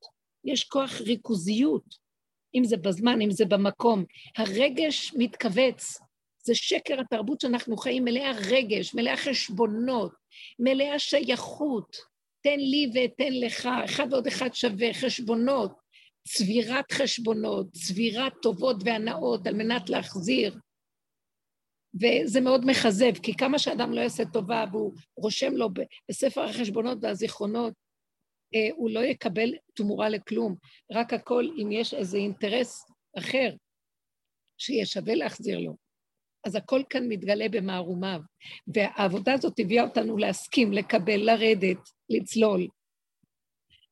יש 0.45 0.63
כוח 0.63 1.01
ריכוזיות, 1.01 2.09
אם 2.55 2.63
זה 2.63 2.77
בזמן, 2.77 3.21
אם 3.21 3.31
זה 3.31 3.45
במקום. 3.45 4.03
הרגש 4.37 5.13
מתכווץ, 5.17 5.99
זה 6.43 6.55
שקר 6.55 6.99
התרבות 6.99 7.41
שאנחנו 7.41 7.77
חיים, 7.77 8.05
מלאה 8.05 8.31
רגש, 8.49 8.93
מלאה 8.95 9.17
חשבונות, 9.17 10.11
מלאה 10.59 10.99
שייכות. 10.99 11.97
תן 12.43 12.59
לי 12.59 12.91
ואתן 12.93 13.33
לך, 13.33 13.69
אחד 13.85 14.07
ועוד 14.11 14.27
אחד 14.27 14.53
שווה, 14.53 14.93
חשבונות. 14.93 15.71
צבירת 16.37 16.91
חשבונות, 16.91 17.71
צבירת 17.71 18.33
טובות 18.41 18.75
והנאות 18.85 19.47
על 19.47 19.55
מנת 19.55 19.89
להחזיר. 19.89 20.59
וזה 21.93 22.41
מאוד 22.41 22.65
מכזב, 22.65 23.13
כי 23.23 23.33
כמה 23.33 23.59
שאדם 23.59 23.93
לא 23.93 24.01
יעשה 24.01 24.23
טובה 24.33 24.65
והוא 24.71 24.93
רושם 25.17 25.53
לו 25.53 25.69
בספר 26.09 26.41
החשבונות 26.41 26.97
והזיכרונות, 27.01 27.73
אה, 28.55 28.69
הוא 28.75 28.89
לא 28.89 28.99
יקבל 28.99 29.53
תמורה 29.73 30.09
לכלום, 30.09 30.55
רק 30.91 31.13
הכל 31.13 31.45
אם 31.61 31.71
יש 31.71 31.93
איזה 31.93 32.17
אינטרס 32.17 32.85
אחר 33.17 33.49
שיהיה 34.57 34.85
שווה 34.85 35.15
להחזיר 35.15 35.59
לו. 35.59 35.75
אז 36.45 36.55
הכל 36.55 36.81
כאן 36.89 37.07
מתגלה 37.07 37.49
במערומיו. 37.51 38.21
והעבודה 38.67 39.33
הזאת 39.33 39.59
הביאה 39.59 39.83
אותנו 39.83 40.17
להסכים, 40.17 40.73
לקבל, 40.73 41.17
לרדת, 41.17 41.77
לצלול. 42.09 42.67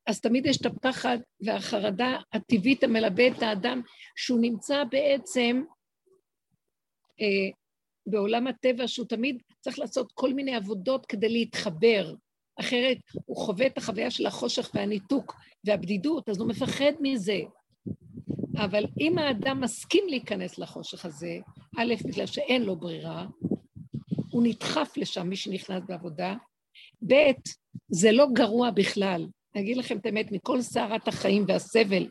אז 0.08 0.20
תמיד 0.20 0.46
יש 0.46 0.56
את 0.60 0.66
הפחד 0.66 1.18
והחרדה 1.40 2.18
הטבעית 2.32 2.84
המלווה 2.84 3.28
את 3.28 3.42
האדם, 3.42 3.82
שהוא 4.16 4.40
נמצא 4.40 4.84
בעצם 4.84 5.62
אה, 7.20 7.50
בעולם 8.06 8.46
הטבע, 8.46 8.88
שהוא 8.88 9.06
תמיד 9.06 9.42
צריך 9.60 9.78
לעשות 9.78 10.12
כל 10.12 10.34
מיני 10.34 10.54
עבודות 10.54 11.06
כדי 11.06 11.28
להתחבר. 11.28 12.14
אחרת 12.60 12.96
הוא 13.24 13.36
חווה 13.36 13.66
את 13.66 13.78
החוויה 13.78 14.10
של 14.10 14.26
החושך 14.26 14.70
והניתוק 14.74 15.34
והבדידות, 15.64 16.28
אז 16.28 16.40
הוא 16.40 16.48
מפחד 16.48 16.92
מזה. 17.00 17.40
אבל 18.56 18.84
אם 19.00 19.18
האדם 19.18 19.60
מסכים 19.60 20.04
להיכנס 20.08 20.58
לחושך 20.58 21.04
הזה, 21.04 21.38
א', 21.78 21.94
בגלל 22.04 22.26
שאין 22.26 22.62
לו 22.62 22.76
ברירה, 22.76 23.26
הוא 24.30 24.42
נדחף 24.42 24.92
לשם, 24.96 25.28
מי 25.28 25.36
שנכנס 25.36 25.82
בעבודה, 25.88 26.34
ב', 27.06 27.14
זה 27.88 28.12
לא 28.12 28.26
גרוע 28.32 28.70
בכלל. 28.70 29.26
אגיד 29.56 29.76
לכם 29.76 29.98
את 29.98 30.06
האמת, 30.06 30.32
מכל 30.32 30.62
סערת 30.62 31.08
החיים 31.08 31.44
והסבל, 31.48 32.08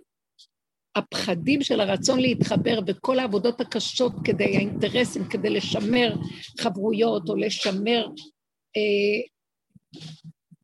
הפחדים 0.95 1.61
של 1.61 1.79
הרצון 1.79 2.19
להתחבר 2.19 2.81
בכל 2.81 3.19
העבודות 3.19 3.61
הקשות 3.61 4.13
כדי, 4.23 4.57
האינטרסים, 4.57 5.29
כדי 5.29 5.49
לשמר 5.49 6.15
חברויות 6.59 7.29
או 7.29 7.35
לשמר 7.35 8.07
אה, 8.77 9.21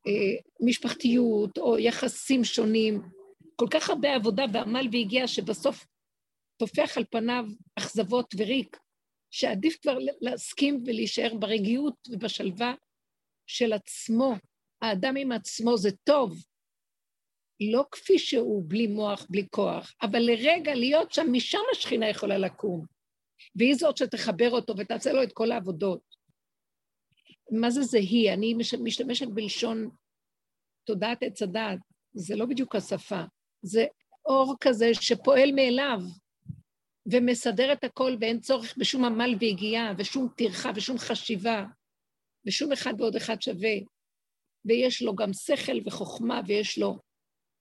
אה, 0.06 0.36
משפחתיות 0.60 1.58
או 1.58 1.78
יחסים 1.78 2.44
שונים, 2.44 3.02
כל 3.56 3.66
כך 3.70 3.90
הרבה 3.90 4.14
עבודה 4.14 4.44
ועמל 4.52 4.88
והגיע 4.92 5.28
שבסוף 5.28 5.86
טופח 6.56 6.96
על 6.96 7.04
פניו 7.10 7.44
אכזבות 7.78 8.34
וריק, 8.38 8.76
שעדיף 9.30 9.76
כבר 9.82 9.98
להסכים 10.20 10.82
ולהישאר 10.86 11.34
ברגיעות 11.38 11.94
ובשלווה 12.10 12.74
של 13.46 13.72
עצמו. 13.72 14.34
האדם 14.82 15.16
עם 15.16 15.32
עצמו 15.32 15.76
זה 15.76 15.90
טוב, 16.04 16.42
לא 17.72 17.84
כפי 17.90 18.18
שהוא, 18.18 18.64
בלי 18.66 18.86
מוח, 18.86 19.26
בלי 19.30 19.46
כוח, 19.50 19.94
אבל 20.02 20.18
לרגע 20.18 20.74
להיות 20.74 21.12
שם, 21.12 21.26
משם 21.32 21.58
השכינה 21.72 22.08
יכולה 22.08 22.38
לקום. 22.38 22.86
והיא 23.56 23.74
זאת 23.74 23.96
שתחבר 23.96 24.50
אותו 24.50 24.74
ותעשה 24.78 25.12
לו 25.12 25.22
את 25.22 25.32
כל 25.32 25.52
העבודות. 25.52 26.00
מה 27.50 27.70
זה 27.70 27.82
זה 27.82 27.98
היא? 27.98 28.32
אני 28.32 28.54
משתמשת 28.82 29.28
בלשון 29.28 29.90
תודעת 30.84 31.22
עץ 31.22 31.42
הדעת, 31.42 31.78
זה 32.14 32.36
לא 32.36 32.46
בדיוק 32.46 32.76
השפה, 32.76 33.22
זה 33.62 33.86
אור 34.26 34.54
כזה 34.60 34.90
שפועל 34.94 35.52
מאליו 35.52 35.98
ומסדר 37.12 37.72
את 37.72 37.84
הכל 37.84 38.16
ואין 38.20 38.40
צורך 38.40 38.74
בשום 38.78 39.04
עמל 39.04 39.34
והגיעה 39.40 39.92
ושום 39.98 40.28
טרחה 40.36 40.70
ושום 40.74 40.98
חשיבה 40.98 41.64
ושום 42.46 42.72
אחד 42.72 42.94
ועוד 42.98 43.16
אחד 43.16 43.42
שווה. 43.42 43.74
ויש 44.64 45.02
לו 45.02 45.14
גם 45.14 45.32
שכל 45.32 45.78
וחוכמה 45.86 46.40
ויש 46.46 46.78
לו 46.78 46.98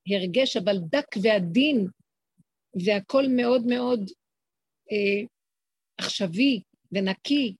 הרגש, 0.07 0.57
אבל 0.57 0.77
דק 0.89 1.07
ועדין, 1.21 1.87
והכול 2.85 3.25
מאוד 3.35 3.65
מאוד 3.65 3.99
אה, 4.91 5.25
עכשווי 5.97 6.61
ונקי, 6.91 7.55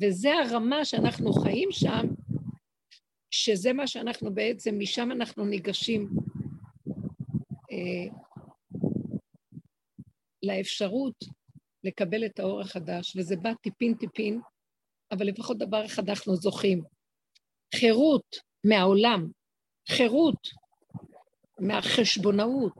וזה 0.00 0.30
הרמה 0.34 0.84
שאנחנו 0.84 1.32
חיים 1.32 1.68
שם, 1.72 2.06
שזה 3.30 3.72
מה 3.72 3.86
שאנחנו 3.86 4.34
בעצם, 4.34 4.74
משם 4.78 5.12
אנחנו 5.12 5.44
ניגשים. 5.44 6.08
אה, 7.72 8.16
לאפשרות 10.42 11.24
לקבל 11.84 12.26
את 12.26 12.38
האור 12.38 12.60
החדש, 12.60 13.16
וזה 13.16 13.36
בא 13.36 13.52
טיפין-טיפין, 13.62 14.40
אבל 15.12 15.26
לפחות 15.26 15.58
דבר 15.58 15.86
אחד 15.86 16.08
אנחנו 16.08 16.36
זוכים. 16.36 16.82
חירות 17.74 18.36
מהעולם, 18.64 19.30
חירות 19.88 20.48
מהחשבונאות, 21.60 22.76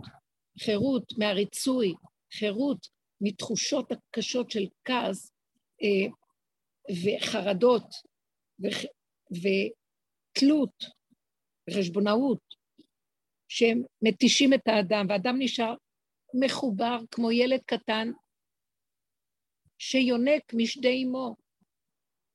חירות 0.60 1.12
מהריצוי, 1.18 1.94
חירות 2.32 2.88
מתחושות 3.20 3.92
הקשות 3.92 4.50
של 4.50 4.66
כעס 4.84 5.32
אה, 5.82 6.08
וחרדות 7.04 7.84
ותלות 9.30 10.84
וחשבונאות, 11.70 12.42
שהם 13.48 13.82
מתישים 14.02 14.54
את 14.54 14.68
האדם, 14.68 15.06
והאדם 15.08 15.36
נשאר 15.38 15.74
מחובר 16.44 16.98
כמו 17.10 17.32
ילד 17.32 17.60
קטן 17.66 18.10
שיונק 19.78 20.54
משדי 20.54 21.04
אמו. 21.04 21.36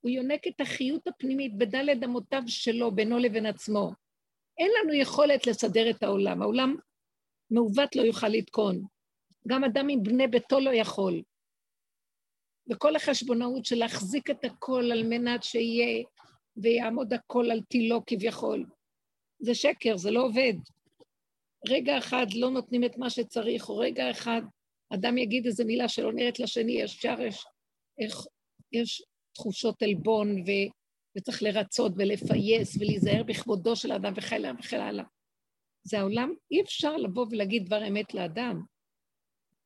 הוא 0.02 0.12
יונק 0.12 0.48
את 0.48 0.62
החיות 0.62 1.08
הפנימית 1.08 1.58
בדלת 1.58 2.04
אמותיו 2.04 2.42
שלו, 2.48 2.92
בינו 2.92 3.18
לבין 3.18 3.46
עצמו. 3.46 3.92
אין 4.58 4.72
לנו 4.80 4.94
יכולת 4.94 5.48
לסדר 5.48 5.90
את 5.90 6.04
העולם. 6.04 6.42
העולם 6.42 6.76
מעוות 7.52 7.96
לא 7.96 8.02
יוכל 8.02 8.28
לתקון. 8.28 8.82
גם 9.48 9.64
אדם 9.64 9.90
עם 9.90 10.04
בני 10.04 10.28
ביתו 10.28 10.60
לא 10.60 10.70
יכול. 10.70 11.22
וכל 12.72 12.96
החשבונאות 12.96 13.66
של 13.66 13.76
להחזיק 13.76 14.30
את 14.30 14.46
הכל 14.46 14.90
על 14.92 15.04
מנת 15.04 15.44
שיהיה 15.44 16.04
ויעמוד 16.58 17.14
הכל 17.14 17.52
על 17.52 17.62
תילו 17.62 18.02
כביכול. 18.06 18.66
זה 19.40 19.56
שקר, 19.56 19.98
זה 19.98 20.12
לא 20.12 20.24
עובד. 20.24 20.54
רגע 21.68 21.98
אחד 21.98 22.26
לא 22.34 22.50
נותנים 22.50 22.84
את 22.84 22.98
מה 22.98 23.10
שצריך, 23.10 23.70
או 23.70 23.78
רגע 23.78 24.12
אחד 24.12 24.42
אדם 24.94 25.18
יגיד 25.18 25.46
איזו 25.46 25.66
מילה 25.66 25.90
שלא 25.90 26.14
נראית 26.14 26.40
לשני, 26.40 26.72
ישר 26.72 27.22
יש, 27.22 27.46
יש, 27.98 28.16
יש 28.72 29.04
תחושות 29.34 29.84
עלבון, 29.84 30.42
ו, 30.42 30.52
וצריך 31.18 31.44
לרצות 31.44 31.92
ולפייס 31.98 32.76
ולהיזהר 32.76 33.24
בכבודו 33.24 33.76
של 33.76 33.92
האדם 33.92 34.14
וכן 34.16 34.36
הלאה 34.36 34.52
וכן 34.60 34.80
הלאה. 34.80 35.06
זה 35.84 36.00
העולם, 36.00 36.34
אי 36.52 36.62
אפשר 36.62 36.98
לבוא 36.98 37.26
ולהגיד 37.32 37.66
דבר 37.66 37.88
אמת 37.88 38.14
לאדם. 38.14 38.62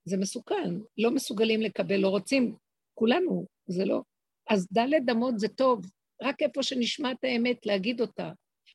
זה 0.06 0.18
מסוכן, 0.18 0.74
לא 0.98 1.12
מסוגלים 1.12 1.62
לקבל, 1.62 1.98
לא 1.98 2.10
רוצים, 2.10 2.56
כולנו, 2.94 3.46
זה 3.68 3.86
לא. 3.86 4.02
אז 4.50 4.68
ד' 4.78 5.10
אמות 5.10 5.40
זה 5.40 5.48
טוב, 5.48 5.86
רק 6.22 6.42
איפה 6.42 6.64
שנשמע 6.64 7.12
את 7.12 7.24
האמת, 7.24 7.66
להגיד 7.66 8.02
אותה. 8.02 8.32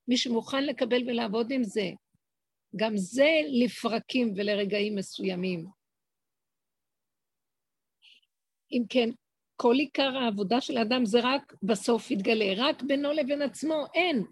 מי 0.09 0.17
שמוכן 0.17 0.65
לקבל 0.65 1.03
ולעבוד 1.07 1.51
עם 1.51 1.65
זה, 1.65 1.91
גם 2.77 2.97
זה 2.97 3.31
לפרקים 3.65 4.33
ולרגעים 4.37 4.95
מסוימים. 4.95 5.67
אם 8.73 8.83
כן, 8.89 9.09
כל 9.57 9.75
עיקר 9.79 10.17
העבודה 10.17 10.61
של 10.61 10.77
האדם 10.77 11.05
זה 11.05 11.19
רק 11.23 11.55
בסוף 11.62 12.11
יתגלה, 12.11 12.53
רק 12.57 12.83
בינו 12.83 13.12
לבין 13.12 13.43
עצמו, 13.43 13.87
אין. 13.95 14.25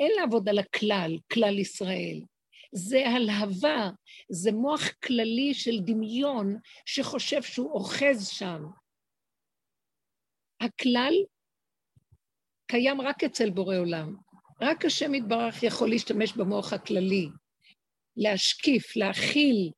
אין 0.00 0.12
לעבוד 0.20 0.48
על 0.48 0.58
הכלל, 0.58 1.18
כלל 1.32 1.58
ישראל. 1.58 2.20
זה 2.74 3.08
הלהבה, 3.08 3.90
זה 4.30 4.52
מוח 4.52 4.80
כללי 5.04 5.54
של 5.54 5.80
דמיון 5.84 6.56
שחושב 6.86 7.42
שהוא 7.42 7.72
אוחז 7.72 8.28
שם. 8.28 8.62
הכלל 10.60 11.14
קיים 12.66 13.00
רק 13.00 13.24
אצל 13.24 13.50
בורא 13.50 13.76
עולם. 13.76 14.16
רק 14.60 14.84
השם 14.84 15.14
יתברך 15.14 15.62
יכול 15.62 15.90
להשתמש 15.90 16.32
במוח 16.36 16.72
הכללי, 16.72 17.28
להשקיף, 18.16 18.96
להכיל, 18.96 19.70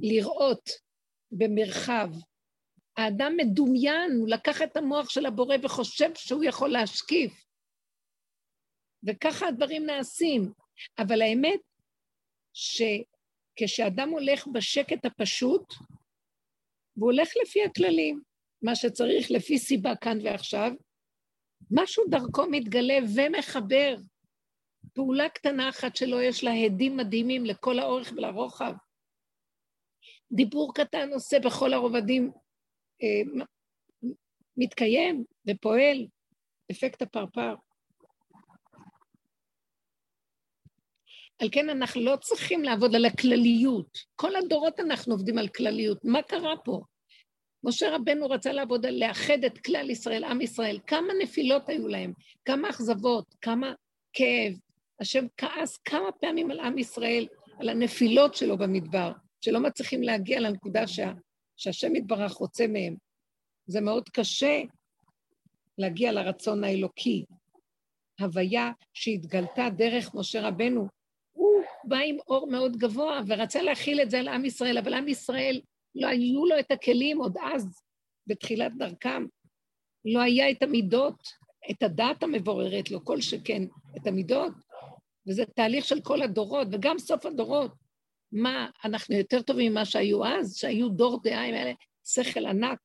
לראות 0.00 0.70
במרחב. 1.32 2.08
האדם 2.96 3.32
מדומיין, 3.36 4.12
הוא 4.18 4.28
לקח 4.28 4.62
את 4.62 4.76
המוח 4.76 5.08
של 5.10 5.26
הבורא 5.26 5.56
וחושב 5.62 6.10
שהוא 6.14 6.44
יכול 6.44 6.70
להשקיף. 6.70 7.44
וככה 9.06 9.48
הדברים 9.48 9.86
נעשים. 9.86 10.52
אבל 10.98 11.22
האמת 11.22 11.60
שכשאדם 12.52 14.08
הולך 14.08 14.46
בשקט 14.46 15.04
הפשוט, 15.04 15.74
והוא 16.96 17.12
הולך 17.12 17.28
לפי 17.42 17.64
הכללים, 17.64 18.22
מה 18.62 18.74
שצריך 18.74 19.30
לפי 19.30 19.58
סיבה 19.58 19.96
כאן 19.96 20.18
ועכשיו, 20.24 20.72
משהו 21.70 22.04
דרכו 22.10 22.46
מתגלה 22.50 22.98
ומחבר. 23.16 23.96
פעולה 24.94 25.28
קטנה 25.28 25.68
אחת 25.68 25.96
שלו 25.96 26.20
יש 26.20 26.44
לה 26.44 26.50
הדים 26.50 26.96
מדהימים 26.96 27.44
לכל 27.44 27.78
האורך 27.78 28.12
ולרוחב. 28.16 28.72
דיבור 30.32 30.74
קטן 30.74 31.12
עושה 31.12 31.38
בכל 31.40 31.72
הרובדים, 31.72 32.32
מתקיים 34.56 35.24
ופועל, 35.48 36.06
אפקט 36.70 37.02
הפרפר. 37.02 37.54
על 41.38 41.48
כן 41.52 41.70
אנחנו 41.70 42.00
לא 42.00 42.16
צריכים 42.16 42.62
לעבוד 42.62 42.94
על 42.94 43.04
הכלליות. 43.04 43.98
כל 44.16 44.36
הדורות 44.36 44.80
אנחנו 44.80 45.14
עובדים 45.14 45.38
על 45.38 45.48
כלליות. 45.48 46.04
מה 46.04 46.22
קרה 46.22 46.56
פה? 46.64 46.80
משה 47.64 47.96
רבנו 47.96 48.26
רצה 48.26 48.52
לעבוד 48.52 48.86
על 48.86 48.94
לאחד 48.94 49.44
את 49.46 49.58
כלל 49.58 49.90
ישראל, 49.90 50.24
עם 50.24 50.40
ישראל. 50.40 50.78
כמה 50.86 51.12
נפילות 51.22 51.68
היו 51.68 51.88
להם, 51.88 52.12
כמה 52.44 52.70
אכזבות, 52.70 53.34
כמה 53.40 53.72
כאב. 54.12 54.52
השם 55.00 55.26
כעס 55.36 55.76
כמה 55.76 56.12
פעמים 56.20 56.50
על 56.50 56.60
עם 56.60 56.78
ישראל, 56.78 57.26
על 57.58 57.68
הנפילות 57.68 58.34
שלו 58.34 58.58
במדבר, 58.58 59.12
שלא 59.40 59.60
מצליחים 59.60 60.02
להגיע 60.02 60.40
לנקודה 60.40 60.86
שה, 60.86 61.12
שהשם 61.56 61.96
יתברך 61.96 62.32
רוצה 62.32 62.66
מהם. 62.66 62.96
זה 63.66 63.80
מאוד 63.80 64.08
קשה 64.08 64.62
להגיע 65.78 66.12
לרצון 66.12 66.64
האלוקי. 66.64 67.24
הוויה 68.20 68.70
שהתגלתה 68.92 69.68
דרך 69.76 70.14
משה 70.14 70.48
רבנו, 70.48 70.88
הוא 71.32 71.62
בא 71.84 71.96
עם 71.96 72.16
אור 72.28 72.50
מאוד 72.50 72.76
גבוה 72.76 73.20
ורצה 73.26 73.62
להכיל 73.62 74.00
את 74.00 74.10
זה 74.10 74.18
על 74.18 74.28
עם 74.28 74.44
ישראל, 74.44 74.78
אבל 74.78 74.94
עם 74.94 75.08
ישראל 75.08 75.60
לא 75.94 76.06
היו 76.06 76.46
לו 76.46 76.58
את 76.58 76.70
הכלים 76.70 77.18
עוד 77.18 77.36
אז, 77.54 77.82
בתחילת 78.26 78.72
דרכם. 78.78 79.26
לא 80.04 80.20
היה 80.20 80.50
את 80.50 80.62
המידות, 80.62 81.28
את 81.70 81.82
הדעת 81.82 82.22
המבוררת, 82.22 82.90
לא 82.90 83.00
כל 83.04 83.20
שכן 83.20 83.62
את 83.96 84.06
המידות. 84.06 84.52
וזה 85.28 85.44
תהליך 85.46 85.84
של 85.84 86.00
כל 86.00 86.22
הדורות, 86.22 86.68
וגם 86.72 86.98
סוף 86.98 87.26
הדורות. 87.26 87.83
מה, 88.34 88.68
אנחנו 88.84 89.14
יותר 89.16 89.42
טובים 89.42 89.72
ממה 89.72 89.84
שהיו 89.84 90.24
אז, 90.24 90.56
שהיו 90.56 90.88
דור 90.88 91.20
דעה 91.22 91.44
עם 91.44 91.54
אלה, 91.54 91.72
שכל 92.04 92.46
ענק. 92.46 92.78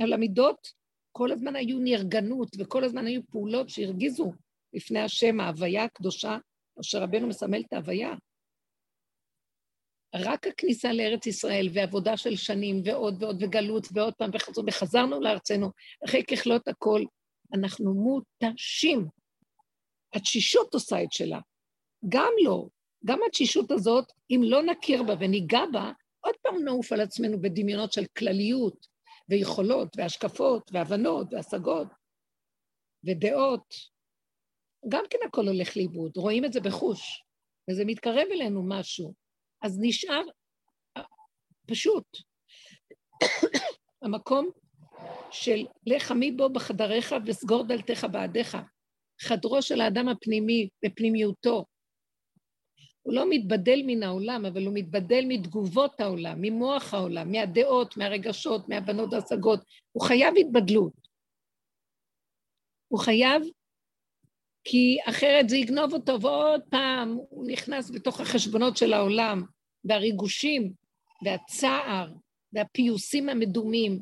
אבל 0.00 0.12
המידות 0.12 0.72
כל 1.12 1.32
הזמן 1.32 1.56
היו 1.56 1.78
נרגנות, 1.78 2.48
וכל 2.58 2.84
הזמן 2.84 3.06
היו 3.06 3.20
פעולות 3.30 3.68
שהרגיזו 3.68 4.32
לפני 4.72 5.00
השם, 5.00 5.40
ההוויה 5.40 5.84
הקדושה, 5.84 6.38
אשר 6.80 7.02
רבנו 7.02 7.26
מסמל 7.26 7.60
את 7.60 7.72
ההוויה. 7.72 8.14
רק 10.14 10.46
הכניסה 10.46 10.92
לארץ 10.92 11.26
ישראל 11.26 11.68
ועבודה 11.72 12.16
של 12.16 12.36
שנים 12.36 12.82
ועוד 12.84 13.22
ועוד 13.22 13.42
וגלות 13.42 13.86
ועוד 13.92 14.14
פעם 14.14 14.30
וחזרו 14.34 14.64
וחזרנו 14.66 15.20
לארצנו, 15.20 15.70
אחרי 16.04 16.22
ככלות 16.24 16.68
הכל, 16.68 17.04
אנחנו 17.54 17.94
מותשים. 17.94 19.06
התשישות 20.14 20.74
עושה 20.74 21.02
את 21.02 21.12
שלה. 21.12 21.38
גם 22.08 22.32
לא, 22.44 22.66
גם 23.04 23.18
התשישות 23.28 23.70
הזאת, 23.70 24.12
אם 24.30 24.40
לא 24.44 24.62
נכיר 24.62 25.02
בה 25.02 25.14
וניגע 25.20 25.60
בה, 25.72 25.92
עוד 26.20 26.34
פעם 26.42 26.64
נעוף 26.64 26.92
על 26.92 27.00
עצמנו 27.00 27.40
בדמיונות 27.40 27.92
של 27.92 28.04
כלליות 28.18 28.86
ויכולות 29.28 29.88
והשקפות 29.96 30.70
והבנות 30.72 31.26
והשגות 31.32 31.88
ודעות. 33.04 33.74
גם 34.88 35.04
כן 35.10 35.18
הכל 35.26 35.48
הולך 35.48 35.76
לאיבוד, 35.76 36.16
רואים 36.16 36.44
את 36.44 36.52
זה 36.52 36.60
בחוש, 36.60 37.22
וזה 37.70 37.84
מתקרב 37.84 38.26
אלינו 38.32 38.62
משהו. 38.68 39.14
אז 39.62 39.78
נשאר 39.80 40.22
פשוט 41.66 42.04
המקום 44.02 44.50
של 45.30 45.66
לך 45.86 46.10
עמי 46.10 46.32
בו 46.32 46.48
בחדריך 46.48 47.14
וסגור 47.26 47.66
דלתך 47.66 48.06
בעדיך. 48.12 48.56
חדרו 49.20 49.62
של 49.62 49.80
האדם 49.80 50.08
הפנימי 50.08 50.68
בפנימיותו. 50.84 51.64
הוא 53.06 53.14
לא 53.14 53.24
מתבדל 53.30 53.82
מן 53.86 54.02
העולם, 54.02 54.46
אבל 54.46 54.66
הוא 54.66 54.74
מתבדל 54.74 55.24
מתגובות 55.28 56.00
העולם, 56.00 56.38
ממוח 56.40 56.94
העולם, 56.94 57.32
מהדעות, 57.32 57.96
מהרגשות, 57.96 58.68
מהבנות 58.68 59.12
והשגות. 59.12 59.60
הוא 59.92 60.02
חייב 60.02 60.34
התבדלות. 60.40 60.92
הוא 62.88 63.00
חייב 63.00 63.42
כי 64.64 64.98
אחרת 65.08 65.48
זה 65.48 65.56
יגנוב 65.56 65.92
אותו, 65.92 66.20
ועוד 66.20 66.60
פעם 66.70 67.16
הוא 67.28 67.50
נכנס 67.50 67.90
בתוך 67.90 68.20
החשבונות 68.20 68.76
של 68.76 68.92
העולם, 68.92 69.42
והריגושים, 69.84 70.72
והצער, 71.24 72.12
והפיוסים 72.52 73.28
המדומים, 73.28 74.00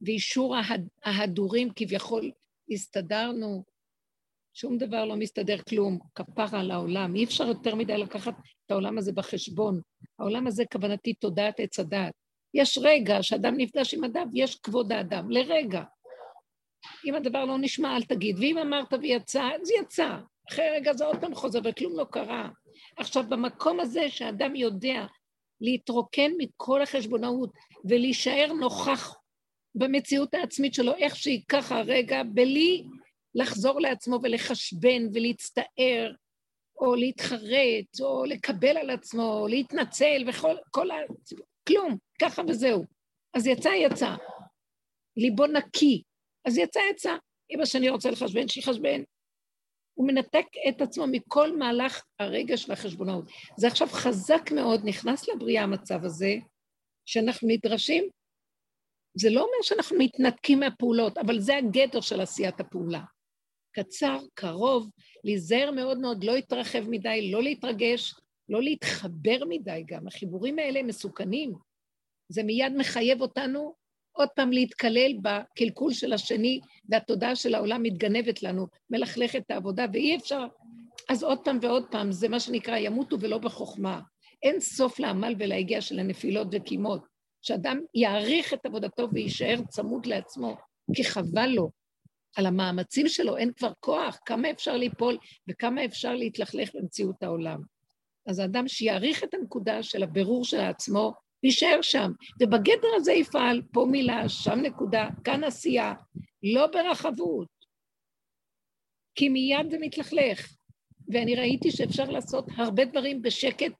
ואישור 0.00 0.56
ההדורים 1.04 1.68
כביכול 1.76 2.30
הסתדרנו, 2.70 3.64
שום 4.54 4.78
דבר 4.78 5.04
לא 5.04 5.16
מסתדר 5.16 5.56
כלום, 5.68 5.98
כפרה 6.14 6.60
על 6.60 6.70
העולם. 6.70 7.14
אי 7.14 7.24
אפשר 7.24 7.46
יותר 7.46 7.74
מדי 7.74 7.98
לקחת 7.98 8.34
את 8.66 8.70
העולם 8.70 8.98
הזה 8.98 9.12
בחשבון. 9.12 9.80
העולם 10.18 10.46
הזה, 10.46 10.64
כוונתי, 10.72 11.14
תודעת 11.14 11.60
עץ 11.60 11.80
הדעת. 11.80 12.12
יש 12.54 12.78
רגע 12.82 13.22
שאדם 13.22 13.54
נפגש 13.56 13.94
עם 13.94 14.04
אדם, 14.04 14.28
יש 14.34 14.56
כבוד 14.56 14.92
האדם, 14.92 15.30
לרגע. 15.30 15.82
אם 17.06 17.14
הדבר 17.14 17.44
לא 17.44 17.58
נשמע, 17.58 17.96
אל 17.96 18.02
תגיד. 18.02 18.38
ואם 18.38 18.58
אמרת 18.58 18.92
ויצא, 19.02 19.42
אז 19.42 19.70
יצא. 19.80 20.16
אחרי 20.50 20.70
רגע 20.70 20.92
זה 20.92 21.04
עוד 21.04 21.20
פעם 21.20 21.34
חוזר, 21.34 21.60
וכלום 21.64 21.98
לא 21.98 22.04
קרה. 22.04 22.48
עכשיו, 22.96 23.24
במקום 23.28 23.80
הזה 23.80 24.08
שאדם 24.08 24.56
יודע 24.56 25.06
להתרוקן 25.60 26.30
מכל 26.38 26.82
החשבונאות 26.82 27.50
ולהישאר 27.84 28.52
נוכח 28.60 29.14
במציאות 29.74 30.34
העצמית 30.34 30.74
שלו, 30.74 30.94
איך 30.94 31.16
שהיא 31.16 31.42
ככה 31.48 31.80
רגע, 31.80 32.22
בלי 32.22 32.84
לחזור 33.34 33.80
לעצמו 33.80 34.18
ולחשבן 34.22 35.02
ולהצטער, 35.14 36.12
או 36.76 36.94
להתחרט, 36.94 38.00
או 38.00 38.24
לקבל 38.24 38.76
על 38.76 38.90
עצמו, 38.90 39.22
או 39.22 39.46
להתנצל, 39.48 40.24
וכל 40.28 40.56
כל 40.70 40.90
ה... 40.90 40.94
כלום, 41.68 41.96
ככה 42.20 42.42
וזהו. 42.48 42.84
אז 43.34 43.46
יצא, 43.46 43.68
יצא. 43.68 44.14
ליבו 45.16 45.46
נקי. 45.46 46.02
אז 46.44 46.58
יצא, 46.58 46.80
יצא. 46.90 47.16
אמא 47.50 47.64
שאני 47.64 47.88
רוצה 47.88 48.10
לחשבן, 48.10 48.48
שיחשבן. 48.48 49.02
הוא 49.94 50.06
מנתק 50.06 50.46
את 50.68 50.80
עצמו 50.80 51.04
מכל 51.06 51.56
מהלך 51.56 52.04
הרגע 52.18 52.56
של 52.56 52.72
החשבונאות. 52.72 53.24
זה 53.56 53.66
עכשיו 53.66 53.88
חזק 53.88 54.52
מאוד, 54.54 54.80
נכנס 54.84 55.28
לבריאה 55.28 55.62
המצב 55.62 56.04
הזה, 56.04 56.34
שאנחנו 57.06 57.48
נדרשים, 57.48 58.08
זה 59.14 59.30
לא 59.30 59.40
אומר 59.40 59.62
שאנחנו 59.62 59.96
מתנתקים 59.98 60.60
מהפעולות, 60.60 61.18
אבל 61.18 61.40
זה 61.40 61.56
הגדר 61.56 62.00
של 62.00 62.20
עשיית 62.20 62.60
הפעולה. 62.60 63.02
קצר, 63.72 64.18
קרוב, 64.34 64.90
להיזהר 65.24 65.70
מאוד 65.70 65.98
מאוד, 65.98 66.24
לא 66.24 66.34
להתרחב 66.34 66.88
מדי, 66.88 67.30
לא 67.32 67.42
להתרגש, 67.42 68.14
לא 68.48 68.62
להתחבר 68.62 69.38
מדי 69.48 69.84
גם. 69.86 70.06
החיבורים 70.06 70.58
האלה 70.58 70.80
הם 70.80 70.86
מסוכנים. 70.86 71.52
זה 72.28 72.42
מיד 72.42 72.72
מחייב 72.76 73.20
אותנו 73.20 73.74
עוד 74.12 74.28
פעם 74.36 74.52
להתקלל 74.52 75.12
בקלקול 75.22 75.92
של 75.92 76.12
השני, 76.12 76.60
והתודעה 76.88 77.36
של 77.36 77.54
העולם 77.54 77.82
מתגנבת 77.82 78.42
לנו, 78.42 78.66
מלכלכת 78.90 79.50
העבודה, 79.50 79.86
ואי 79.92 80.16
אפשר... 80.16 80.44
אז 81.08 81.22
עוד 81.22 81.38
פעם 81.44 81.58
ועוד 81.62 81.84
פעם, 81.90 82.12
זה 82.12 82.28
מה 82.28 82.40
שנקרא 82.40 82.76
ימותו 82.76 83.20
ולא 83.20 83.38
בחוכמה. 83.38 84.00
אין 84.42 84.60
סוף 84.60 84.98
לעמל 84.98 85.34
ולהגיע 85.38 85.80
של 85.80 85.98
הנפילות 85.98 86.48
וקימות. 86.52 87.12
שאדם 87.42 87.80
יעריך 87.94 88.54
את 88.54 88.66
עבודתו 88.66 89.08
ויישאר 89.12 89.56
צמוד 89.68 90.06
לעצמו, 90.06 90.56
כי 90.94 91.04
חבל 91.04 91.46
לו. 91.46 91.70
על 92.36 92.46
המאמצים 92.46 93.08
שלו 93.08 93.36
אין 93.36 93.52
כבר 93.52 93.72
כוח, 93.80 94.18
כמה 94.26 94.50
אפשר 94.50 94.76
ליפול 94.76 95.18
וכמה 95.48 95.84
אפשר 95.84 96.14
להתלכלך 96.14 96.70
במציאות 96.74 97.22
העולם. 97.22 97.60
אז 98.26 98.38
האדם 98.38 98.68
שיעריך 98.68 99.24
את 99.24 99.34
הנקודה 99.34 99.82
של 99.82 100.02
הבירור 100.02 100.44
של 100.44 100.60
עצמו, 100.60 101.12
יישאר 101.42 101.78
שם, 101.82 102.10
ובגדר 102.40 102.88
הזה 102.96 103.12
יפעל, 103.12 103.62
פה 103.72 103.86
מילה, 103.90 104.28
שם 104.28 104.58
נקודה, 104.62 105.08
כאן 105.24 105.44
עשייה, 105.44 105.94
לא 106.42 106.66
ברחבות, 106.66 107.48
כי 109.14 109.28
מיד 109.28 109.70
זה 109.70 109.76
מתלכלך. 109.80 110.52
ואני 111.08 111.34
ראיתי 111.34 111.70
שאפשר 111.70 112.04
לעשות 112.04 112.46
הרבה 112.56 112.84
דברים 112.84 113.22
בשקט 113.22 113.72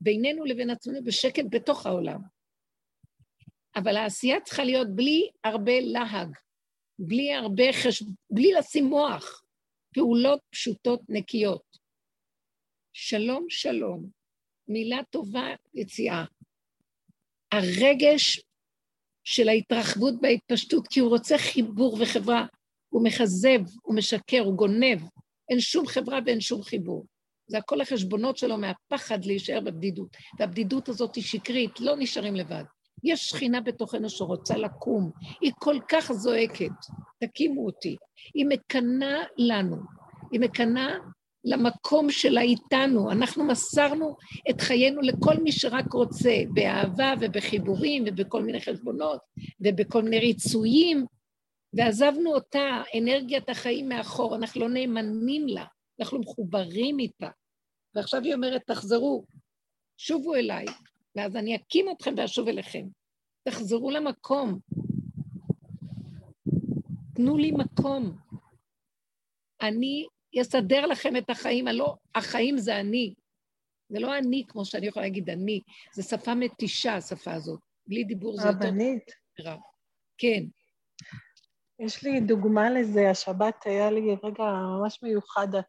בינינו 0.00 0.44
לבין 0.44 0.70
עצמנו, 0.70 1.04
בשקט 1.04 1.44
בתוך 1.50 1.86
העולם. 1.86 2.20
אבל 3.76 3.96
העשייה 3.96 4.40
צריכה 4.40 4.64
להיות 4.64 4.88
בלי 4.94 5.30
הרבה 5.44 5.80
להג, 5.80 6.28
בלי 6.98 7.34
הרבה 7.34 7.72
חשב... 7.72 8.04
בלי 8.30 8.52
לשים 8.52 8.84
מוח, 8.84 9.42
פעולות 9.94 10.40
פשוטות 10.50 11.00
נקיות. 11.08 11.78
שלום, 12.92 13.46
שלום, 13.48 14.10
מילה 14.68 14.98
טובה, 15.10 15.46
יציאה. 15.74 16.24
הרגש 17.52 18.40
של 19.24 19.48
ההתרחבות 19.48 20.14
וההתפשטות, 20.22 20.88
כי 20.88 21.00
הוא 21.00 21.10
רוצה 21.10 21.38
חיבור 21.38 21.98
וחברה, 22.00 22.46
הוא 22.88 23.04
מכזב, 23.04 23.60
הוא 23.82 23.96
משקר, 23.96 24.40
הוא 24.40 24.56
גונב, 24.56 24.98
אין 25.48 25.60
שום 25.60 25.86
חברה 25.86 26.18
ואין 26.26 26.40
שום 26.40 26.62
חיבור. 26.62 27.06
זה 27.46 27.58
הכל 27.58 27.80
החשבונות 27.80 28.38
שלו 28.38 28.56
מהפחד 28.58 29.24
להישאר 29.24 29.60
בבדידות. 29.60 30.16
והבדידות 30.38 30.88
הזאת 30.88 31.14
היא 31.14 31.24
שקרית, 31.24 31.80
לא 31.80 31.96
נשארים 31.98 32.36
לבד. 32.36 32.64
יש 33.04 33.28
שכינה 33.28 33.60
בתוכנו 33.60 34.10
שרוצה 34.10 34.56
לקום, 34.56 35.10
היא 35.40 35.52
כל 35.58 35.76
כך 35.88 36.12
זועקת, 36.12 36.70
תקימו 37.20 37.66
אותי. 37.66 37.96
היא 38.34 38.46
מקנה 38.48 39.22
לנו, 39.36 39.76
היא 40.32 40.40
מקנה 40.40 40.98
למקום 41.44 42.10
שלה 42.10 42.40
איתנו. 42.40 43.10
אנחנו 43.10 43.44
מסרנו 43.44 44.16
את 44.50 44.60
חיינו 44.60 45.00
לכל 45.00 45.34
מי 45.42 45.52
שרק 45.52 45.92
רוצה, 45.92 46.34
באהבה 46.54 47.14
ובחיבורים 47.20 48.04
ובכל 48.06 48.42
מיני 48.42 48.60
חשבונות 48.60 49.20
ובכל 49.60 50.02
מיני 50.02 50.18
ריצויים, 50.18 51.06
ועזבנו 51.72 52.34
אותה, 52.34 52.82
אנרגיית 52.98 53.48
החיים 53.48 53.88
מאחור, 53.88 54.36
אנחנו 54.36 54.60
לא 54.60 54.68
נאמנים 54.68 55.48
לה, 55.48 55.64
אנחנו 56.00 56.18
מחוברים 56.18 56.98
איתה. 56.98 57.28
ועכשיו 57.94 58.22
היא 58.22 58.34
אומרת, 58.34 58.62
תחזרו, 58.66 59.24
שובו 59.96 60.34
אליי, 60.34 60.64
ואז 61.18 61.36
אני 61.36 61.56
אקים 61.56 61.86
אתכם 61.90 62.14
ואשוב 62.16 62.48
אליכם. 62.48 62.86
תחזרו 63.48 63.90
למקום. 63.90 64.58
תנו 67.14 67.36
לי 67.36 67.52
מקום. 67.52 68.18
אני 69.60 70.06
אסדר 70.40 70.86
לכם 70.86 71.16
את 71.16 71.30
החיים, 71.30 71.68
הלא, 71.68 71.96
החיים 72.14 72.58
זה 72.58 72.80
אני. 72.80 73.14
זה 73.88 73.98
לא 73.98 74.18
אני, 74.18 74.44
כמו 74.48 74.64
שאני 74.64 74.86
יכולה 74.86 75.06
להגיד 75.06 75.30
אני, 75.30 75.60
זה 75.92 76.02
שפה 76.02 76.34
מתישה, 76.34 76.94
השפה 76.94 77.32
הזאת. 77.32 77.60
בלי 77.86 78.04
דיבור 78.04 78.36
זה 78.36 78.48
יותר... 78.48 78.66
רבנית. 78.66 79.10
כן. 80.18 80.44
יש 81.78 82.04
לי 82.04 82.20
דוגמה 82.20 82.70
לזה, 82.70 83.10
השבת 83.10 83.66
היה 83.66 83.90
לי 83.90 84.16
רגע 84.22 84.44
ממש 84.44 85.02
מיוחד. 85.02 85.48
כן. 85.52 85.60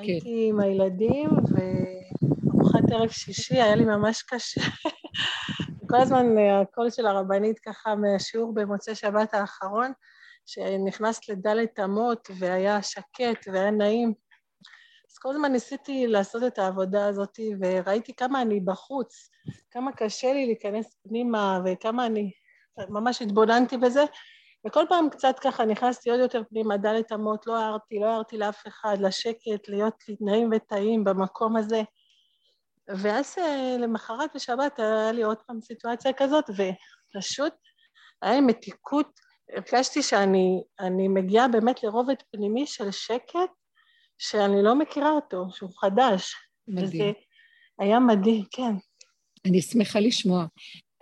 הייתי 0.00 0.48
עם 0.48 0.60
הילדים, 0.60 1.28
וארוחת 1.30 2.35
ערב 2.92 3.10
שישי, 3.10 3.54
היה 3.54 3.76
לי 3.76 3.84
ממש 3.84 4.22
קשה. 4.22 4.60
כל 5.90 5.96
הזמן 5.96 6.26
הקול 6.38 6.90
של 6.90 7.06
הרבנית 7.06 7.58
ככה 7.58 7.94
מהשיעור 7.94 8.54
במוצאי 8.54 8.94
שבת 8.94 9.34
האחרון, 9.34 9.92
שנכנס 10.46 11.28
לדלת 11.28 11.80
אמות 11.80 12.30
והיה 12.38 12.82
שקט 12.82 13.48
והיה 13.52 13.70
נעים. 13.70 14.14
אז 15.10 15.18
כל 15.18 15.30
הזמן 15.30 15.52
ניסיתי 15.52 16.06
לעשות 16.06 16.42
את 16.46 16.58
העבודה 16.58 17.06
הזאת, 17.06 17.40
וראיתי 17.60 18.14
כמה 18.14 18.42
אני 18.42 18.60
בחוץ, 18.60 19.30
כמה 19.70 19.92
קשה 19.92 20.32
לי 20.32 20.46
להיכנס 20.46 20.96
פנימה, 21.08 21.60
וכמה 21.64 22.06
אני... 22.06 22.30
ממש 22.88 23.22
התבוננתי 23.22 23.76
בזה, 23.76 24.04
וכל 24.66 24.84
פעם 24.88 25.10
קצת 25.10 25.38
ככה 25.38 25.64
נכנסתי 25.64 26.10
עוד 26.10 26.20
יותר 26.20 26.42
פנימה, 26.50 26.76
דלת 26.76 27.12
אמות, 27.12 27.46
לא 27.46 27.56
הערתי, 27.56 27.98
לא 27.98 28.06
הערתי 28.06 28.38
לאף 28.38 28.66
אחד, 28.66 28.96
לשקט, 29.00 29.68
להיות 29.68 30.04
נעים 30.20 30.50
וטעים 30.56 31.04
במקום 31.04 31.56
הזה. 31.56 31.82
ואז 32.88 33.34
אה, 33.38 33.76
למחרת 33.78 34.30
בשבת 34.34 34.78
היה 34.78 35.12
לי 35.12 35.22
עוד 35.22 35.36
פעם 35.46 35.60
סיטואציה 35.60 36.12
כזאת, 36.12 36.44
ופשוט 36.50 37.52
היה 38.22 38.34
לי 38.34 38.40
מתיקות 38.40 39.20
הרגשתי 39.52 40.02
שאני 40.02 41.08
מגיעה 41.08 41.48
באמת 41.48 41.82
לרובד 41.82 42.14
פנימי 42.30 42.66
של 42.66 42.90
שקט, 42.90 43.50
שאני 44.18 44.62
לא 44.62 44.74
מכירה 44.74 45.10
אותו, 45.10 45.46
שהוא 45.50 45.70
חדש. 45.80 46.34
מדהים. 46.68 46.88
וזה 46.88 47.12
היה 47.78 47.98
מדהים, 48.00 48.44
כן. 48.50 48.72
אני 49.46 49.62
שמחה 49.62 50.00
לשמוע. 50.00 50.46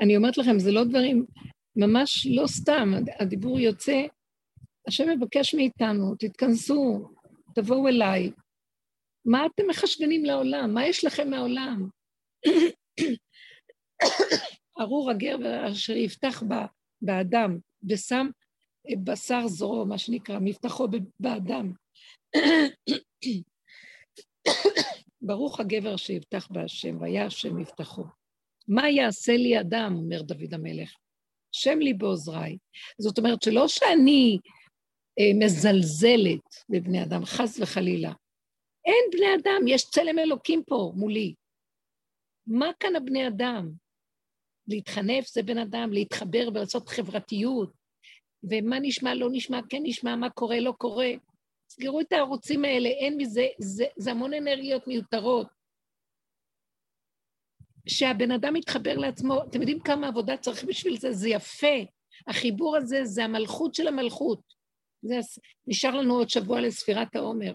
אני 0.01 0.17
אומרת 0.17 0.39
לכם, 0.39 0.59
זה 0.59 0.73
לא 0.73 0.85
דברים, 0.85 1.27
ממש 1.77 2.27
לא 2.27 2.47
סתם, 2.47 2.93
הדיבור 3.21 3.61
יוצא, 3.61 4.03
השם 4.89 5.09
מבקש 5.11 5.55
מאיתנו, 5.55 6.15
תתכנסו, 6.19 7.09
תבואו 7.55 7.89
אליי. 7.89 8.31
מה 9.25 9.47
אתם 9.47 9.67
מחשבנים 9.69 10.25
לעולם? 10.25 10.75
מה 10.75 10.87
יש 10.87 11.05
לכם 11.05 11.31
מהעולם? 11.31 11.89
ארור 14.81 15.11
הגר 15.11 15.37
אשר 15.73 15.97
יפתח 15.97 16.43
באדם, 17.03 17.59
ושם 17.89 18.27
בשר 19.05 19.49
זרוע, 19.49 19.85
מה 19.85 19.99
שנקרא, 19.99 20.39
מבטחו 20.41 20.89
באדם. 21.21 21.73
ברוך 25.23 25.61
הגבר 25.61 25.97
שיבטח 25.97 26.49
בהשם, 26.51 27.01
והיה 27.01 27.27
השם 27.27 27.57
מבטחו. 27.57 28.05
מה 28.69 28.91
יעשה 28.91 29.37
לי 29.37 29.61
אדם, 29.61 29.95
אומר 29.97 30.23
דוד 30.23 30.55
המלך? 30.55 30.97
שם 31.53 31.79
לי 31.79 31.95
בעוזריי. 31.95 32.59
זאת 32.99 33.19
אומרת 33.19 33.43
שלא 33.43 33.69
שאני 33.69 34.39
אה, 35.19 35.47
מזלזלת 35.47 36.65
בבני 36.69 37.03
אדם, 37.03 37.25
חס 37.25 37.59
וחלילה. 37.61 38.13
אין 38.87 39.05
בני 39.13 39.35
אדם, 39.35 39.69
יש 39.69 39.91
צלם 39.91 40.19
אלוקים 40.19 40.63
פה 40.65 40.93
מולי. 40.97 41.35
מה 42.47 42.71
כאן 42.81 42.97
הבני 42.97 43.29
אדם? 43.29 43.71
להתחנף 44.69 45.29
זה 45.29 45.43
בן 45.43 45.59
אדם, 45.59 45.93
להתחבר 45.93 46.49
ולעשות 46.55 46.89
חברתיות, 46.89 47.73
ומה 48.51 48.77
נשמע, 48.81 49.15
לא 49.15 49.29
נשמע, 49.33 49.61
כן 49.69 49.81
נשמע, 49.83 50.17
מה 50.17 50.31
קורה, 50.31 50.61
לא 50.61 50.73
קורה. 50.79 51.11
סגרו 51.69 52.01
את 52.01 52.13
הערוצים 52.13 52.65
האלה, 52.65 52.89
אין 52.89 53.17
מזה, 53.17 53.47
זה, 53.59 53.85
זה 53.97 54.11
המון 54.11 54.35
אנרגיות 54.35 54.87
מיותרות. 54.87 55.47
שהבן 57.89 58.31
אדם 58.31 58.55
מתחבר 58.55 58.95
לעצמו, 58.95 59.43
אתם 59.45 59.61
יודעים 59.61 59.81
כמה 59.81 60.09
עבודה 60.09 60.37
צריך 60.37 60.65
בשביל 60.65 60.97
זה? 60.97 61.13
זה 61.13 61.29
יפה. 61.29 61.77
החיבור 62.27 62.77
הזה 62.77 63.05
זה 63.05 63.25
המלכות 63.25 63.75
של 63.75 63.89
המלכות. 63.89 64.41
זה, 65.03 65.19
נשאר 65.67 65.91
לנו 65.91 66.15
עוד 66.15 66.29
שבוע 66.29 66.61
לספירת 66.61 67.17
העומר. 67.17 67.53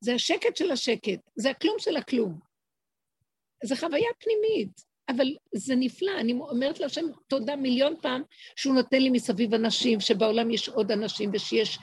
זה 0.00 0.14
השקט 0.14 0.56
של 0.56 0.70
השקט, 0.70 1.20
זה 1.36 1.50
הכלום 1.50 1.76
של 1.78 1.96
הכלום. 1.96 2.38
זו 3.64 3.76
חוויה 3.76 4.08
פנימית, 4.18 4.80
אבל 5.08 5.36
זה 5.54 5.74
נפלא. 5.76 6.20
אני 6.20 6.32
אומרת 6.32 6.80
להשם 6.80 7.04
תודה 7.28 7.56
מיליון 7.56 7.94
פעם 8.02 8.22
שהוא 8.56 8.74
נותן 8.74 9.02
לי 9.02 9.10
מסביב 9.10 9.54
אנשים, 9.54 10.00
שבעולם 10.00 10.50
יש 10.50 10.68
עוד 10.68 10.92
אנשים 10.92 11.30
ושיש 11.32 11.78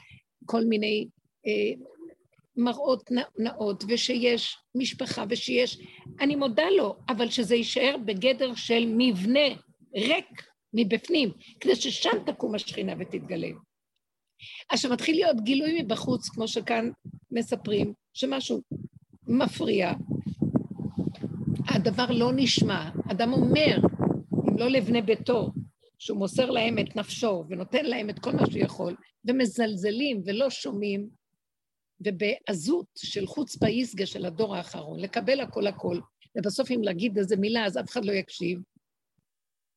כל 0.45 0.63
מיני 0.63 1.07
אה, 1.47 1.86
מראות 2.57 3.09
נאות, 3.38 3.84
ושיש 3.88 4.57
משפחה, 4.76 5.24
ושיש... 5.30 5.78
אני 6.20 6.36
מודה 6.36 6.70
לו, 6.70 6.95
אבל 7.09 7.30
שזה 7.30 7.55
יישאר 7.55 7.95
בגדר 8.05 8.55
של 8.55 8.86
מבנה 8.97 9.47
ריק 9.95 10.43
מבפנים, 10.74 11.32
כדי 11.59 11.76
ששם 11.76 12.24
תקום 12.26 12.55
השכינה 12.55 12.93
ותתגלה. 12.99 13.49
עכשיו 14.70 14.91
מתחיל 14.91 15.15
להיות 15.15 15.41
גילוי 15.43 15.82
מבחוץ, 15.82 16.30
כמו 16.30 16.47
שכאן 16.47 16.89
מספרים, 17.32 17.93
שמשהו 18.18 18.61
מפריע. 19.28 19.93
הדבר 21.68 22.05
לא 22.11 22.32
נשמע. 22.36 22.89
אדם 23.11 23.34
אומר, 23.34 23.78
אם 24.49 24.57
לא 24.57 24.68
לבני 24.68 25.01
ביתו, 25.01 25.51
שהוא 25.99 26.18
מוסר 26.18 26.49
להם 26.49 26.80
את 26.80 26.95
נפשו 26.95 27.43
ונותן 27.49 27.86
להם 27.86 28.09
את 28.09 28.20
כל 28.20 28.32
מה 28.32 28.45
שהוא 28.45 28.63
יכול, 28.63 28.95
ומזלזלים 29.26 30.22
ולא 30.26 30.49
שומעים, 30.49 31.09
ובעזות 32.01 32.88
של 32.95 33.28
חוץ 33.28 33.57
פאיסגה 33.57 34.05
של 34.05 34.26
הדור 34.26 34.55
האחרון, 34.55 34.99
לקבל 34.99 35.39
הכל 35.39 35.68
הכל, 35.68 35.99
ובסוף 36.38 36.72
אם 36.72 36.82
להגיד 36.84 37.18
איזה 37.18 37.38
מילה 37.38 37.65
אז 37.65 37.78
אף 37.78 37.89
אחד 37.89 38.05
לא 38.05 38.11
יקשיב, 38.11 38.59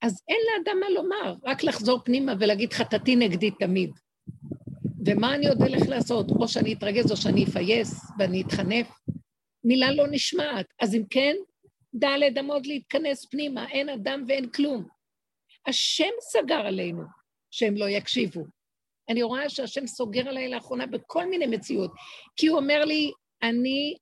אז 0.03 0.23
אין 0.29 0.39
לאדם 0.47 0.81
מה 0.81 0.91
לומר, 0.91 1.35
רק 1.45 1.65
לחזור 1.65 2.01
פנימה 2.05 2.33
ולהגיד 2.41 2.73
חטאתי 2.73 3.17
נגדי 3.17 3.51
תמיד. 3.51 3.91
ומה 5.07 5.35
אני 5.35 5.49
עוד 5.49 5.63
אלך 5.63 5.89
לעשות? 5.89 6.31
או 6.31 6.49
שאני 6.49 6.73
אתרגז 6.73 7.11
או 7.11 7.17
שאני 7.17 7.45
אפייס 7.45 8.01
ואני 8.19 8.43
אתחנף. 8.43 8.89
מילה 9.65 9.93
לא 9.93 10.07
נשמעת. 10.11 10.67
אז 10.81 10.95
אם 10.95 11.03
כן, 11.11 11.37
ד' 11.95 12.39
אמות 12.39 12.67
להתכנס 12.67 13.27
פנימה, 13.31 13.71
אין 13.71 13.89
אדם 13.89 14.25
ואין 14.29 14.51
כלום. 14.51 14.87
השם 15.67 16.11
סגר 16.21 16.67
עלינו 16.67 17.03
שהם 17.51 17.77
לא 17.77 17.89
יקשיבו. 17.89 18.45
אני 19.09 19.23
רואה 19.23 19.49
שהשם 19.49 19.87
סוגר 19.87 20.29
עליי 20.29 20.49
לאחרונה 20.49 20.87
בכל 20.87 21.27
מיני 21.27 21.47
מציאות, 21.47 21.91
כי 22.37 22.47
הוא 22.47 22.59
אומר 22.59 22.85
לי, 22.85 23.13
אני 23.43 23.95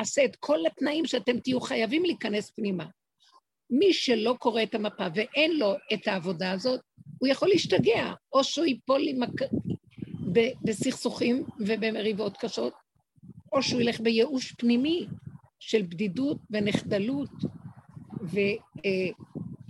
אעשה 0.00 0.24
את 0.24 0.36
כל 0.36 0.66
התנאים 0.66 1.06
שאתם 1.06 1.40
תהיו 1.40 1.60
חייבים 1.60 2.04
להיכנס 2.04 2.50
פנימה. 2.50 2.84
מי 3.70 3.92
שלא 3.92 4.34
קורא 4.38 4.62
את 4.62 4.74
המפה 4.74 5.06
ואין 5.14 5.58
לו 5.58 5.74
את 5.92 6.08
העבודה 6.08 6.52
הזאת, 6.52 6.80
הוא 7.18 7.28
יכול 7.28 7.48
להשתגע, 7.48 8.12
או 8.32 8.44
שהוא 8.44 8.66
ייפול 8.66 9.02
עם. 9.08 9.20
בסכסוכים 10.64 11.44
ובמריבות 11.58 12.36
קשות, 12.36 12.72
או 13.52 13.62
שהוא 13.62 13.80
ילך 13.80 14.00
בייאוש 14.00 14.52
פנימי 14.52 15.06
של 15.58 15.82
בדידות 15.82 16.38
ונחדלות 16.50 17.30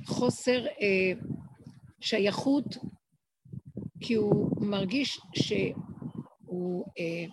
וחוסר 0.03 0.67
אה, 0.67 1.13
שייכות, 2.01 2.77
כי 4.01 4.15
הוא 4.15 4.67
מרגיש 4.67 5.21
שהוא 5.35 6.85
אה, 6.99 7.25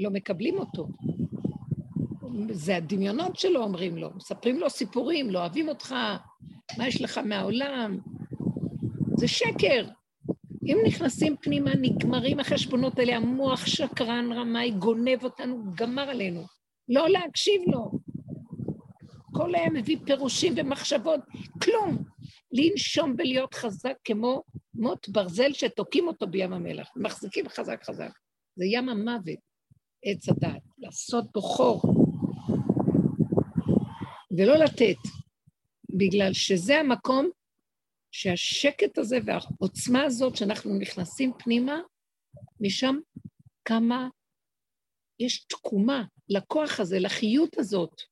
לא 0.00 0.10
מקבלים 0.10 0.58
אותו. 0.58 0.88
זה 2.50 2.76
הדמיונות 2.76 3.36
שלו 3.36 3.62
אומרים 3.62 3.96
לו, 3.96 4.10
מספרים 4.16 4.60
לו 4.60 4.70
סיפורים, 4.70 5.30
לא 5.30 5.38
אוהבים 5.38 5.68
אותך, 5.68 5.94
מה 6.78 6.88
יש 6.88 7.00
לך 7.02 7.18
מהעולם? 7.18 7.98
זה 9.16 9.28
שקר. 9.28 9.84
אם 10.66 10.78
נכנסים 10.86 11.36
פנימה, 11.40 11.70
נגמרים 11.80 12.40
החשבונות 12.40 12.98
האלה, 12.98 13.16
המוח 13.16 13.66
שקרן 13.66 14.32
רמאי 14.32 14.70
גונב 14.70 15.24
אותנו, 15.24 15.64
גמר 15.74 16.10
עלינו. 16.10 16.42
לא 16.88 17.08
להקשיב 17.08 17.62
לו. 17.66 17.90
כל 19.32 19.54
היום 19.54 19.74
מביא 19.74 19.96
פירושים 20.04 20.54
ומחשבות, 20.56 21.20
כלום. 21.62 22.04
לנשום 22.52 23.14
ולהיות 23.18 23.54
חזק 23.54 23.94
כמו 24.04 24.42
מוט 24.74 25.08
ברזל 25.08 25.52
שתוקעים 25.52 26.08
אותו 26.08 26.26
בים 26.26 26.52
המלח, 26.52 26.88
מחזיקים 26.96 27.48
חזק 27.48 27.84
חזק. 27.84 28.10
זה 28.56 28.64
ים 28.64 28.88
המוות, 28.88 29.38
עץ 30.04 30.28
הדת, 30.28 30.62
לעשות 30.78 31.24
בו 31.34 31.40
חור. 31.40 31.82
ולא 34.36 34.56
לתת, 34.56 34.96
בגלל 35.90 36.32
שזה 36.32 36.80
המקום 36.80 37.30
שהשקט 38.12 38.98
הזה 38.98 39.16
והעוצמה 39.26 40.02
הזאת 40.02 40.36
שאנחנו 40.36 40.78
נכנסים 40.78 41.32
פנימה, 41.38 41.80
משם 42.60 42.96
כמה 43.64 44.08
יש 45.18 45.44
תקומה 45.44 46.04
לכוח 46.28 46.80
הזה, 46.80 46.98
לחיות 46.98 47.58
הזאת, 47.58 48.02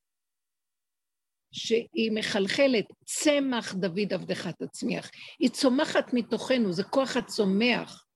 שהיא 1.53 2.13
מחלחלת, 2.15 2.85
צמח 3.05 3.75
דוד 3.75 4.13
עבדך 4.13 4.47
תצמיח. 4.47 5.11
היא 5.39 5.51
צומחת 5.51 6.13
מתוכנו, 6.13 6.73
זה 6.73 6.85
כוח 6.85 7.17
הצומח. 7.17 8.07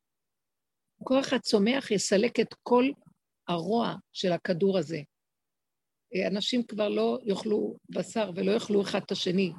כוח 1.05 1.33
הצומח 1.33 1.91
יסלק 1.91 2.41
את 2.41 2.55
כל 2.63 2.85
הרוע 3.49 3.95
של 4.13 4.33
הכדור 4.33 4.79
הזה. 4.79 5.01
אנשים 6.27 6.63
כבר 6.63 6.89
לא 6.89 7.19
יאכלו 7.25 7.77
בשר 7.89 8.31
ולא 8.35 8.53
יאכלו 8.53 8.83
אחד 8.83 9.01
את 9.07 9.11
השני, 9.11 9.53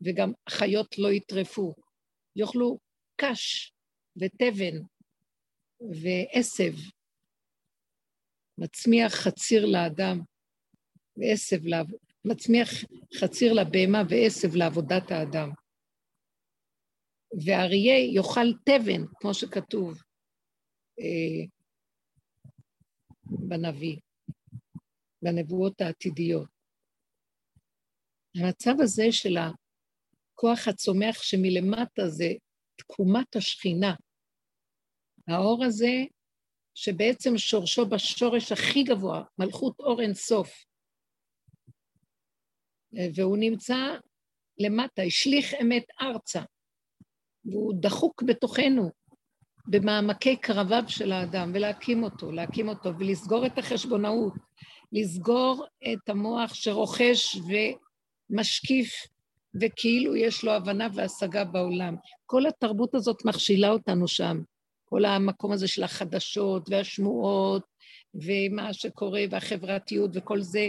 וגם 0.00 0.32
חיות 0.50 0.98
לא 0.98 1.08
יטרפו. 1.08 1.74
יאכלו 2.36 2.78
קש 3.16 3.72
ותבן 4.16 4.82
ועשב. 5.80 6.72
מצמיח 8.58 9.12
חציר 9.14 9.66
לאדם 9.66 10.20
ועשב. 11.16 11.60
מצמיח 12.24 12.68
חציר 13.20 13.52
לבהמה 13.52 14.02
ועשב 14.08 14.56
לעבודת 14.56 15.10
האדם. 15.10 15.50
ואריה 17.44 17.98
יאכל 18.14 18.52
תבן, 18.64 19.06
כמו 19.14 19.34
שכתוב 19.34 20.02
אה, 21.00 21.46
בנביא, 23.48 23.96
בנבואות 25.22 25.80
העתידיות. 25.80 26.48
המצב 28.36 28.74
הזה 28.80 29.04
של 29.10 29.36
הכוח 30.36 30.68
הצומח 30.68 31.22
שמלמטה 31.22 32.08
זה 32.08 32.32
תקומת 32.76 33.36
השכינה. 33.36 33.94
האור 35.28 35.64
הזה, 35.64 35.92
שבעצם 36.74 37.38
שורשו 37.38 37.86
בשורש 37.86 38.52
הכי 38.52 38.82
גבוה, 38.82 39.22
מלכות 39.38 39.80
אור 39.80 40.00
אין 40.00 40.14
סוף, 40.14 40.64
והוא 43.14 43.36
נמצא 43.40 43.76
למטה, 44.58 45.02
השליך 45.02 45.54
אמת 45.62 45.84
ארצה, 46.00 46.42
והוא 47.44 47.74
דחוק 47.80 48.22
בתוכנו, 48.22 48.90
במעמקי 49.66 50.36
קרביו 50.36 50.82
של 50.88 51.12
האדם, 51.12 51.50
ולהקים 51.54 52.02
אותו, 52.02 52.32
להקים 52.32 52.68
אותו, 52.68 52.98
ולסגור 52.98 53.46
את 53.46 53.58
החשבונאות, 53.58 54.32
לסגור 54.92 55.66
את 55.92 56.08
המוח 56.08 56.54
שרוכש 56.54 57.36
ומשקיף, 57.36 58.92
וכאילו 59.60 60.16
יש 60.16 60.44
לו 60.44 60.52
הבנה 60.52 60.88
והשגה 60.94 61.44
בעולם. 61.44 61.96
כל 62.26 62.46
התרבות 62.46 62.94
הזאת 62.94 63.24
מכשילה 63.24 63.70
אותנו 63.70 64.08
שם, 64.08 64.40
כל 64.84 65.04
המקום 65.04 65.52
הזה 65.52 65.68
של 65.68 65.82
החדשות 65.82 66.68
והשמועות, 66.70 67.62
ומה 68.14 68.72
שקורה, 68.72 69.22
והחברתיות 69.30 70.10
וכל 70.14 70.40
זה, 70.40 70.68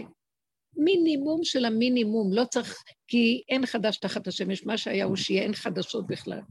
מינימום 0.78 1.44
של 1.44 1.66
המינימום, 1.66 2.34
לא 2.34 2.44
צריך, 2.46 2.84
כי 3.08 3.42
אין 3.50 3.66
חדש 3.66 3.98
תחת 3.98 4.28
השמש, 4.28 4.66
מה 4.66 4.78
שהיה 4.78 5.06
הוא 5.06 5.16
שיהיה, 5.16 5.44
אין 5.44 5.54
חדשות 5.54 6.08
בכלל. 6.08 6.42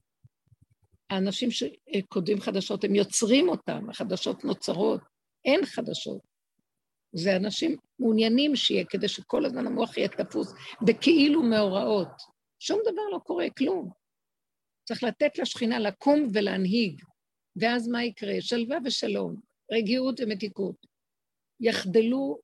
האנשים 1.10 1.48
שכותבים 1.50 2.40
חדשות, 2.40 2.84
הם 2.84 2.94
יוצרים 2.94 3.48
אותם, 3.48 3.90
החדשות 3.90 4.44
נוצרות, 4.44 5.00
אין 5.44 5.66
חדשות. 5.66 6.20
זה 7.12 7.36
אנשים 7.36 7.76
מעוניינים 7.98 8.56
שיהיה, 8.56 8.84
כדי 8.84 9.08
שכל 9.08 9.44
הזמן 9.44 9.66
המוח 9.66 9.96
יהיה 9.96 10.08
תפוס 10.08 10.52
בכאילו 10.86 11.42
מאורעות. 11.42 12.08
שום 12.58 12.80
דבר 12.92 13.02
לא 13.12 13.18
קורה, 13.18 13.46
כלום. 13.58 13.90
צריך 14.88 15.02
לתת 15.02 15.38
לשכינה 15.38 15.78
לקום 15.78 16.28
ולהנהיג, 16.32 17.02
ואז 17.56 17.88
מה 17.88 18.04
יקרה? 18.04 18.34
שלווה 18.40 18.78
ושלום, 18.84 19.40
רגיעות 19.72 20.20
ומתיקות. 20.20 20.86
יחדלו 21.60 22.38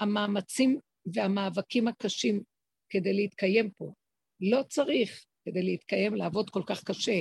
המאמצים 0.00 0.78
והמאבקים 1.06 1.88
הקשים 1.88 2.42
כדי 2.90 3.12
להתקיים 3.12 3.70
פה. 3.70 3.92
לא 4.40 4.62
צריך 4.62 5.24
כדי 5.44 5.62
להתקיים 5.62 6.14
לעבוד 6.14 6.50
כל 6.50 6.62
כך 6.66 6.84
קשה. 6.84 7.20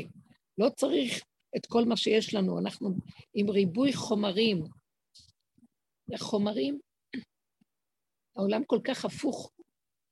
לא 0.58 0.70
צריך 0.70 1.24
את 1.58 1.66
כל 1.66 1.86
מה 1.86 1.98
שיש 1.98 2.34
לנו. 2.34 2.60
אנחנו 2.60 2.90
עם 3.34 3.50
ריבוי 3.50 3.94
חומרים. 3.94 4.64
חומרים, 6.18 6.80
העולם 8.36 8.64
כל 8.64 8.80
כך 8.84 9.06
הפוך. 9.06 9.52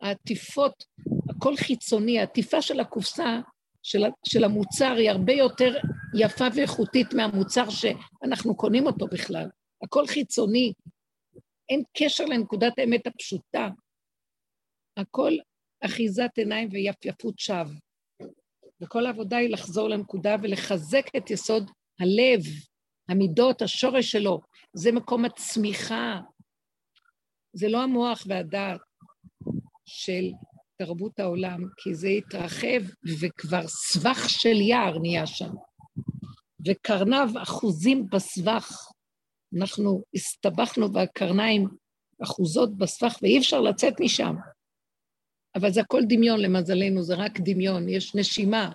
העטיפות, 0.02 0.84
הכל 1.30 1.56
חיצוני, 1.58 2.20
העטיפה 2.20 2.62
של 2.62 2.80
הקופסה 2.80 3.40
של, 3.84 4.04
של 4.26 4.44
המוצר 4.44 4.96
היא 4.98 5.10
הרבה 5.10 5.34
יותר 5.34 5.78
יפה 6.20 6.46
ואיכותית 6.56 7.14
מהמוצר 7.14 7.66
שאנחנו 7.70 8.56
קונים 8.56 8.86
אותו 8.86 9.08
בכלל. 9.08 9.50
הכל 9.84 10.08
חיצוני, 10.08 10.74
אין 11.70 11.84
קשר 11.98 12.26
לנקודת 12.26 12.74
האמת 12.80 13.08
הפשוטה. 13.08 13.70
הכל 14.98 15.32
אחיזת 15.86 16.32
עיניים 16.38 16.70
ויפייפות 16.72 17.40
שווא. 17.40 17.74
וכל 18.82 19.06
העבודה 19.06 19.38
היא 19.38 19.50
לחזור 19.50 19.90
לנקודה 19.90 20.36
ולחזק 20.42 21.16
את 21.18 21.32
יסוד 21.32 21.72
הלב, 22.00 22.42
המידות, 23.10 23.62
השורש 23.62 24.12
שלו. 24.12 24.40
זה 24.74 24.92
מקום 24.92 25.26
הצמיחה. 25.26 26.20
זה 27.54 27.68
לא 27.68 27.84
המוח 27.84 28.24
והדעת 28.28 28.80
של 29.86 30.32
תרבות 30.78 31.20
העולם, 31.20 31.60
כי 31.78 31.96
זה 31.96 32.08
התרחב 32.08 32.82
וכבר 33.22 33.68
סבך 33.68 34.30
של 34.30 34.62
יער 34.62 35.00
נהיה 35.00 35.28
שם. 35.28 35.52
וקרניו 36.68 37.30
אחוזים 37.44 38.08
בסבך. 38.12 38.90
אנחנו 39.58 40.04
הסתבכנו 40.16 40.92
בקרניים 40.92 41.68
אחוזות 42.24 42.78
בסבך 42.78 43.18
ואי 43.22 43.40
אפשר 43.40 43.62
לצאת 43.62 43.94
משם. 44.00 44.36
אבל 45.56 45.72
זה 45.72 45.82
הכל 45.82 46.02
דמיון 46.10 46.40
למזלנו, 46.40 47.04
זה 47.04 47.16
רק 47.16 47.40
דמיון, 47.40 47.90
יש 47.90 48.16
נשימה, 48.16 48.72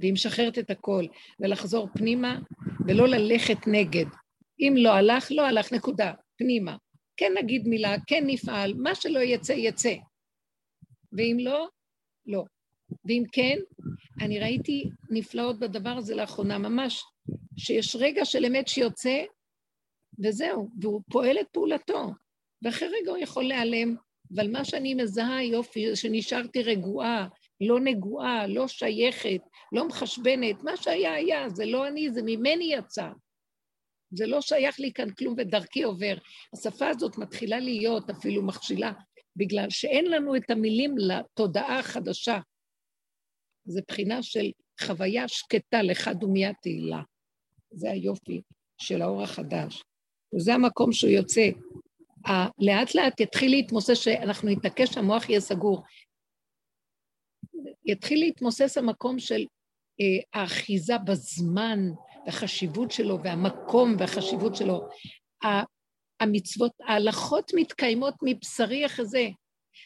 והיא 0.00 0.12
משחררת 0.12 0.58
את 0.58 0.70
הכל, 0.70 1.04
ולחזור 1.40 1.88
פנימה 1.94 2.38
ולא 2.86 3.08
ללכת 3.08 3.58
נגד. 3.66 4.06
אם 4.60 4.74
לא 4.76 4.90
הלך, 4.90 5.28
לא 5.30 5.46
הלך, 5.46 5.72
נקודה, 5.72 6.12
פנימה. 6.38 6.76
כן 7.16 7.32
נגיד 7.38 7.68
מילה, 7.68 7.96
כן 8.06 8.24
נפעל, 8.26 8.74
מה 8.74 8.94
שלא 8.94 9.18
יצא, 9.18 9.52
יצא. 9.52 9.94
ואם 11.12 11.36
לא, 11.40 11.68
לא. 12.26 12.44
ואם 13.04 13.22
כן, 13.32 13.58
אני 14.20 14.38
ראיתי 14.38 14.90
נפלאות 15.10 15.58
בדבר 15.58 15.90
הזה 15.90 16.14
לאחרונה, 16.14 16.58
ממש, 16.58 17.04
שיש 17.56 17.96
רגע 17.96 18.24
של 18.24 18.44
אמת 18.44 18.68
שיוצא, 18.68 19.24
וזהו, 20.24 20.68
והוא 20.80 21.02
פועל 21.10 21.38
את 21.40 21.46
פעולתו, 21.52 22.10
ואחרי 22.62 22.88
רגע 22.88 23.10
הוא 23.10 23.18
יכול 23.18 23.44
להיעלם, 23.44 23.96
אבל 24.34 24.50
מה 24.50 24.64
שאני 24.64 24.94
מזהה, 24.94 25.44
יופי, 25.44 25.96
שנשארתי 25.96 26.62
רגועה, 26.62 27.28
לא 27.60 27.80
נגועה, 27.80 28.46
לא 28.46 28.68
שייכת, 28.68 29.40
לא 29.72 29.88
מחשבנת, 29.88 30.62
מה 30.62 30.76
שהיה 30.76 31.14
היה, 31.14 31.48
זה 31.48 31.66
לא 31.66 31.88
אני, 31.88 32.10
זה 32.10 32.22
ממני 32.24 32.74
יצא. 32.74 33.08
זה 34.10 34.26
לא 34.26 34.40
שייך 34.40 34.80
לי 34.80 34.92
כאן 34.92 35.10
כלום 35.10 35.34
ודרכי 35.38 35.82
עובר. 35.82 36.14
השפה 36.54 36.88
הזאת 36.88 37.18
מתחילה 37.18 37.60
להיות 37.60 38.10
אפילו 38.10 38.42
מכשילה, 38.42 38.92
בגלל 39.36 39.70
שאין 39.70 40.06
לנו 40.06 40.36
את 40.36 40.50
המילים 40.50 40.94
לתודעה 40.98 41.78
החדשה. 41.78 42.38
זה 43.64 43.80
בחינה 43.88 44.22
של 44.22 44.50
חוויה 44.80 45.28
שקטה 45.28 45.82
לך 45.82 46.08
דומיית 46.08 46.56
תהילה. 46.62 47.02
זה 47.70 47.90
היופי 47.90 48.40
של 48.78 49.02
האור 49.02 49.22
החדש. 49.22 49.82
וזה 50.34 50.54
המקום 50.54 50.92
שהוא 50.92 51.10
יוצא. 51.10 51.48
לאט 52.58 52.94
לאט 52.94 53.20
יתחיל 53.20 53.50
להתמוסס, 53.50 53.98
שאנחנו 53.98 54.50
נתעקש, 54.50 54.98
המוח 54.98 55.28
יהיה 55.28 55.40
סגור. 55.40 55.82
יתחיל 57.84 58.20
להתמוסס 58.20 58.78
המקום 58.78 59.18
של 59.18 59.44
אה, 60.00 60.40
האחיזה 60.40 60.98
בזמן, 60.98 61.78
והחשיבות 62.30 62.90
שלו, 62.90 63.18
והמקום 63.24 63.96
והחשיבות 63.98 64.56
שלו. 64.56 64.88
המצוות, 66.20 66.72
ההלכות 66.86 67.50
מתקיימות 67.54 68.14
מבשרי 68.22 68.84
החזה. 68.84 69.28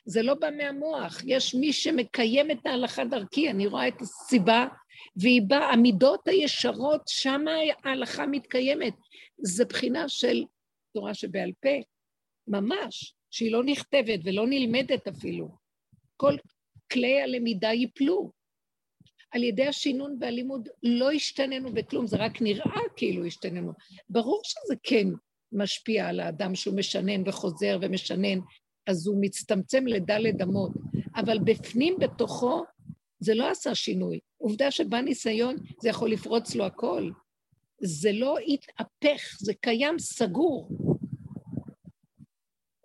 זה 0.07 0.23
לא 0.23 0.35
בא 0.35 0.51
מהמוח, 0.57 1.23
יש 1.25 1.55
מי 1.55 1.73
שמקיים 1.73 2.51
את 2.51 2.67
ההלכה 2.67 3.05
דרכי, 3.05 3.51
אני 3.51 3.67
רואה 3.67 3.89
את 3.89 4.01
הסיבה, 4.01 4.67
והיא 5.17 5.43
באה, 5.47 5.73
המידות 5.73 6.29
הישרות, 6.29 7.03
שם 7.07 7.45
ההלכה 7.85 8.27
מתקיימת. 8.27 8.95
זה 9.39 9.65
בחינה 9.65 10.09
של 10.09 10.45
תורה 10.95 11.15
שבעל 11.15 11.53
פה, 11.63 11.69
ממש, 12.49 13.15
שהיא 13.31 13.53
לא 13.53 13.65
נכתבת 13.65 14.21
ולא 14.25 14.47
נלמדת 14.47 15.09
אפילו. 15.09 15.49
כל 16.17 16.37
כלי 16.93 17.23
הלמידה 17.23 17.69
ייפלו. 17.69 18.31
על 19.35 19.43
ידי 19.43 19.67
השינון 19.67 20.17
והלימוד 20.21 20.69
לא 20.83 21.11
השתננו 21.11 21.73
בכלום, 21.73 22.07
זה 22.07 22.17
רק 22.17 22.43
נראה 22.43 22.81
כאילו 22.97 23.25
השתננו. 23.25 23.73
ברור 24.09 24.41
שזה 24.45 24.75
כן 24.83 25.09
משפיע 25.53 26.09
על 26.09 26.21
האדם 26.21 26.55
שהוא 26.55 26.77
משנן 26.77 27.29
וחוזר 27.29 27.79
ומשנן, 27.83 28.39
אז 28.87 29.07
הוא 29.07 29.17
מצטמצם 29.21 29.87
לדלת 29.87 30.43
אמות, 30.43 30.71
אבל 31.17 31.39
בפנים 31.39 31.97
בתוכו 31.99 32.65
זה 33.19 33.35
לא 33.35 33.51
עשה 33.51 33.75
שינוי. 33.75 34.19
עובדה 34.37 34.71
שבא 34.71 35.01
ניסיון, 35.01 35.57
זה 35.81 35.89
יכול 35.89 36.11
לפרוץ 36.11 36.55
לו 36.55 36.65
הכל. 36.65 37.11
זה 37.83 38.13
לא 38.13 38.39
התהפך, 38.39 39.37
זה 39.39 39.55
קיים 39.55 39.99
סגור. 39.99 40.69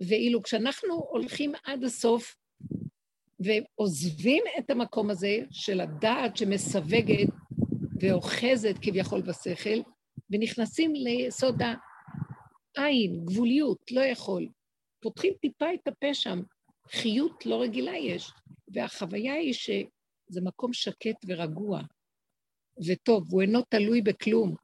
ואילו 0.08 0.43
כשאנחנו 0.43 0.93
הולכים 1.10 1.52
עד 1.66 1.84
הסוף 1.84 2.36
ועוזבים 3.40 4.44
את 4.60 4.70
המקום 4.70 5.10
הזה 5.10 5.38
של 5.52 5.82
הדעת 5.82 6.38
שמסווגת 6.38 7.30
ואוחזת 8.00 8.76
כביכול 8.82 9.22
בשכל, 9.22 9.80
ונכנסים 10.30 10.96
ליסוד 10.96 11.62
העין, 12.78 13.26
גבוליות, 13.26 13.92
לא 13.92 14.02
יכול. 14.02 14.50
פותחים 15.00 15.34
טיפה 15.42 15.74
את 15.74 15.88
הפה 15.88 16.14
שם, 16.14 16.42
חיות 16.92 17.46
לא 17.46 17.62
רגילה 17.62 17.98
יש, 17.98 18.32
והחוויה 18.74 19.34
היא 19.34 19.54
שזה 19.54 20.42
מקום 20.42 20.74
שקט 20.74 21.26
ורגוע 21.28 21.82
וטוב, 22.88 23.24
הוא 23.32 23.42
אינו 23.42 23.62
תלוי 23.70 24.02
בכלום. 24.02 24.56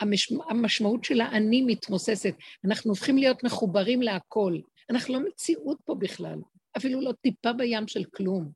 והמשמעות 0.00 1.04
של 1.04 1.20
האני 1.20 1.62
מתמוססת. 1.62 2.34
אנחנו 2.64 2.90
הופכים 2.90 3.18
להיות 3.18 3.44
מחוברים 3.44 4.02
להכל. 4.02 4.58
אנחנו 4.90 5.14
לא 5.14 5.20
מציאות 5.28 5.78
פה 5.84 5.94
בכלל, 5.94 6.38
אפילו 6.76 7.00
לא 7.00 7.12
טיפה 7.12 7.52
בים 7.52 7.88
של 7.88 8.04
כלום. 8.04 8.50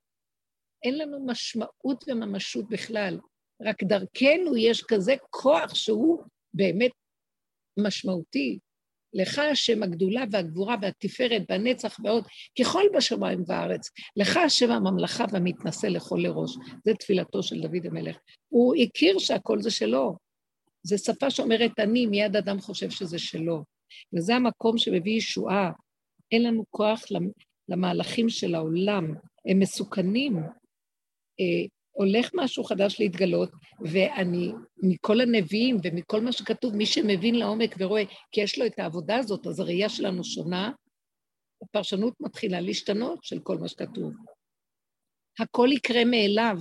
אין 0.84 0.98
לנו 0.98 1.26
משמעות 1.26 2.04
וממשות 2.08 2.68
בכלל. 2.68 3.18
רק 3.62 3.82
דרכנו 3.82 4.56
יש 4.56 4.82
כזה 4.82 5.14
כוח 5.30 5.74
שהוא 5.74 6.22
באמת 6.54 6.90
משמעותי. 7.78 8.58
לך 9.12 9.38
השם 9.38 9.82
הגדולה 9.82 10.24
והגבורה 10.30 10.76
והתפארת 10.82 11.42
והנצח 11.48 11.96
ועוד, 12.04 12.24
ככל 12.60 12.82
בשמיים 12.96 13.42
וארץ. 13.46 13.90
לך 14.16 14.36
השם 14.36 14.70
הממלכה 14.70 15.24
והמתנשא 15.32 15.86
לכל 15.86 16.18
לראש. 16.22 16.56
זה 16.84 16.94
תפילתו 16.94 17.42
של 17.42 17.60
דוד 17.60 17.86
המלך. 17.86 18.16
הוא 18.48 18.74
הכיר 18.76 19.18
שהכל 19.18 19.60
זה 19.60 19.70
שלו. 19.70 20.16
זו 20.82 20.98
שפה 20.98 21.30
שאומרת 21.30 21.78
אני, 21.78 22.06
מיד 22.06 22.36
אדם 22.36 22.60
חושב 22.60 22.90
שזה 22.90 23.18
שלו. 23.18 23.64
וזה 24.14 24.34
המקום 24.36 24.78
שמביא 24.78 25.16
ישועה. 25.16 25.70
אין 26.32 26.42
לנו 26.42 26.64
כוח 26.70 27.02
למהלכים 27.70 28.28
של 28.28 28.54
העולם, 28.54 29.14
הם 29.46 29.58
מסוכנים. 29.58 30.36
אה, 31.40 31.66
הולך 31.90 32.30
משהו 32.34 32.64
חדש 32.64 33.00
להתגלות, 33.00 33.50
ואני, 33.80 34.52
מכל 34.82 35.20
הנביאים 35.20 35.76
ומכל 35.84 36.20
מה 36.20 36.32
שכתוב, 36.32 36.76
מי 36.76 36.86
שמבין 36.86 37.34
לעומק 37.34 37.74
ורואה, 37.78 38.02
כי 38.32 38.40
יש 38.40 38.58
לו 38.58 38.66
את 38.66 38.78
העבודה 38.78 39.16
הזאת, 39.16 39.46
אז 39.46 39.60
הראייה 39.60 39.88
שלנו 39.88 40.24
שונה, 40.24 40.72
הפרשנות 41.62 42.14
מתחילה 42.20 42.60
להשתנות 42.60 43.24
של 43.24 43.40
כל 43.40 43.58
מה 43.58 43.68
שכתוב. 43.68 44.14
הכל 45.38 45.68
יקרה 45.72 46.04
מאליו. 46.04 46.56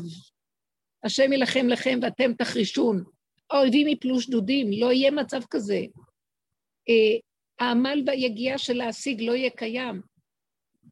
השם 1.04 1.32
יילחם 1.32 1.68
לכם 1.68 2.00
ואתם 2.02 2.34
תחרישון. 2.34 3.04
האויבים 3.52 3.88
יפלו 3.88 4.22
שדודים, 4.22 4.68
לא 4.82 4.92
יהיה 4.92 5.12
מצב 5.12 5.42
כזה. 5.50 5.80
אה, 6.90 7.20
העמל 7.60 8.04
והיגיעה 8.06 8.58
של 8.58 8.74
להשיג 8.74 9.22
לא 9.22 9.32
יהיה 9.32 9.50
קיים. 9.50 10.02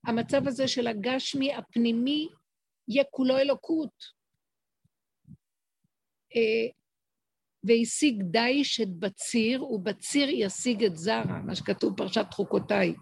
המצב 0.06 0.48
הזה 0.48 0.68
של 0.68 0.88
הגשמי 0.88 1.54
הפנימי 1.54 2.28
יהיה 2.88 3.04
כולו 3.12 3.38
אלוקות. 3.38 4.18
אה, 6.36 6.68
והשיג 7.64 8.24
דיש 8.24 8.82
את 8.82 8.90
בציר, 8.90 9.64
ובציר 9.64 10.30
ישיג 10.30 10.84
את 10.84 10.98
זרע, 10.98 11.42
מה 11.46 11.56
שכתוב 11.56 11.98
פרשת 11.98 12.26
חוקותיי. 12.32 12.94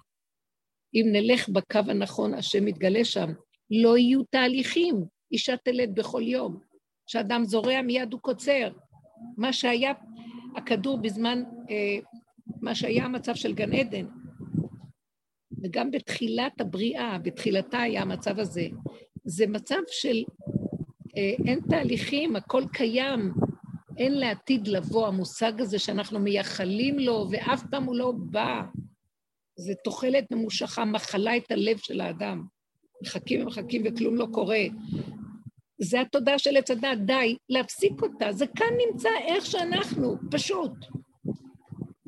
אם 0.94 1.06
נלך 1.12 1.50
בקו 1.50 1.80
הנכון, 1.88 2.34
השם 2.34 2.66
מתגלה 2.66 3.06
שם. 3.06 3.34
לא 3.72 3.98
יהיו 3.98 4.24
תהליכים, 4.24 4.96
אישה 5.32 5.58
תלד 5.58 5.96
בכל 5.96 6.22
יום. 6.26 6.60
כשאדם 7.08 7.46
זורע 7.46 7.82
מיד 7.82 8.14
הוא 8.14 8.22
קוצר. 8.22 8.70
מה 9.38 9.54
שהיה 9.54 9.94
הכדור 10.56 10.98
בזמן, 11.02 11.44
אה, 11.70 12.00
מה 12.62 12.76
שהיה 12.76 13.06
המצב 13.06 13.36
של 13.36 13.54
גן 13.54 13.74
עדן. 13.74 14.06
וגם 15.66 15.92
בתחילת 15.92 16.62
הבריאה, 16.62 17.18
בתחילתה 17.18 17.80
היה 17.80 18.02
המצב 18.02 18.40
הזה. 18.40 18.68
זה 19.26 19.48
מצב 19.48 19.80
של 19.88 20.24
אה, 21.18 21.34
אין 21.48 21.60
תהליכים, 21.70 22.36
הכל 22.36 22.64
קיים, 22.74 23.34
אין 23.98 24.20
לעתיד 24.20 24.68
לבוא 24.68 25.08
המושג 25.08 25.62
הזה 25.62 25.80
שאנחנו 25.80 26.20
מייחלים 26.20 27.00
לו, 27.00 27.28
ואף 27.32 27.64
פעם 27.72 27.84
הוא 27.84 27.96
לא 27.96 28.14
בא. 28.18 28.62
זה 29.56 29.74
תוחלת 29.84 30.32
ממושכה, 30.32 30.86
מחלה 30.86 31.38
את 31.38 31.52
הלב 31.52 31.78
של 31.78 32.02
האדם. 32.02 32.46
מחכים 33.04 33.42
ומחכים 33.42 33.84
וכלום 33.86 34.16
לא 34.16 34.28
קורה. 34.32 34.64
זה 35.82 36.02
התודעה 36.02 36.40
של 36.40 36.58
עץ 36.58 36.72
הדת, 36.72 36.98
די, 37.06 37.36
להפסיק 37.50 38.02
אותה. 38.02 38.32
זה 38.32 38.46
כאן 38.48 38.68
נמצא 38.88 39.10
איך 39.28 39.46
שאנחנו, 39.46 40.18
פשוט. 40.32 40.72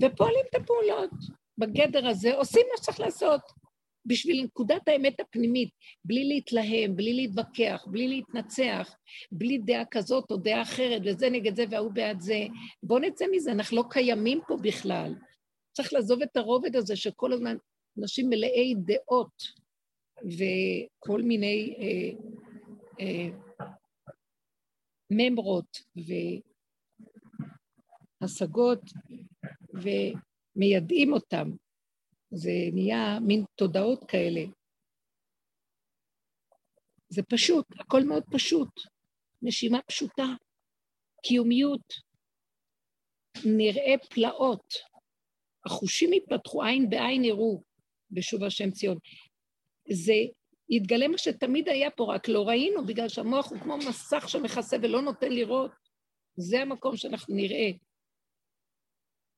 ופועלים 0.02 0.46
את 0.50 0.56
הפעולות. 0.56 1.12
בגדר 1.58 2.08
הזה 2.08 2.36
עושים 2.36 2.66
מה 2.72 2.78
שצריך 2.78 3.00
לעשות. 3.00 3.42
בשביל 4.08 4.44
נקודת 4.44 4.88
האמת 4.88 5.20
הפנימית, 5.20 5.70
בלי 6.06 6.28
להתלהם, 6.28 6.96
בלי 6.96 7.14
להתווכח, 7.14 7.86
בלי 7.88 8.08
להתנצח, 8.08 8.96
בלי 9.32 9.58
דעה 9.58 9.84
כזאת 9.92 10.32
או 10.32 10.38
דעה 10.38 10.62
אחרת, 10.62 11.02
וזה 11.06 11.30
נגד 11.30 11.56
זה 11.56 11.66
וההוא 11.70 11.92
בעד 11.92 12.20
זה. 12.20 12.46
בואו 12.84 13.00
נצא 13.00 13.26
מזה, 13.32 13.52
אנחנו 13.52 13.78
לא 13.78 13.84
קיימים 13.90 14.40
פה 14.48 14.58
בכלל. 14.62 15.16
צריך 15.74 15.94
לעזוב 15.94 16.22
את 16.22 16.38
הרובד 16.38 16.76
הזה 16.76 16.96
שכל 16.96 17.34
הזמן 17.34 17.58
אנשים 18.00 18.30
מלאי 18.30 18.76
דעות 18.76 19.44
וכל 20.24 21.22
מיני 21.22 21.76
אה, 21.80 22.12
אה, 23.00 23.30
ממרות 25.10 25.78
והשגות, 28.22 28.82
ומיידעים 30.58 31.14
אותם. 31.14 31.50
זה 32.32 32.52
נהיה 32.74 33.20
מין 33.22 33.44
תודעות 33.56 34.04
כאלה. 34.08 34.42
זה 37.10 37.24
פשוט, 37.24 37.66
הכל 37.80 38.04
מאוד 38.04 38.24
פשוט. 38.32 38.70
נשימה 39.42 39.82
פשוטה, 39.82 40.26
קיומיות, 41.24 41.94
נראה 43.46 43.94
פלאות. 44.10 44.74
החושים 45.66 46.14
יפתחו, 46.14 46.64
עין 46.64 46.90
בעין 46.90 47.24
יראו, 47.24 47.64
בשוב 48.12 48.44
השם 48.44 48.72
ציון. 48.72 48.98
זה 49.92 50.14
יתגלה 50.70 51.08
מה 51.08 51.18
שתמיד 51.18 51.70
היה 51.70 51.92
פה, 51.92 52.14
רק 52.16 52.28
לא 52.28 52.48
ראינו, 52.48 52.86
בגלל 52.86 53.10
שהמוח 53.10 53.52
הוא 53.52 53.60
כמו 53.60 53.78
מסך 53.78 54.30
שמכסה 54.30 54.78
ולא 54.82 55.02
נותן 55.02 55.32
לראות. 55.32 55.72
זה 56.36 56.62
המקום 56.62 56.98
שאנחנו 56.98 57.36
נראה. 57.36 57.72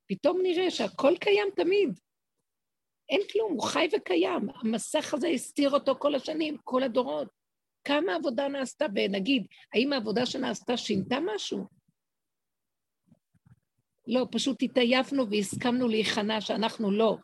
פתאום 0.09 0.39
נראה 0.43 0.71
שהכל 0.71 1.13
קיים 1.19 1.47
תמיד. 1.55 1.99
אין 3.09 3.21
כלום, 3.31 3.53
הוא 3.53 3.63
חי 3.63 3.87
וקיים. 3.97 4.49
המסך 4.55 5.13
הזה 5.13 5.27
הסתיר 5.27 5.69
אותו 5.69 5.95
כל 5.99 6.15
השנים, 6.15 6.57
כל 6.63 6.83
הדורות. 6.83 7.27
כמה 7.83 8.15
עבודה 8.15 8.47
נעשתה, 8.47 8.85
ונגיד, 8.95 9.47
האם 9.73 9.93
העבודה 9.93 10.25
שנעשתה 10.25 10.77
שינתה 10.77 11.17
משהו? 11.35 11.67
לא, 14.07 14.27
פשוט 14.31 14.63
התעייפנו 14.63 15.29
והסכמנו 15.29 15.87
להיכנע 15.87 16.41
שאנחנו 16.41 16.91
לא. 16.91 17.17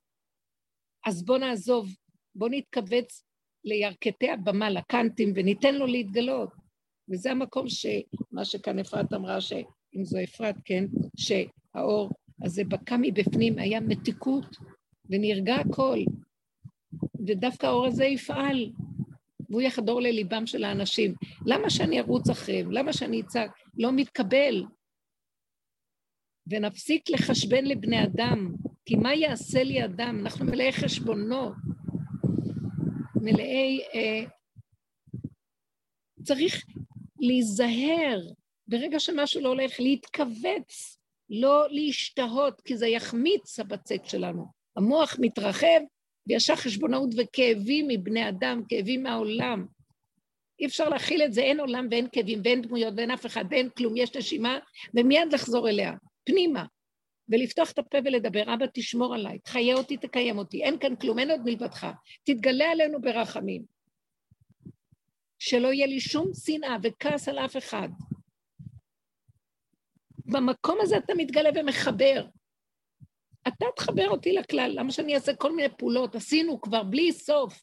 אז 1.05 1.25
בואו 1.25 1.38
נעזוב, 1.38 1.89
בואו 2.36 2.51
נתכווץ 2.51 3.23
לירכתי 3.63 4.29
הבמה, 4.29 4.69
לקאנטים, 4.69 5.33
וניתן 5.36 5.75
לו 5.75 5.86
להתגלות. 5.86 6.49
וזה 7.09 7.31
המקום 7.31 7.65
שמה 7.69 8.45
שכאן 8.45 8.79
אפרת 8.79 9.13
אמרה, 9.13 9.41
שאם 9.41 10.03
זו 10.03 10.17
אפרת, 10.23 10.55
כן, 10.65 10.86
שהאור 11.17 12.09
הזה 12.41 12.63
בקע 12.63 12.95
מבפנים, 13.01 13.59
היה 13.59 13.79
מתיקות, 13.79 14.57
ונרגע 15.09 15.55
הכל. 15.55 15.99
ודווקא 17.27 17.65
האור 17.65 17.86
הזה 17.86 18.05
יפעל, 18.05 18.71
והוא 19.49 19.61
יחדור 19.61 20.01
לליבם 20.01 20.47
של 20.47 20.63
האנשים. 20.63 21.13
למה 21.45 21.69
שאני 21.69 21.99
ארוץ 21.99 22.29
אחריהם? 22.29 22.71
למה 22.71 22.93
שאני 22.93 23.21
אצעק? 23.21 23.51
לא 23.77 23.91
מתקבל. 23.91 24.65
ונפסיק 26.47 27.09
לחשבן 27.09 27.65
לבני 27.65 28.03
אדם, 28.03 28.55
כי 28.86 28.95
מה 28.95 29.13
יעשה 29.13 29.63
לי 29.63 29.86
אדם? 29.86 30.19
אנחנו 30.19 30.45
מלאי 30.45 30.71
חשבונות, 30.73 31.53
מלאי... 33.15 33.79
אה, 33.93 34.23
צריך 36.23 36.65
להיזהר 37.19 38.19
ברגע 38.67 38.99
שמשהו 38.99 39.41
לא 39.41 39.49
הולך, 39.49 39.79
להתכווץ, 39.79 40.95
לא 41.30 41.65
להשתהות, 41.69 42.61
כי 42.61 42.78
זה 42.78 42.88
יחמיץ 42.88 43.59
הבצק 43.59 44.01
שלנו. 44.05 44.45
המוח 44.76 45.17
מתרחב 45.19 45.82
וישר 46.28 46.55
חשבונאות 46.55 47.09
וכאבים 47.17 47.88
מבני 47.88 48.30
אדם, 48.30 48.61
כאבים 48.69 49.03
מהעולם. 49.03 49.65
אי 50.59 50.65
אפשר 50.65 50.89
להכיל 50.89 51.21
את 51.23 51.34
זה, 51.34 51.41
אין 51.41 51.59
עולם 51.59 51.88
ואין 51.91 52.07
כאבים 52.11 52.41
ואין 52.43 52.61
דמויות 52.61 52.93
ואין 52.97 53.11
אף 53.11 53.26
אחד 53.26 53.45
ואין 53.49 53.69
כלום, 53.69 53.97
יש 53.97 54.15
נשימה, 54.15 54.59
ומיד 54.93 55.34
לחזור 55.34 55.69
אליה, 55.69 55.93
פנימה, 56.23 56.65
ולפתוח 57.30 57.71
את 57.71 57.80
הפה 57.80 57.97
ולדבר, 58.05 58.53
אבא 58.53 58.65
תשמור 58.73 59.15
עליי, 59.15 59.39
תחיה 59.39 59.76
אותי, 59.76 59.97
תקיים 59.97 60.38
אותי, 60.38 60.63
אין 60.63 60.80
כאן 60.80 60.95
כלום, 60.95 61.19
אין 61.19 61.32
עוד 61.32 61.41
מלבדך, 61.45 61.88
תתגלה 62.23 62.71
עלינו 62.71 63.01
ברחמים. 63.01 63.63
שלא 65.39 65.67
יהיה 65.73 65.88
לי 65.88 65.99
שום 65.99 66.32
שנאה 66.45 66.78
וכעס 66.84 67.30
על 67.30 67.39
אף 67.39 67.57
אחד. 67.57 67.89
במקום 70.26 70.78
הזה 70.82 70.97
אתה 70.97 71.13
מתגלה 71.15 71.49
ומחבר. 71.55 72.26
אתה 73.47 73.65
תחבר 73.76 74.09
אותי 74.09 74.34
לכלל, 74.34 74.71
למה 74.76 74.91
שאני 74.91 75.15
אעשה 75.15 75.36
כל 75.36 75.55
מיני 75.55 75.69
פעולות? 75.78 76.15
עשינו 76.15 76.61
כבר 76.61 76.84
בלי 76.84 77.11
סוף. 77.11 77.61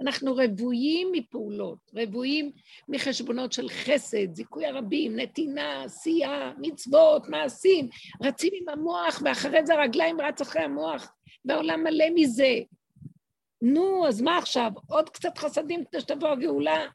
אנחנו 0.00 0.36
רבויים 0.36 1.08
מפעולות, 1.12 1.78
רבויים 1.96 2.52
מחשבונות 2.88 3.52
של 3.52 3.68
חסד, 3.68 4.34
זיכוי 4.34 4.66
הרבים, 4.66 5.16
נתינה, 5.16 5.82
עשייה, 5.84 6.52
מצוות, 6.58 7.28
מעשים, 7.28 7.88
רצים 8.22 8.52
עם 8.54 8.68
המוח, 8.68 9.22
ואחרי 9.24 9.66
זה 9.66 9.74
הרגליים 9.74 10.20
רץ 10.20 10.40
אחרי 10.40 10.62
המוח, 10.62 11.12
והעולם 11.44 11.84
מלא 11.84 12.04
מזה. 12.14 12.58
נו, 13.62 14.08
אז 14.08 14.20
מה 14.20 14.38
עכשיו? 14.38 14.70
עוד 14.88 15.10
קצת 15.10 15.38
חסדים 15.38 15.84
כדי 15.84 16.00
שתבוא 16.00 16.28
הגאולה? 16.28 16.86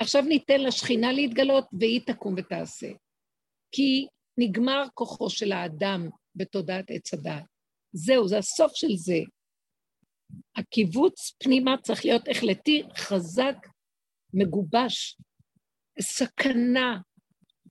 עכשיו 0.00 0.22
ניתן 0.22 0.60
לשכינה 0.60 1.12
להתגלות, 1.12 1.64
והיא 1.72 2.00
תקום 2.06 2.34
ותעשה. 2.36 2.88
כי 3.72 4.06
נגמר 4.38 4.84
כוחו 4.94 5.30
של 5.30 5.52
האדם 5.52 6.08
בתודעת 6.34 6.84
עץ 6.88 7.14
הדעת. 7.14 7.44
זהו, 7.92 8.28
זה 8.28 8.38
הסוף 8.38 8.72
של 8.74 8.96
זה. 8.96 9.18
הקיבוץ 10.56 11.32
פנימה 11.38 11.76
צריך 11.82 12.04
להיות 12.04 12.28
החלטי, 12.28 12.82
חזק, 12.96 13.56
מגובש. 14.34 15.16
סכנה 16.00 17.00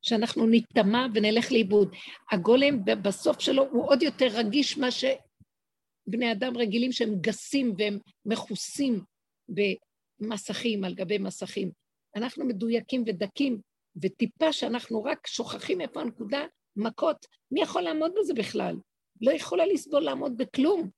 שאנחנו 0.01 0.47
ניטמע 0.47 1.05
ונלך 1.13 1.51
לאיבוד. 1.51 1.95
הגולם 2.32 2.86
בסוף 2.86 3.39
שלו 3.39 3.63
הוא 3.71 3.89
עוד 3.89 4.03
יותר 4.03 4.27
רגיש 4.27 4.77
מה 4.77 4.88
שבני 4.91 6.32
אדם 6.32 6.57
רגילים 6.57 6.91
שהם 6.91 7.15
גסים 7.21 7.73
והם 7.77 7.99
מכוסים 8.25 9.03
במסכים 9.49 10.84
על 10.84 10.93
גבי 10.93 11.17
מסכים. 11.17 11.78
אנחנו 12.16 12.45
מדויקים 12.45 13.03
ודקים, 13.07 13.62
וטיפה 14.01 14.53
שאנחנו 14.53 15.03
רק 15.03 15.28
שוכחים 15.28 15.82
איפה 15.82 16.01
הנקודה, 16.01 16.45
מכות. 16.76 17.26
מי 17.51 17.62
יכול 17.62 17.82
לעמוד 17.82 18.12
בזה 18.20 18.34
בכלל? 18.34 18.76
לא 19.22 19.32
יכולה 19.32 19.66
לסבול 19.66 20.03
לעמוד 20.03 20.38
בכלום. 20.38 20.89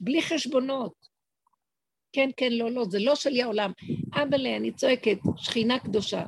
בלי 0.00 0.22
חשבונות. 0.22 1.14
כן, 2.12 2.30
כן, 2.36 2.52
לא, 2.52 2.70
לא, 2.70 2.84
זה 2.90 2.98
לא 3.00 3.14
שלי 3.14 3.42
העולם. 3.42 3.72
אבאלה, 4.12 4.56
אני 4.56 4.72
צועקת, 4.72 5.18
שכינה 5.36 5.78
קדושה. 5.78 6.26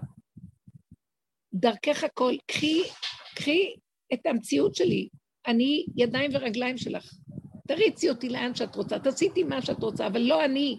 דרכך 1.55 2.05
הכל, 2.05 2.35
קחי, 2.47 2.83
קחי 3.37 3.75
את 4.15 4.27
המציאות 4.27 4.75
שלי. 4.75 5.09
אני 5.47 5.87
ידיים 5.97 6.31
ורגליים 6.35 6.79
שלך. 6.79 7.15
תריצי 7.69 8.11
אותי 8.11 8.29
לאן 8.29 8.55
שאת 8.55 8.77
רוצה, 8.77 8.99
תעשיתי 8.99 9.43
מה 9.43 9.63
שאת 9.63 9.83
רוצה, 9.83 10.07
אבל 10.07 10.21
לא 10.21 10.45
אני. 10.45 10.79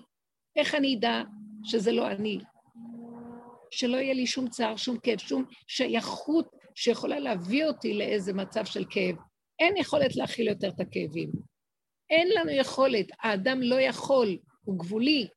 איך 0.55 0.76
אני 0.76 0.95
אדע 0.95 1.22
שזה 1.68 1.91
לא 1.91 2.11
אני? 2.11 2.39
שלא 3.72 3.97
יהיה 3.97 4.13
לי 4.13 4.28
שום 4.28 4.49
צער, 4.49 4.76
שום 4.76 4.99
כאב, 4.99 5.18
שום 5.18 5.45
שייכות 5.68 6.55
שיכולה 6.76 7.20
להביא 7.20 7.65
אותי 7.65 7.93
לאיזה 7.93 8.34
מצב 8.34 8.65
של 8.65 8.86
כאב. 8.89 9.15
אין 9.59 9.78
יכולת 9.78 10.15
להכיל 10.15 10.47
יותר 10.47 10.70
את 10.70 10.80
הכאבים. 10.80 11.32
אין 12.09 12.28
לנו 12.36 12.51
יכולת, 12.51 13.07
האדם 13.20 13.61
לא 13.61 13.76
יכול, 13.82 14.38
הוא 14.63 14.80
גבולי, 14.80 15.28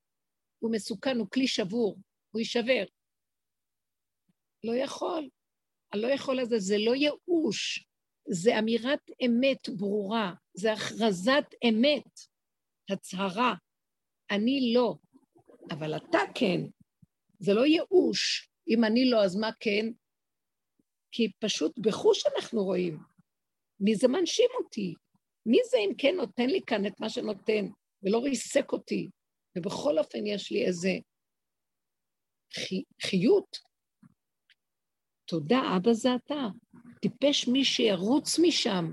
הוא 0.58 0.72
מסוכן, 0.72 1.18
הוא 1.18 1.30
כלי 1.30 1.48
שבור, 1.48 1.96
הוא 2.30 2.38
יישבר. 2.38 2.84
לא 4.64 4.72
יכול. 4.72 5.28
הלא 5.92 6.06
יכול 6.06 6.40
הזה 6.40 6.58
זה 6.58 6.76
לא 6.78 6.94
ייאוש, 6.94 7.86
זה 8.28 8.58
אמירת 8.58 9.10
אמת 9.26 9.68
ברורה, 9.68 10.34
זה 10.54 10.72
הכרזת 10.72 11.44
אמת, 11.68 12.20
הצהרה. 12.90 13.54
אני 14.30 14.72
לא, 14.74 14.94
אבל 15.70 15.96
אתה 15.96 16.18
כן. 16.34 16.60
זה 17.38 17.54
לא 17.54 17.66
ייאוש. 17.66 18.50
אם 18.68 18.84
אני 18.84 19.10
לא, 19.10 19.24
אז 19.24 19.36
מה 19.36 19.50
כן? 19.60 19.86
כי 21.12 21.32
פשוט 21.38 21.78
בחוש 21.78 22.26
אנחנו 22.26 22.64
רואים. 22.64 22.98
מי 23.80 23.94
זה 23.94 24.08
מנשים 24.08 24.48
אותי? 24.58 24.94
מי 25.46 25.58
זה 25.70 25.78
אם 25.78 25.94
כן 25.98 26.14
נותן 26.16 26.46
לי 26.46 26.60
כאן 26.66 26.86
את 26.86 27.00
מה 27.00 27.10
שנותן, 27.10 27.66
ולא 28.02 28.18
ריסק 28.18 28.72
אותי, 28.72 29.10
ובכל 29.56 29.98
אופן 29.98 30.26
יש 30.26 30.52
לי 30.52 30.66
איזה 30.66 30.90
חי, 32.54 32.82
חיות, 33.02 33.58
תודה, 35.24 35.62
אבא 35.76 35.92
זה 35.92 36.08
אתה. 36.14 36.46
טיפש 37.02 37.48
מי 37.48 37.64
שירוץ 37.64 38.38
משם 38.38 38.92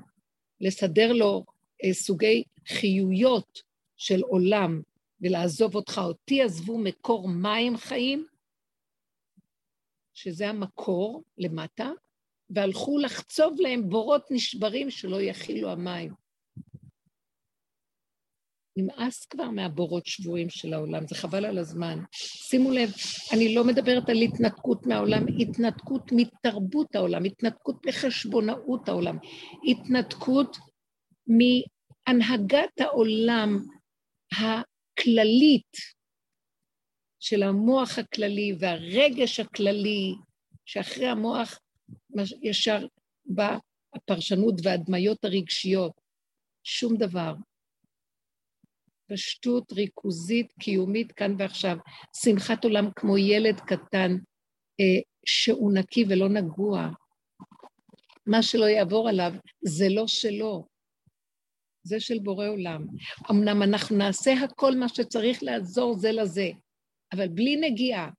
לסדר 0.61 1.13
לו 1.13 1.43
אה, 1.83 1.93
סוגי 1.93 2.43
חיויות 2.67 3.61
של 3.97 4.21
עולם 4.21 4.81
ולעזוב 5.21 5.75
אותך. 5.75 6.01
אותי 6.03 6.41
עזבו 6.41 6.77
מקור 6.77 7.29
מים 7.29 7.77
חיים, 7.77 8.25
שזה 10.13 10.49
המקור 10.49 11.23
למטה, 11.37 11.91
והלכו 12.49 12.97
לחצוב 12.97 13.55
להם 13.59 13.89
בורות 13.89 14.25
נשברים 14.29 14.91
שלא 14.91 15.21
יכילו 15.21 15.69
המים. 15.69 16.13
נמאס 18.77 19.25
כבר 19.25 19.49
מהבורות 19.49 20.05
שבויים 20.05 20.49
של 20.49 20.73
העולם, 20.73 21.07
זה 21.07 21.15
חבל 21.15 21.45
על 21.45 21.57
הזמן. 21.57 21.99
שימו 22.11 22.71
לב, 22.71 22.89
אני 23.33 23.55
לא 23.55 23.63
מדברת 23.63 24.09
על 24.09 24.17
התנתקות 24.17 24.85
מהעולם, 24.85 25.25
התנתקות 25.39 26.11
מתרבות 26.11 26.95
העולם, 26.95 27.23
התנתקות 27.23 27.85
מחשבונאות 27.85 28.89
העולם, 28.89 29.17
התנתקות 29.71 30.57
מהנהגת 31.27 32.81
העולם 32.81 33.59
הכללית 34.97 35.77
של 37.19 37.43
המוח 37.43 37.99
הכללי 37.99 38.53
והרגש 38.59 39.39
הכללי, 39.39 40.13
שאחרי 40.65 41.07
המוח 41.07 41.59
ישר 42.41 42.85
באה 43.25 43.57
הפרשנות 43.93 44.55
וההדמיות 44.63 45.25
הרגשיות. 45.25 46.01
שום 46.63 46.97
דבר. 46.97 47.33
פשטות 49.11 49.71
ריכוזית, 49.71 50.53
קיומית, 50.59 51.11
כאן 51.11 51.35
ועכשיו. 51.39 51.77
שמחת 52.15 52.63
עולם 52.63 52.89
כמו 52.95 53.17
ילד 53.17 53.59
קטן 53.59 54.11
אה, 54.79 55.01
שהוא 55.25 55.73
נקי 55.73 56.05
ולא 56.09 56.29
נגוע. 56.29 56.89
מה 58.25 58.43
שלא 58.43 58.65
יעבור 58.65 59.09
עליו 59.09 59.31
זה 59.61 59.85
לא 59.89 60.07
שלו, 60.07 60.67
זה 61.87 61.99
של 61.99 62.19
בורא 62.19 62.47
עולם. 62.47 62.85
אמנם 63.31 63.63
אנחנו 63.63 63.97
נעשה 63.97 64.33
הכל 64.33 64.75
מה 64.75 64.89
שצריך 64.89 65.43
לעזור 65.43 65.97
זה 65.97 66.11
לזה, 66.11 66.49
אבל 67.13 67.27
בלי 67.27 67.55
נגיעה. 67.55 68.09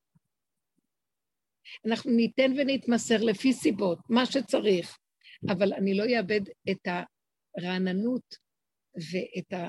אנחנו 1.87 2.11
ניתן 2.11 2.53
ונתמסר 2.57 3.25
לפי 3.25 3.53
סיבות, 3.53 3.99
מה 4.09 4.27
שצריך, 4.27 4.99
אבל 5.49 5.73
אני 5.73 5.95
לא 5.95 6.05
אאבד 6.17 6.41
את 6.71 6.89
הרעננות 7.59 8.35
ואת 8.95 9.61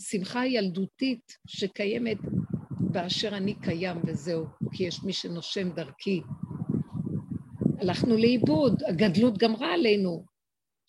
השמחה 0.00 0.40
הילדותית 0.40 1.38
שקיימת 1.46 2.18
באשר 2.70 3.36
אני 3.36 3.54
קיים 3.60 3.96
וזהו, 4.06 4.44
כי 4.72 4.84
יש 4.84 5.02
מי 5.04 5.12
שנושם 5.12 5.70
דרכי. 5.70 6.20
הלכנו 7.80 8.16
לאיבוד, 8.16 8.82
הגדלות 8.88 9.38
גמרה 9.38 9.74
עלינו, 9.74 10.24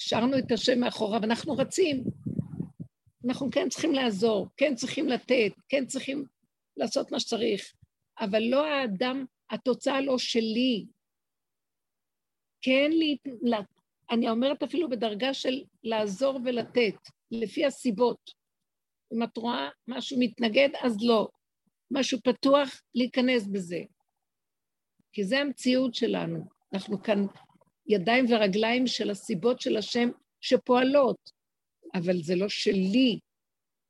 השארנו 0.01 0.37
את 0.37 0.51
השם 0.51 0.79
מאחוריו, 0.79 1.23
אנחנו 1.23 1.53
רצים. 1.53 2.03
אנחנו 3.25 3.51
כן 3.51 3.69
צריכים 3.69 3.93
לעזור, 3.93 4.47
כן 4.57 4.75
צריכים 4.75 5.07
לתת, 5.07 5.51
כן 5.69 5.85
צריכים 5.85 6.25
לעשות 6.77 7.11
מה 7.11 7.19
שצריך, 7.19 7.73
אבל 8.19 8.43
לא 8.43 8.65
האדם, 8.65 9.25
התוצאה 9.49 10.01
לא 10.01 10.17
שלי. 10.17 10.85
כן, 12.61 12.91
לי, 12.91 13.17
אני 14.11 14.29
אומרת 14.29 14.63
אפילו 14.63 14.89
בדרגה 14.89 15.33
של 15.33 15.63
לעזור 15.83 16.39
ולתת, 16.45 16.95
לפי 17.31 17.65
הסיבות. 17.65 18.31
אם 19.13 19.23
את 19.23 19.37
רואה 19.37 19.69
משהו 19.87 20.17
מתנגד, 20.19 20.69
אז 20.81 20.97
לא. 21.01 21.27
משהו 21.91 22.19
פתוח, 22.23 22.81
להיכנס 22.95 23.47
בזה. 23.47 23.79
כי 25.11 25.23
זה 25.23 25.39
המציאות 25.39 25.95
שלנו. 25.95 26.45
אנחנו 26.73 27.03
כאן 27.03 27.25
ידיים 27.87 28.25
ורגליים 28.29 28.87
של 28.87 29.09
הסיבות 29.09 29.61
של 29.61 29.77
השם 29.77 30.09
שפועלות, 30.41 31.31
אבל 31.95 32.21
זה 32.21 32.35
לא 32.35 32.49
שלי, 32.49 33.19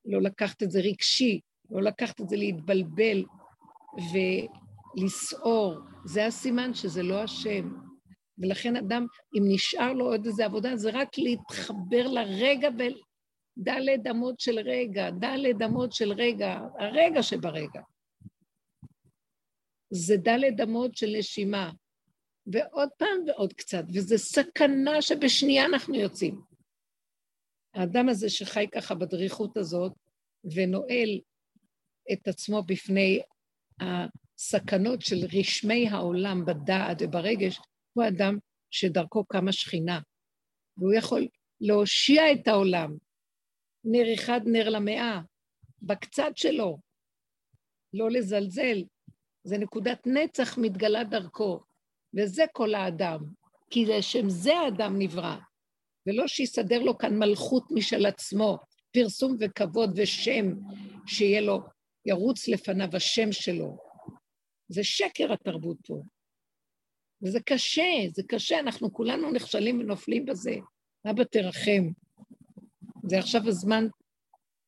לא 0.05 0.21
לקחת 0.21 0.63
את 0.63 0.71
זה 0.71 0.79
רגשי, 0.79 1.39
לא 1.69 1.81
לקחת 1.81 2.21
את 2.21 2.29
זה 2.29 2.35
להתבלבל 2.35 3.25
ולסעור. 4.97 5.75
זה 6.05 6.25
הסימן 6.25 6.73
שזה 6.73 7.03
לא 7.03 7.23
השם. 7.23 7.69
ולכן 8.37 8.75
אדם, 8.75 9.05
אם 9.37 9.43
נשאר 9.47 9.93
לו 9.93 10.05
עוד 10.05 10.25
איזו 10.25 10.43
עבודה, 10.43 10.75
זה 10.75 10.89
רק 10.93 11.17
להתחבר 11.17 12.07
לרגע 12.07 12.69
בדלת 12.69 14.07
אמות 14.09 14.39
של 14.39 14.59
רגע, 14.59 15.09
דלת 15.09 15.61
אמות 15.65 15.93
של 15.93 16.13
רגע, 16.13 16.59
הרגע 16.79 17.23
שברגע. 17.23 17.81
זה 19.89 20.17
דלת 20.17 20.61
אמות 20.61 20.95
של 20.95 21.15
נשימה. 21.17 21.71
ועוד 22.47 22.89
פעם 22.97 23.27
ועוד 23.27 23.53
קצת, 23.53 23.83
וזו 23.93 24.17
סכנה 24.17 25.01
שבשנייה 25.01 25.65
אנחנו 25.65 25.95
יוצאים. 25.95 26.41
האדם 27.73 28.09
הזה 28.09 28.29
שחי 28.29 28.65
ככה 28.71 28.95
בדריכות 28.95 29.57
הזאת 29.57 29.93
ונועל 30.55 31.19
את 32.13 32.27
עצמו 32.27 32.63
בפני 32.63 33.21
הסכנות 33.79 35.01
של 35.01 35.15
רשמי 35.39 35.89
העולם 35.89 36.45
בדעת 36.45 36.97
וברגש, 37.01 37.59
הוא 37.93 38.03
אדם 38.07 38.37
שדרכו 38.71 39.25
קמה 39.25 39.51
שכינה, 39.51 39.99
והוא 40.77 40.93
יכול 40.93 41.27
להושיע 41.61 42.31
את 42.31 42.47
העולם. 42.47 42.97
נר 43.83 44.13
אחד, 44.13 44.41
נר 44.45 44.69
למאה, 44.69 45.21
בקצת 45.81 46.31
שלו, 46.35 46.77
לא 47.93 48.11
לזלזל, 48.11 48.83
זה 49.43 49.57
נקודת 49.57 50.07
נצח 50.07 50.57
מתגלה 50.57 51.03
דרכו. 51.03 51.63
וזה 52.18 52.43
כל 52.53 52.76
האדם, 52.76 53.20
כי 53.70 53.86
לשם 53.86 54.30
זה 54.30 54.57
האדם 54.57 54.99
נברא, 54.99 55.36
ולא 56.07 56.28
שיסדר 56.28 56.80
לו 56.80 56.97
כאן 56.97 57.20
מלכות 57.20 57.63
משל 57.72 58.05
עצמו, 58.05 58.57
פרסום 58.93 59.36
וכבוד 59.39 59.91
ושם, 59.95 60.45
שיהיה 61.07 61.41
לו, 61.41 61.59
ירוץ 62.05 62.47
לפניו 62.47 62.89
השם 62.93 63.32
שלו. 63.32 63.78
זה 64.70 64.84
שקר 64.84 65.34
התרבות 65.34 65.78
פה. 65.88 66.01
וזה 67.24 67.39
קשה, 67.39 67.91
זה 68.13 68.24
קשה, 68.28 68.59
אנחנו 68.59 68.93
כולנו 68.93 69.32
נכשלים 69.32 69.80
ונופלים 69.80 70.26
בזה. 70.26 70.55
אבא 71.09 71.24
תרחם. 71.24 71.91
זה 73.03 73.20
עכשיו 73.20 73.41
הזמן, 73.47 73.88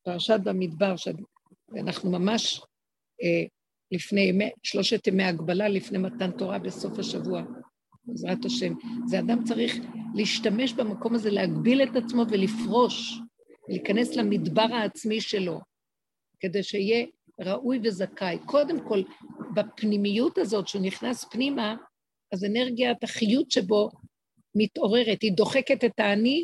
פרשת 0.04 0.39
במדבר, 0.43 0.95
שאנחנו 0.98 2.12
ממש 2.12 2.62
אה, 3.24 3.45
לפני 3.91 4.21
ימי, 4.21 4.49
שלושת 4.63 5.07
ימי 5.07 5.23
הגבלה 5.23 5.67
לפני 5.67 5.97
מתן 5.97 6.31
תורה 6.31 6.59
בסוף 6.59 6.99
השבוע, 6.99 7.41
בעזרת 8.05 8.45
השם. 8.45 8.73
זה 9.05 9.19
אדם 9.19 9.43
צריך 9.43 9.75
להשתמש 10.15 10.73
במקום 10.73 11.15
הזה, 11.15 11.31
להגביל 11.31 11.83
את 11.83 11.95
עצמו 11.95 12.23
ולפרוש, 12.29 13.19
להיכנס 13.69 14.15
למדבר 14.15 14.61
העצמי 14.73 15.21
שלו, 15.21 15.59
כדי 16.39 16.63
שיהיה 16.63 17.05
ראוי 17.39 17.79
וזכאי. 17.83 18.38
קודם 18.45 18.88
כל, 18.88 19.01
בפנימיות 19.53 20.38
הזאת, 20.38 20.67
שהוא 20.67 20.81
נכנס 20.81 21.25
פנימה, 21.31 21.75
אז 22.33 22.45
אנרגיית 22.45 23.03
החיות 23.03 23.51
שבו 23.51 23.89
מתעוררת, 24.55 25.21
היא 25.21 25.31
דוחקת 25.31 25.83
את 25.83 25.99
האני, 25.99 26.43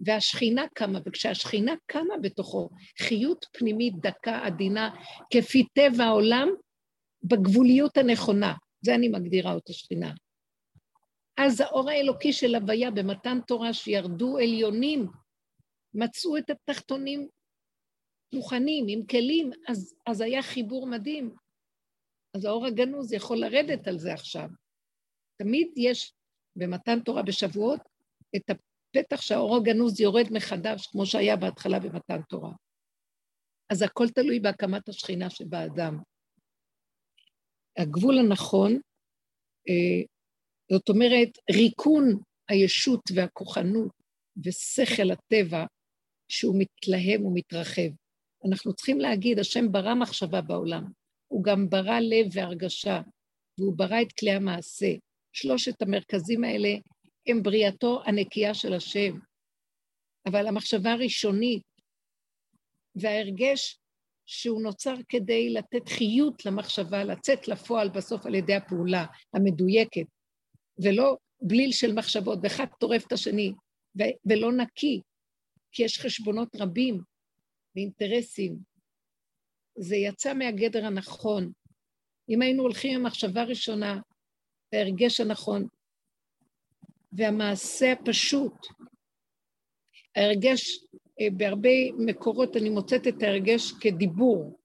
והשכינה 0.00 0.64
קמה, 0.74 0.98
וכשהשכינה 1.06 1.74
קמה 1.86 2.14
בתוכו, 2.22 2.68
חיות 2.98 3.46
פנימית 3.52 3.94
דקה, 4.00 4.40
עדינה, 4.44 4.90
כפי 5.32 5.66
טבע 5.74 6.04
העולם, 6.04 6.48
בגבוליות 7.24 7.96
הנכונה, 7.96 8.54
זה 8.80 8.94
אני 8.94 9.08
מגדירה 9.08 9.52
אותה 9.52 9.72
שכינה. 9.72 10.12
אז 11.36 11.60
האור 11.60 11.90
האלוקי 11.90 12.32
של 12.32 12.54
הוויה 12.54 12.90
במתן 12.90 13.38
תורה 13.46 13.72
שירדו 13.72 14.38
עליונים, 14.38 15.06
מצאו 15.94 16.36
את 16.36 16.50
התחתונים 16.50 17.28
מוכנים, 18.34 18.84
עם 18.88 19.06
כלים, 19.06 19.50
אז, 19.68 19.94
אז 20.06 20.20
היה 20.20 20.42
חיבור 20.42 20.86
מדהים. 20.86 21.34
אז 22.34 22.44
האור 22.44 22.66
הגנוז 22.66 23.12
יכול 23.12 23.38
לרדת 23.38 23.88
על 23.88 23.98
זה 23.98 24.12
עכשיו. 24.12 24.48
תמיד 25.36 25.68
יש 25.76 26.12
במתן 26.56 27.00
תורה 27.00 27.22
בשבועות 27.22 27.80
את 28.36 28.50
הפתח 28.50 29.20
שהאור 29.20 29.56
הגנוז 29.56 30.00
יורד 30.00 30.26
מחדש, 30.32 30.86
כמו 30.86 31.06
שהיה 31.06 31.36
בהתחלה 31.36 31.78
במתן 31.78 32.22
תורה. 32.22 32.52
אז 33.70 33.82
הכל 33.82 34.08
תלוי 34.08 34.40
בהקמת 34.40 34.88
השכינה 34.88 35.30
שבאדם. 35.30 35.98
הגבול 37.80 38.18
הנכון, 38.18 38.72
אה, 39.68 40.02
זאת 40.72 40.88
אומרת, 40.88 41.28
ריקון 41.50 42.04
הישות 42.48 43.00
והכוחנות 43.14 43.92
ושכל 44.44 45.10
הטבע 45.10 45.64
שהוא 46.28 46.56
מתלהם 46.58 47.26
ומתרחב. 47.26 47.90
אנחנו 48.48 48.74
צריכים 48.74 49.00
להגיד, 49.00 49.38
השם 49.38 49.72
ברא 49.72 49.94
מחשבה 49.94 50.40
בעולם, 50.40 50.84
הוא 51.28 51.44
גם 51.44 51.68
ברא 51.70 51.98
לב 52.00 52.26
והרגשה, 52.32 53.00
והוא 53.58 53.76
ברא 53.76 54.02
את 54.02 54.12
כלי 54.12 54.30
המעשה. 54.30 54.92
שלושת 55.32 55.82
המרכזים 55.82 56.44
האלה 56.44 56.68
הם 57.26 57.42
בריאתו 57.42 58.02
הנקייה 58.06 58.54
של 58.54 58.72
השם. 58.74 59.18
אבל 60.26 60.46
המחשבה 60.46 60.92
הראשונית 60.92 61.62
וההרגש 62.94 63.79
שהוא 64.32 64.62
נוצר 64.62 64.94
כדי 65.08 65.50
לתת 65.50 65.88
חיות 65.88 66.46
למחשבה, 66.46 67.04
לצאת 67.04 67.48
לפועל 67.48 67.88
בסוף 67.88 68.26
על 68.26 68.34
ידי 68.34 68.54
הפעולה 68.54 69.06
המדויקת, 69.34 70.06
ולא 70.84 71.16
בליל 71.42 71.72
של 71.72 71.92
מחשבות, 71.94 72.38
ואחד 72.42 72.64
טורף 72.80 73.06
את 73.06 73.12
השני, 73.12 73.52
ו- 73.98 74.14
ולא 74.26 74.52
נקי, 74.52 75.00
כי 75.72 75.82
יש 75.82 75.98
חשבונות 75.98 76.48
רבים 76.56 77.00
ואינטרסים. 77.76 78.56
זה 79.78 79.96
יצא 79.96 80.34
מהגדר 80.34 80.86
הנכון. 80.86 81.52
אם 82.28 82.42
היינו 82.42 82.62
הולכים 82.62 82.98
עם 82.98 83.06
מחשבה 83.06 83.44
ראשונה, 83.44 84.00
וההרגש 84.72 85.20
הנכון, 85.20 85.68
והמעשה 87.12 87.92
הפשוט, 87.92 88.66
ההרגש, 90.16 90.84
בהרבה 91.36 91.68
מקורות 91.98 92.56
אני 92.56 92.68
מוצאת 92.68 93.06
את 93.06 93.22
ההרגש 93.22 93.72
כדיבור. 93.72 94.60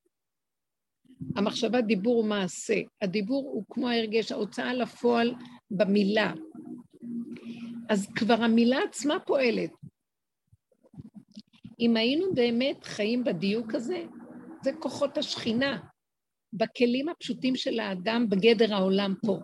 המחשבה 1.36 1.82
דיבור 1.82 2.18
ומעשה. 2.18 2.82
הדיבור 3.02 3.50
הוא 3.54 3.64
כמו 3.70 3.90
ההרגש, 3.90 4.32
ההוצאה 4.32 4.74
לפועל 4.74 5.34
במילה. 5.72 6.34
אז 7.90 8.08
כבר 8.16 8.34
המילה 8.34 8.78
עצמה 8.90 9.20
פועלת. 9.20 9.72
אם 11.80 11.98
היינו 11.98 12.34
באמת 12.34 12.84
חיים 12.84 13.24
בדיוק 13.24 13.76
הזה, 13.76 14.06
זה 14.64 14.72
כוחות 14.80 15.18
השכינה, 15.18 15.80
בכלים 16.54 17.10
הפשוטים 17.10 17.56
של 17.56 17.80
האדם 17.80 18.30
בגדר 18.30 18.74
העולם 18.74 19.14
פה. 19.26 19.40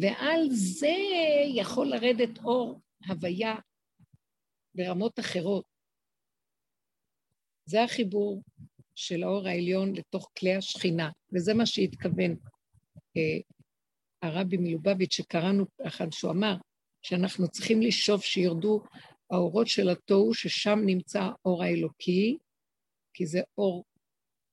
ועל 0.00 0.48
זה 0.50 0.94
יכול 1.54 1.86
לרדת 1.86 2.38
אור 2.44 2.80
הוויה 3.06 3.54
ברמות 4.74 5.18
אחרות. 5.18 5.64
זה 7.68 7.82
החיבור 7.82 8.42
של 8.94 9.22
האור 9.22 9.48
העליון 9.48 9.92
לתוך 9.94 10.30
כלי 10.38 10.54
השכינה, 10.54 11.10
וזה 11.32 11.54
מה 11.54 11.66
שהתכוון 11.66 12.36
אה, 13.16 13.38
הרבי 14.22 14.56
מלובביץ' 14.56 15.14
שקראנו 15.14 15.64
אחד 15.86 16.12
שהוא 16.12 16.30
אמר, 16.30 16.56
שאנחנו 17.02 17.48
צריכים 17.48 17.82
לשאוף 17.82 18.24
שירדו 18.24 18.82
האורות 19.30 19.66
של 19.66 19.88
התוהו, 19.88 20.34
ששם 20.34 20.78
נמצא 20.86 21.22
האור 21.22 21.62
האלוקי, 21.62 22.36
כי 23.14 23.26
זה 23.26 23.40
אור 23.58 23.84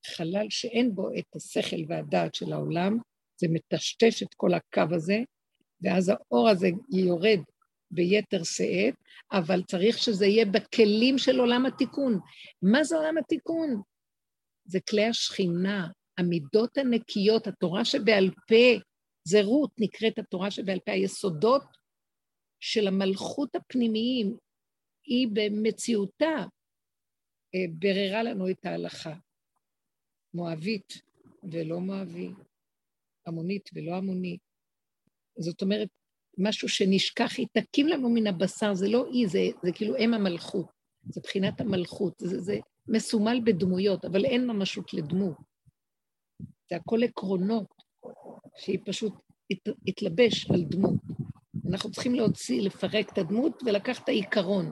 חלל 0.05 0.47
שאין 0.49 0.95
בו 0.95 1.09
את 1.19 1.35
השכל 1.35 1.81
והדעת 1.87 2.35
של 2.35 2.53
העולם, 2.53 2.97
זה 3.37 3.47
מטשטש 3.49 4.23
את 4.23 4.33
כל 4.37 4.53
הקו 4.53 4.95
הזה, 4.95 5.17
ואז 5.81 6.09
האור 6.09 6.49
הזה 6.49 6.69
יורד 6.91 7.39
ביתר 7.91 8.43
שאת, 8.43 8.93
אבל 9.31 9.63
צריך 9.63 9.97
שזה 9.97 10.25
יהיה 10.25 10.45
בכלים 10.45 11.17
של 11.17 11.39
עולם 11.39 11.65
התיקון. 11.65 12.19
מה 12.61 12.83
זה 12.83 12.95
עולם 12.95 13.17
התיקון? 13.17 13.81
זה 14.65 14.79
כלי 14.89 15.05
השכינה, 15.05 15.87
המידות 16.17 16.77
הנקיות, 16.77 17.47
התורה 17.47 17.85
שבעל 17.85 18.29
פה, 18.47 18.83
זה 19.23 19.41
רות, 19.41 19.71
נקראת 19.79 20.19
התורה 20.19 20.51
שבעל 20.51 20.79
פה, 20.79 20.91
היסודות 20.91 21.63
של 22.59 22.87
המלכות 22.87 23.55
הפנימיים, 23.55 24.37
היא 25.05 25.27
במציאותה 25.33 26.45
אה, 27.55 27.65
בררה 27.69 28.23
לנו 28.23 28.49
את 28.49 28.65
ההלכה. 28.65 29.13
מואבית 30.33 30.93
ולא 31.51 31.79
מואבי, 31.79 32.29
המונית 33.25 33.69
ולא 33.73 33.95
המונית. 33.95 34.41
זאת 35.39 35.61
אומרת, 35.61 35.89
משהו 36.37 36.69
שנשכח, 36.69 37.37
היא 37.37 37.47
תקים 37.51 37.87
לנו 37.87 38.09
מן 38.09 38.27
הבשר, 38.27 38.73
זה 38.73 38.87
לא 38.87 39.05
היא, 39.11 39.27
זה, 39.27 39.39
זה 39.63 39.71
כאילו 39.71 39.97
אם 39.97 40.13
המלכות, 40.13 40.65
זה 41.09 41.21
בחינת 41.23 41.61
המלכות, 41.61 42.13
זה, 42.19 42.39
זה 42.39 42.59
מסומל 42.87 43.41
בדמויות, 43.45 44.05
אבל 44.05 44.25
אין 44.25 44.47
ממשות 44.47 44.93
לדמות. 44.93 45.37
זה 46.69 46.75
הכל 46.75 47.03
עקרונות, 47.03 47.73
שהיא 48.57 48.79
פשוט 48.85 49.13
הת, 49.51 49.75
התלבש 49.87 50.51
על 50.51 50.63
דמות. 50.63 50.99
אנחנו 51.69 51.91
צריכים 51.91 52.15
להוציא, 52.15 52.61
לפרק 52.61 53.13
את 53.13 53.17
הדמות 53.17 53.63
ולקח 53.65 54.03
את 54.03 54.09
העיקרון. 54.09 54.71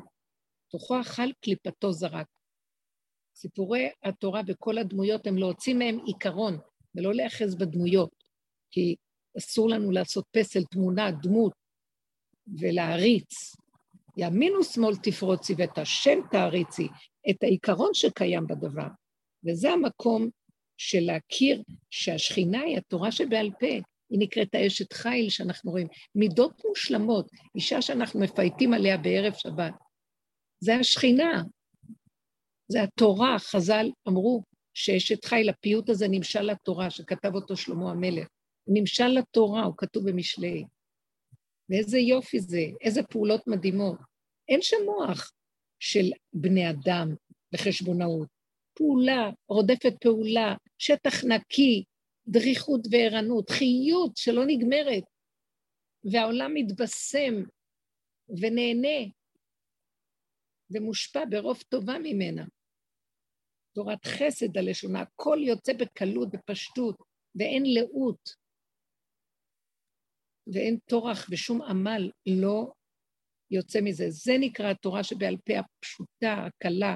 תוכו 0.71 1.01
אכל, 1.01 1.31
קליפתו 1.41 1.91
זרק. 1.91 2.27
סיפורי 3.35 3.89
התורה 4.03 4.41
וכל 4.47 4.77
הדמויות 4.77 5.27
הם 5.27 5.37
להוציא 5.37 5.73
מהם 5.73 5.99
עיקרון, 6.05 6.57
ולא 6.95 7.13
להיאחז 7.13 7.55
בדמויות, 7.55 8.23
כי 8.71 8.95
אסור 9.37 9.69
לנו 9.69 9.91
לעשות 9.91 10.25
פסל, 10.31 10.63
תמונה, 10.63 11.11
דמות, 11.11 11.53
ולהריץ. 12.59 13.55
ימינו 14.17 14.63
שמאל 14.63 14.95
תפרוצי 14.95 15.53
ואת 15.57 15.77
השם 15.77 16.19
תעריצי, 16.31 16.87
את 17.29 17.43
העיקרון 17.43 17.93
שקיים 17.93 18.47
בדבר. 18.47 18.87
וזה 19.45 19.71
המקום 19.71 20.29
של 20.77 20.99
להכיר 20.99 21.63
שהשכינה 21.89 22.61
היא 22.61 22.77
התורה 22.77 23.11
שבעל 23.11 23.51
פה, 23.59 23.67
היא 24.09 24.19
נקראת 24.19 24.55
האשת 24.55 24.93
חיל 24.93 25.29
שאנחנו 25.29 25.71
רואים. 25.71 25.87
מידות 26.15 26.61
מושלמות, 26.67 27.31
אישה 27.55 27.81
שאנחנו 27.81 28.19
מפייטים 28.19 28.73
עליה 28.73 28.97
בערב 28.97 29.33
שבת. 29.33 29.73
זה 30.59 30.75
השכינה, 30.75 31.43
זה 32.67 32.83
התורה, 32.83 33.39
חז"ל 33.39 33.89
אמרו 34.07 34.43
שאשת 34.73 35.25
חיל, 35.25 35.49
הפיוט 35.49 35.89
הזה 35.89 36.07
נמשל 36.09 36.41
לתורה, 36.41 36.89
שכתב 36.89 37.35
אותו 37.35 37.57
שלמה 37.57 37.91
המלך. 37.91 38.27
נמשל 38.67 39.07
לתורה, 39.07 39.63
הוא 39.63 39.73
כתוב 39.77 40.09
במשלי. 40.09 40.65
ואיזה 41.69 41.99
יופי 41.99 42.39
זה, 42.39 42.61
איזה 42.81 43.03
פעולות 43.03 43.47
מדהימות. 43.47 43.97
אין 44.49 44.61
שם 44.61 44.77
מוח 44.85 45.31
של 45.79 46.11
בני 46.33 46.69
אדם 46.69 47.15
וחשבונאות. 47.53 48.27
פעולה, 48.73 49.29
רודפת 49.47 49.93
פעולה, 50.01 50.55
שטח 50.77 51.23
נקי, 51.23 51.83
דריכות 52.27 52.81
וערנות, 52.91 53.49
חיות 53.49 54.17
שלא 54.17 54.43
נגמרת. 54.47 55.03
והעולם 56.11 56.51
מתבשם 56.53 57.33
ונהנה 58.29 59.11
ומושפע 60.69 61.23
ברוב 61.29 61.63
טובה 61.69 61.93
ממנה. 62.03 62.45
תורת 63.75 64.05
חסד 64.05 64.57
הלשונה, 64.57 65.01
הכל 65.01 65.37
יוצא 65.41 65.73
בקלות, 65.73 66.29
בפשטות, 66.31 66.95
ואין 67.35 67.63
לאות. 67.65 68.42
ואין 70.47 70.77
טורח 70.89 71.27
ושום 71.31 71.61
עמל 71.61 72.11
לא 72.25 72.71
יוצא 73.51 73.81
מזה. 73.81 74.09
זה 74.09 74.33
נקרא 74.39 74.71
התורה 74.71 75.03
שבעל 75.03 75.37
פה 75.37 75.53
הפשוטה, 75.59 76.47
הקלה, 76.47 76.95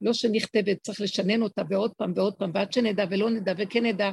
לא 0.00 0.12
שנכתבת, 0.12 0.82
צריך 0.82 1.00
לשנן 1.00 1.42
אותה 1.42 1.62
ועוד 1.70 1.92
פעם 1.94 2.12
ועוד 2.16 2.34
פעם, 2.34 2.50
ועד 2.54 2.72
שנדע 2.72 3.04
ולא 3.10 3.30
נדע 3.30 3.52
וכן 3.58 3.86
נדע. 3.86 4.10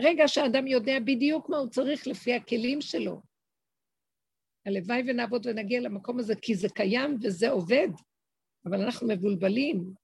רגע 0.00 0.28
שהאדם 0.28 0.66
יודע 0.66 1.00
בדיוק 1.00 1.48
מה 1.48 1.56
הוא 1.56 1.68
צריך 1.68 2.06
לפי 2.06 2.34
הכלים 2.34 2.80
שלו. 2.80 3.22
הלוואי 4.66 5.02
ונעבוד 5.06 5.46
ונגיע 5.46 5.80
למקום 5.80 6.18
הזה, 6.18 6.34
כי 6.42 6.54
זה 6.54 6.68
קיים 6.68 7.16
וזה 7.22 7.50
עובד, 7.50 7.88
אבל 8.66 8.80
אנחנו 8.80 9.08
מבולבלים. 9.08 9.94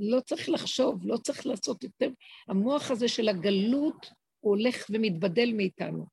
לא 0.00 0.20
צריך 0.20 0.48
לחשוב, 0.48 1.06
לא 1.06 1.16
צריך 1.16 1.46
לעשות 1.46 1.84
יותר. 1.84 2.10
המוח 2.48 2.90
הזה 2.90 3.08
של 3.08 3.28
הגלות, 3.28 4.06
הוא 4.40 4.56
הולך 4.56 4.86
ומתבדל 4.90 5.52
מאיתנו. 5.56 6.06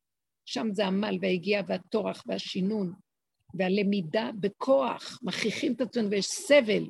שם 0.54 0.68
זה 0.72 0.88
עמל 0.88 1.18
וההגיעה 1.22 1.64
והטורח 1.68 2.24
והשינון 2.28 2.94
והלמידה 3.54 4.30
בכוח, 4.40 5.20
מכריחים 5.24 5.74
את 5.74 5.82
עצמנו 5.82 6.10
ויש 6.10 6.26
סבל. 6.26 6.84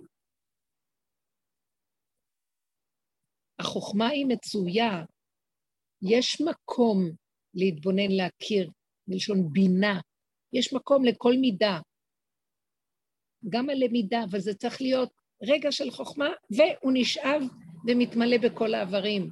החוכמה 3.59 4.07
היא 4.07 4.25
מצויה, 4.25 5.03
יש 6.01 6.41
מקום 6.41 7.11
להתבונן, 7.53 8.11
להכיר, 8.11 8.71
מלשון 9.07 9.53
בינה, 9.53 9.99
יש 10.53 10.73
מקום 10.73 11.05
לכל 11.05 11.33
מידה. 11.41 11.79
גם 13.49 13.69
הלמידה, 13.69 14.23
אבל 14.31 14.39
זה 14.39 14.53
צריך 14.53 14.81
להיות 14.81 15.11
רגע 15.41 15.71
של 15.71 15.91
חוכמה, 15.91 16.29
והוא 16.49 16.91
נשאב 16.93 17.41
ומתמלא 17.87 18.37
בכל 18.37 18.73
האיברים, 18.73 19.29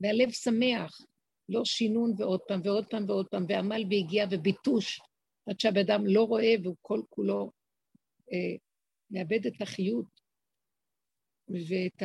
והלב 0.00 0.30
שמח. 0.30 1.00
לא 1.48 1.64
שינון 1.64 2.12
ועוד 2.18 2.40
פעם 2.48 2.60
ועוד 2.64 2.86
פעם 2.90 3.04
ועוד 3.08 3.28
פעם, 3.28 3.44
ועמל 3.48 3.84
והגיע 3.90 4.26
וביטוש, 4.30 5.00
עד 5.46 5.60
שהבן 5.60 5.80
אדם 5.80 6.06
לא 6.06 6.22
רואה 6.22 6.54
והוא 6.62 6.76
כל 6.82 7.00
כולו 7.08 7.50
אה, 8.32 8.56
מאבד 9.10 9.46
את 9.46 9.62
החיות 9.62 10.20
ואת 11.48 12.02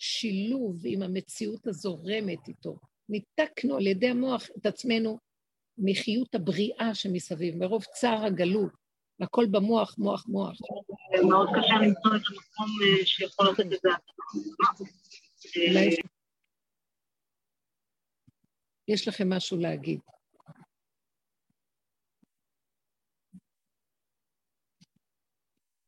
השילוב 0.00 0.82
עם 0.84 1.02
המציאות 1.02 1.66
הזורמת 1.66 2.48
איתו. 2.48 2.78
ניתקנו 3.08 3.76
על 3.76 3.86
ידי 3.86 4.08
המוח 4.08 4.48
את 4.58 4.66
עצמנו 4.66 5.18
מחיות 5.78 6.34
הבריאה 6.34 6.94
שמסביב, 6.94 7.56
מרוב 7.56 7.84
צער 7.84 8.24
הגלות, 8.24 8.72
הכל 9.20 9.46
במוח, 9.50 9.94
מוח, 9.98 10.26
מוח. 10.28 10.58
מאוד 11.26 11.48
קשה 11.48 11.74
למצוא 11.74 12.16
את 12.16 12.22
המקום 12.30 12.68
אה, 12.82 13.06
שיכול 13.06 13.46
לתת 13.50 13.60
את 13.60 13.80
זה. 13.82 13.88
יש 15.54 16.00
לכם 19.08 19.32
משהו 19.32 19.58
להגיד. 19.58 20.00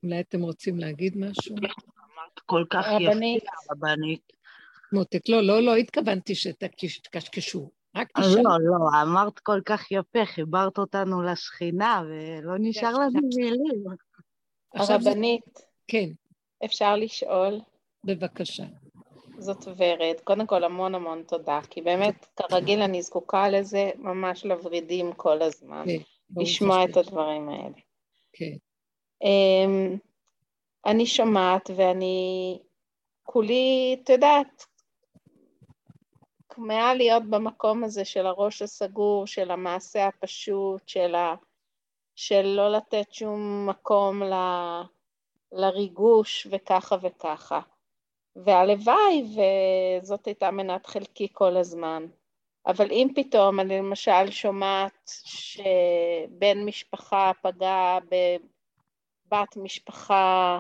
אולי 0.03 0.21
אתם 0.21 0.43
רוצים 0.43 0.79
להגיד 0.79 1.17
משהו? 1.17 1.57
כל 2.47 2.65
כך 2.71 2.87
יפה, 3.01 3.13
רבנית. 3.71 4.33
מותק, 4.93 5.29
לא, 5.29 5.43
לא, 5.43 5.63
לא 5.63 5.77
התכוונתי 5.77 6.35
שתקשקשו. 6.35 7.71
רק 7.97 8.09
תשאל. 8.19 8.43
לא, 8.43 8.51
לא, 8.61 9.03
אמרת 9.03 9.39
כל 9.39 9.61
כך 9.65 9.91
יפה, 9.91 10.25
חיברת 10.25 10.79
אותנו 10.79 11.23
לשכינה, 11.23 12.03
ולא 12.07 12.55
נשאר 12.59 12.93
לנו 12.93 13.21
מילים. 13.37 13.85
הרבנית. 14.75 15.61
כן. 15.89 16.09
אפשר 16.65 16.97
לשאול? 16.97 17.61
בבקשה. 18.05 18.65
זאת 19.39 19.65
ורד. 19.77 20.21
קודם 20.25 20.47
כל, 20.47 20.65
המון 20.65 20.95
המון 20.95 21.23
תודה, 21.23 21.61
כי 21.71 21.83
באמת, 21.83 22.27
כרגיל, 22.37 22.83
אני 22.83 23.03
זקוקה 23.03 23.49
לזה 23.49 23.91
ממש 23.99 24.45
לוורידים 24.45 25.13
כל 25.13 25.43
הזמן. 25.43 25.85
כן. 25.87 26.41
לשמוע 26.41 26.85
את 26.85 26.97
הדברים 26.97 27.49
האלה. 27.49 27.79
כן. 28.33 28.57
Um, 29.25 29.99
אני 30.87 31.07
שומעת 31.07 31.71
ואני 31.77 32.59
כולי, 33.23 33.97
את 34.03 34.09
יודעת, 34.09 34.67
כמהה 36.49 36.95
להיות 36.95 37.23
במקום 37.31 37.85
הזה 37.85 38.05
של 38.05 38.27
הראש 38.27 38.63
הסגור, 38.63 39.27
של 39.27 39.51
המעשה 39.51 40.07
הפשוט, 40.07 40.89
של, 40.89 41.15
ה... 41.15 41.35
של 42.15 42.43
לא 42.43 42.73
לתת 42.73 43.13
שום 43.13 43.67
מקום 43.69 44.23
ל... 44.23 44.35
לריגוש 45.53 46.47
וככה 46.51 46.97
וככה. 47.03 47.61
והלוואי, 48.45 49.25
וזאת 50.03 50.27
הייתה 50.27 50.51
מנת 50.51 50.87
חלקי 50.87 51.29
כל 51.33 51.57
הזמן. 51.57 52.07
אבל 52.67 52.91
אם 52.91 53.09
פתאום 53.15 53.61
אני 53.61 53.79
למשל 53.79 54.31
שומעת 54.31 55.11
שבן 55.25 56.65
משפחה 56.65 57.31
פגע 57.43 57.99
בבת 59.29 59.57
משפחה 59.57 60.59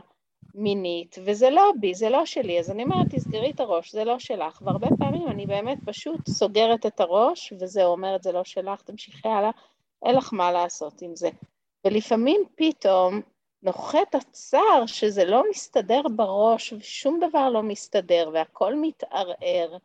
מינית, 0.54 1.16
וזה 1.24 1.50
לא 1.50 1.72
בי, 1.80 1.94
זה 1.94 2.10
לא 2.10 2.26
שלי, 2.26 2.58
אז 2.58 2.70
אני 2.70 2.82
אומרת, 2.82 3.06
תסגרי 3.10 3.50
את 3.50 3.60
הראש, 3.60 3.92
זה 3.92 4.04
לא 4.04 4.18
שלך. 4.18 4.62
והרבה 4.64 4.88
פעמים 4.98 5.28
אני 5.28 5.46
באמת 5.46 5.78
פשוט 5.84 6.28
סוגרת 6.28 6.86
את 6.86 7.00
הראש, 7.00 7.52
וזהו, 7.60 7.92
אומרת, 7.92 8.22
זה 8.22 8.32
לא 8.32 8.44
שלך, 8.44 8.82
תמשיכי 8.82 9.28
הלאה, 9.28 9.50
אין 10.04 10.14
לך 10.14 10.32
מה 10.32 10.52
לעשות 10.52 11.02
עם 11.02 11.16
זה. 11.16 11.28
ולפעמים 11.84 12.44
פתאום 12.56 13.20
נוחת 13.62 14.14
הצער 14.14 14.86
שזה 14.86 15.24
לא 15.24 15.42
מסתדר 15.50 16.02
בראש, 16.16 16.72
ושום 16.72 17.20
דבר 17.28 17.50
לא 17.50 17.62
מסתדר, 17.62 18.30
והכל 18.34 18.74
מתערער. 18.74 19.76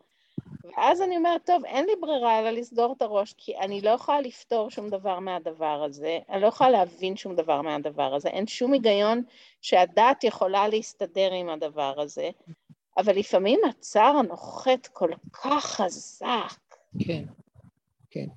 ואז 0.64 1.02
אני 1.02 1.18
אומרת, 1.18 1.46
טוב, 1.46 1.66
אין 1.66 1.86
לי 1.86 1.92
ברירה 2.02 2.40
אלא 2.40 2.50
לסגור 2.50 2.94
את 2.98 3.02
הראש, 3.02 3.34
כי 3.38 3.58
אני 3.58 3.82
לא 3.82 3.90
יכולה 3.90 4.22
לפתור 4.22 4.70
שום 4.70 4.90
דבר 4.90 5.20
מהדבר 5.20 5.84
הזה, 5.84 6.20
אני 6.30 6.42
לא 6.42 6.48
יכולה 6.48 6.70
להבין 6.70 7.16
שום 7.16 7.36
דבר 7.36 7.62
מהדבר 7.62 8.16
הזה, 8.16 8.30
אין 8.30 8.48
שום 8.48 8.74
היגיון 8.74 9.24
שהדת 9.62 10.24
יכולה 10.24 10.68
להסתדר 10.68 11.34
עם 11.34 11.50
הדבר 11.50 12.02
הזה, 12.02 12.30
אבל 12.98 13.18
לפעמים 13.18 13.60
הצער 13.70 14.22
נוחת 14.22 14.88
כל 14.88 15.10
כך 15.32 15.66
חזק. 15.66 16.76
כן, 17.00 17.24
כן, 18.10 18.28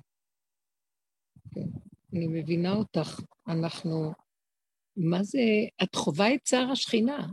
כן. 1.53 1.67
אני 2.13 2.27
מבינה 2.27 2.75
אותך. 2.75 3.19
אנחנו, 3.47 4.11
מה 4.97 5.23
זה, 5.23 5.39
את 5.83 5.95
חווה 5.95 6.33
את 6.33 6.39
צער 6.43 6.71
השכינה. 6.71 7.27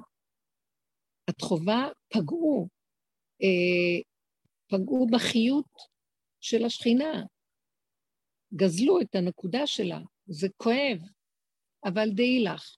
את 1.30 1.40
חווה, 1.40 1.88
פגעו. 2.08 2.68
אה, 3.42 4.00
פגעו 4.66 5.06
בחיות 5.06 5.68
של 6.40 6.64
השכינה, 6.64 7.22
גזלו 8.54 9.00
את 9.00 9.14
הנקודה 9.14 9.66
שלה, 9.66 9.98
זה 10.26 10.48
כואב, 10.56 10.98
אבל 11.84 12.10
דעי 12.10 12.44
לך. 12.44 12.76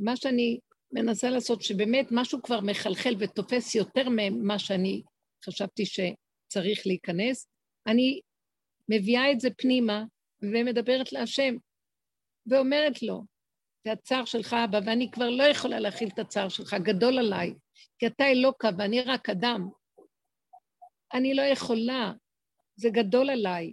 מה 0.00 0.16
שאני 0.16 0.58
מנסה 0.92 1.30
לעשות, 1.30 1.62
שבאמת 1.62 2.06
משהו 2.10 2.42
כבר 2.42 2.60
מחלחל 2.60 3.14
ותופס 3.18 3.74
יותר 3.74 4.08
ממה 4.10 4.58
שאני 4.58 5.02
חשבתי 5.44 5.82
שצריך 5.86 6.86
להיכנס, 6.86 7.48
אני 7.86 8.20
מביאה 8.88 9.32
את 9.32 9.40
זה 9.40 9.48
פנימה 9.58 10.04
ומדברת 10.42 11.12
להשם, 11.12 11.54
ואומרת 12.46 13.02
לו, 13.02 13.22
זה 13.84 13.92
הצער 13.92 14.24
שלך 14.24 14.56
אבא, 14.64 14.78
ואני 14.86 15.10
כבר 15.10 15.30
לא 15.30 15.42
יכולה 15.42 15.80
להכיל 15.80 16.08
את 16.14 16.18
הצער 16.18 16.48
שלך, 16.48 16.74
גדול 16.74 17.18
עליי, 17.18 17.54
כי 17.98 18.06
אתה 18.06 18.24
אלוקה 18.26 18.70
ואני 18.78 19.00
רק 19.00 19.30
אדם, 19.30 19.68
אני 21.14 21.34
לא 21.34 21.42
יכולה, 21.42 22.12
זה 22.76 22.88
גדול 22.92 23.30
עליי. 23.30 23.72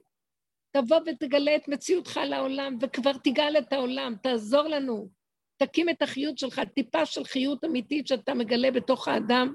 תבוא 0.71 0.97
ותגלה 1.05 1.55
את 1.55 1.67
מציאותך 1.67 2.19
לעולם, 2.25 2.77
וכבר 2.81 3.11
תגאל 3.23 3.57
את 3.57 3.73
העולם, 3.73 4.15
תעזור 4.23 4.63
לנו. 4.63 5.09
תקים 5.57 5.89
את 5.89 6.01
החיות 6.01 6.37
שלך, 6.37 6.61
טיפה 6.75 7.05
של 7.05 7.23
חיות 7.23 7.63
אמיתית 7.63 8.07
שאתה 8.07 8.33
מגלה 8.33 8.71
בתוך 8.71 9.07
האדם, 9.07 9.53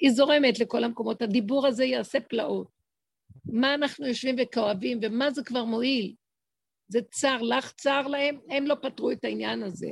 היא 0.00 0.10
זורמת 0.10 0.58
לכל 0.58 0.84
המקומות. 0.84 1.22
הדיבור 1.22 1.66
הזה 1.66 1.84
יעשה 1.84 2.20
פלאות. 2.20 2.68
מה 3.44 3.74
אנחנו 3.74 4.06
יושבים 4.06 4.36
וכואבים, 4.38 4.98
ומה 5.02 5.30
זה 5.30 5.44
כבר 5.44 5.64
מועיל? 5.64 6.14
זה 6.88 7.00
צר, 7.10 7.42
לך 7.42 7.72
צר 7.72 8.06
להם, 8.06 8.38
הם 8.50 8.66
לא 8.66 8.74
פתרו 8.82 9.10
את 9.10 9.24
העניין 9.24 9.62
הזה. 9.62 9.90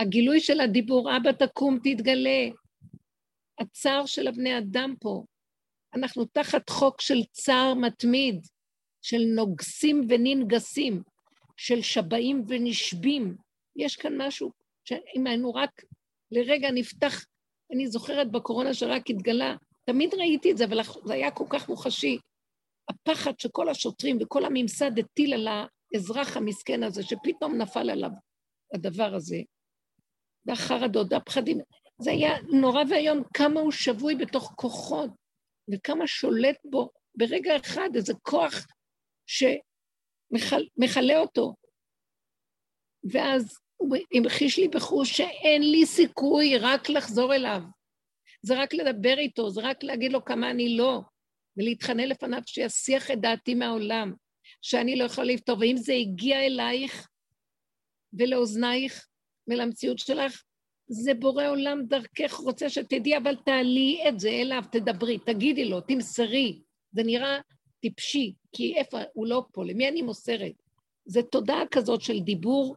הגילוי 0.00 0.40
של 0.40 0.60
הדיבור, 0.60 1.16
אבא 1.16 1.32
תקום, 1.32 1.78
תתגלה. 1.78 2.48
הצער 3.60 4.06
של 4.06 4.28
הבני 4.28 4.58
אדם 4.58 4.94
פה, 5.00 5.24
אנחנו 5.94 6.24
תחת 6.24 6.70
חוק 6.70 7.00
של 7.00 7.22
צער 7.32 7.74
מתמיד, 7.74 8.46
של 9.02 9.22
נוגסים 9.34 10.06
וננגסים, 10.08 11.02
של 11.56 11.82
שבעים 11.82 12.44
ונשבים. 12.48 13.36
יש 13.76 13.96
כאן 13.96 14.22
משהו 14.22 14.50
שאם 14.84 15.26
היינו 15.26 15.54
רק 15.54 15.84
לרגע 16.30 16.70
נפתח, 16.70 17.24
אני 17.72 17.86
זוכרת 17.86 18.30
בקורונה 18.30 18.74
שרק 18.74 19.10
התגלה, 19.10 19.56
תמיד 19.86 20.14
ראיתי 20.14 20.52
את 20.52 20.56
זה, 20.56 20.64
אבל 20.64 20.80
זה 21.04 21.14
היה 21.14 21.30
כל 21.30 21.44
כך 21.48 21.68
מוחשי. 21.68 22.18
הפחד 22.90 23.38
שכל 23.38 23.68
השוטרים 23.68 24.18
וכל 24.20 24.44
הממסד 24.44 24.98
הטיל 24.98 25.34
על 25.34 25.48
האזרח 25.48 26.36
המסכן 26.36 26.82
הזה, 26.82 27.02
שפתאום 27.02 27.56
נפל 27.56 27.90
עליו 27.90 28.10
הדבר 28.74 29.14
הזה. 29.14 29.36
והחרדות 30.46 31.06
והפחדים, 31.10 31.58
זה 32.02 32.10
היה 32.10 32.32
נורא 32.60 32.82
ואיום, 32.90 33.22
כמה 33.34 33.60
הוא 33.60 33.72
שבוי 33.72 34.14
בתוך 34.14 34.52
כוחות 34.56 35.10
וכמה 35.72 36.06
שולט 36.06 36.56
בו 36.64 36.90
ברגע 37.14 37.56
אחד 37.56 37.88
איזה 37.94 38.12
כוח 38.22 38.66
שמכלה 39.26 41.18
אותו. 41.18 41.54
ואז 43.12 43.58
הוא 43.76 43.96
המחיש 44.14 44.58
לי 44.58 44.68
בחוש 44.68 45.16
שאין 45.16 45.62
לי 45.62 45.86
סיכוי 45.86 46.58
רק 46.58 46.88
לחזור 46.88 47.34
אליו. 47.34 47.60
זה 48.42 48.62
רק 48.62 48.74
לדבר 48.74 49.18
איתו, 49.18 49.50
זה 49.50 49.60
רק 49.64 49.82
להגיד 49.82 50.12
לו 50.12 50.24
כמה 50.24 50.50
אני 50.50 50.76
לא, 50.76 51.00
ולהתחנן 51.60 52.08
לפניו 52.08 52.40
שיסיח 52.46 53.10
את 53.10 53.20
דעתי 53.20 53.54
מהעולם, 53.54 54.12
שאני 54.62 54.96
לא 54.96 55.04
יכולה 55.04 55.26
לפתור. 55.26 55.58
ואם 55.58 55.76
זה 55.76 55.92
הגיע 55.92 56.46
אלייך 56.46 57.08
ולאוזנייך 58.12 59.06
ולמציאות 59.48 59.98
שלך, 59.98 60.42
זה 60.88 61.14
בורא 61.14 61.46
עולם 61.48 61.86
דרכך 61.86 62.32
רוצה 62.32 62.70
שתדעי, 62.70 63.16
אבל 63.16 63.36
תעלי 63.36 64.04
את 64.08 64.20
זה 64.20 64.30
אליו, 64.30 64.62
תדברי, 64.72 65.18
תגידי 65.18 65.64
לו, 65.64 65.80
תמסרי. 65.80 66.60
זה 66.92 67.02
נראה 67.02 67.38
טיפשי, 67.80 68.32
כי 68.52 68.74
איפה, 68.76 68.98
הוא 69.12 69.26
לא 69.26 69.44
פה, 69.52 69.64
למי 69.64 69.88
אני 69.88 70.02
מוסרת? 70.02 70.52
זה 71.04 71.22
תודעה 71.22 71.62
כזאת 71.70 72.00
של 72.02 72.20
דיבור, 72.20 72.76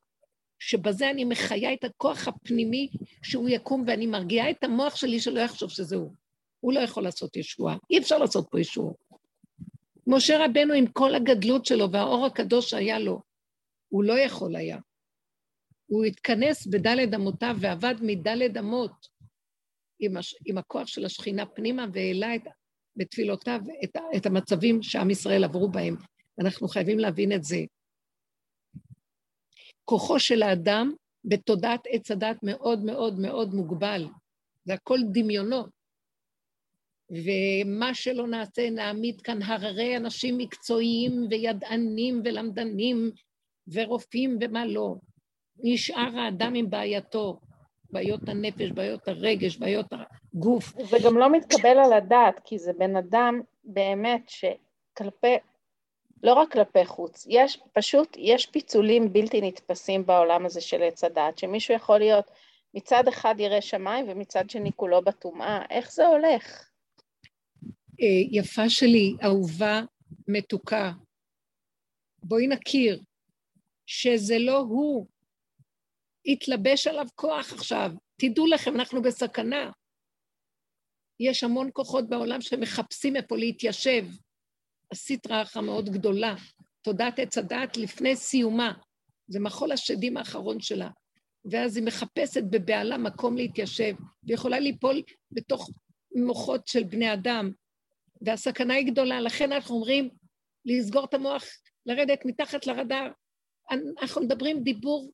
שבזה 0.60 1.10
אני 1.10 1.26
מחיה 1.26 1.74
את 1.74 1.84
הכוח 1.84 2.28
הפנימי 2.28 2.90
שהוא 3.24 3.50
יקום, 3.50 3.84
ואני 3.88 4.08
מרגיעה 4.08 4.50
את 4.50 4.64
המוח 4.64 4.96
שלי 4.96 5.20
שלא 5.20 5.40
יחשוב 5.40 5.70
שזה 5.70 5.96
הוא. 5.96 6.14
הוא 6.64 6.74
לא 6.74 6.80
יכול 6.80 7.04
לעשות 7.04 7.36
ישועה, 7.36 7.78
אי 7.90 8.00
אפשר 8.00 8.18
לעשות 8.18 8.48
פה 8.52 8.60
ישועה. 8.60 8.94
משה 10.08 10.46
רבנו 10.46 10.74
עם 10.74 10.88
כל 10.88 11.16
הגדלות 11.16 11.66
שלו 11.66 11.92
והאור 11.92 12.26
הקדוש 12.26 12.70
שהיה 12.70 13.00
לו, 13.00 13.22
הוא 13.90 14.04
לא 14.04 14.20
יכול 14.20 14.56
היה. 14.56 14.78
הוא 15.86 16.06
התכנס 16.06 16.68
בדלת 16.68 17.14
אמותיו 17.14 17.56
ועבד 17.60 17.96
מדלת 18.02 18.58
אמות 18.58 19.08
עם, 20.00 20.18
הש... 20.18 20.36
עם 20.46 20.58
הכוח 20.58 20.88
של 20.88 21.06
השכינה 21.06 21.46
פנימה 21.46 21.86
והעלה 21.94 22.36
את... 22.36 22.42
בתפילותיו 22.96 23.60
את, 23.84 23.98
את 24.18 24.26
המצבים 24.26 24.84
שעם 24.84 25.10
ישראל 25.10 25.44
עברו 25.44 25.72
בהם. 25.72 25.96
אנחנו 26.40 26.68
חייבים 26.68 27.00
להבין 27.00 27.32
את 27.32 27.44
זה. 27.44 27.58
כוחו 29.86 30.20
של 30.20 30.44
האדם 30.44 30.94
בתודעת 31.26 31.82
עץ 31.90 32.12
הדת 32.12 32.38
מאוד 32.44 32.84
מאוד 32.84 33.20
מאוד 33.20 33.54
מוגבל. 33.54 34.08
זה 34.66 34.74
הכל 34.74 35.00
דמיונות. 35.14 35.83
ומה 37.14 37.94
שלא 37.94 38.28
נעשה, 38.28 38.70
נעמיד 38.70 39.22
כאן 39.22 39.42
הררי 39.42 39.98
אנשים 39.98 40.38
מקצועיים 40.38 41.28
וידענים 41.30 42.22
ולמדנים 42.26 43.12
ורופאים 43.68 44.38
ומה 44.42 44.66
לא. 44.66 44.96
נשאר 45.64 46.20
האדם 46.20 46.54
עם 46.56 46.70
בעייתו, 46.70 47.40
בעיות 47.90 48.30
הנפש, 48.30 48.72
בעיות 48.72 49.08
הרגש, 49.08 49.58
בעיות 49.58 49.86
הגוף. 50.34 50.74
זה 50.90 50.98
גם 51.06 51.18
לא 51.18 51.32
מתקבל 51.32 51.78
על 51.86 51.94
הדעת, 51.94 52.40
כי 52.44 52.60
זה 52.60 52.74
בן 52.74 52.96
אדם 52.96 53.42
באמת 53.64 54.30
שכלפי, 54.30 55.38
לא 56.24 56.34
רק 56.34 56.52
כלפי 56.52 56.86
חוץ, 56.86 57.26
יש 57.30 57.60
פשוט, 57.74 58.18
יש 58.18 58.46
פיצולים 58.46 59.14
בלתי 59.14 59.42
נתפסים 59.42 60.06
בעולם 60.06 60.46
הזה 60.46 60.62
של 60.62 60.84
עץ 60.84 61.04
הדעת, 61.04 61.38
שמישהו 61.38 61.74
יכול 61.76 62.00
להיות 62.00 62.26
מצד 62.74 63.08
אחד 63.08 63.36
ירא 63.38 63.62
שמיים 63.62 64.06
ומצד 64.10 64.50
שני 64.50 64.72
כולו 64.76 65.02
בטומאה. 65.02 65.62
איך 65.70 65.92
זה 65.92 66.08
הולך? 66.08 66.73
אה, 68.02 68.28
יפה 68.32 68.70
שלי, 68.70 69.16
אהובה, 69.24 69.82
מתוקה, 70.28 70.92
בואי 72.24 72.48
נכיר 72.48 73.02
שזה 73.86 74.40
לא 74.40 74.58
הוא. 74.58 75.08
התלבש 76.26 76.88
עליו 76.88 77.08
כוח 77.16 77.54
עכשיו. 77.54 77.92
תדעו 78.18 78.48
לכם, 78.48 78.76
אנחנו 78.76 79.02
בסכנה. 79.02 79.72
יש 81.20 81.44
המון 81.44 81.70
כוחות 81.74 82.10
בעולם 82.10 82.42
שמחפשים 82.42 83.16
איפה 83.16 83.38
להתיישב. 83.38 84.06
עשית 84.90 85.28
רעך 85.28 85.58
מאוד 85.58 85.90
גדולה. 85.90 86.36
תודעת 86.82 87.20
עץ 87.20 87.38
הדעת 87.38 87.78
לפני 87.78 88.16
סיומה. 88.16 88.74
זה 89.28 89.40
מחול 89.40 89.72
השדים 89.72 90.18
האחרון 90.18 90.60
שלה. 90.60 90.90
ואז 91.52 91.78
היא 91.78 91.86
מחפשת 91.86 92.44
בבהלה 92.50 92.98
מקום 92.98 93.38
להתיישב, 93.38 93.96
ויכולה 94.24 94.60
ליפול 94.60 95.02
בתוך 95.32 95.70
מוחות 96.16 96.68
של 96.68 96.84
בני 96.84 97.14
אדם, 97.14 97.52
והסכנה 98.26 98.74
היא 98.74 98.88
גדולה. 98.88 99.22
לכן 99.22 99.52
אנחנו 99.52 99.76
אומרים, 99.76 100.10
לסגור 100.66 101.06
את 101.06 101.14
המוח, 101.14 101.44
לרדת 101.86 102.26
מתחת 102.26 102.68
לרדאר. 102.68 103.12
אנחנו 104.02 104.22
מדברים 104.22 104.64
דיבור 104.64 105.12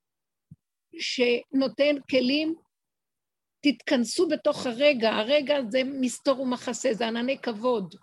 שנותן 1.00 1.96
כלים, 2.10 2.56
תתכנסו 3.62 4.28
בתוך 4.28 4.66
הרגע, 4.66 5.10
הרגע 5.10 5.56
זה 5.70 5.82
מסתור 5.84 6.42
ומחסה, 6.42 6.94
זה 6.94 7.08
ענני 7.08 7.38
כבוד. 7.38 7.96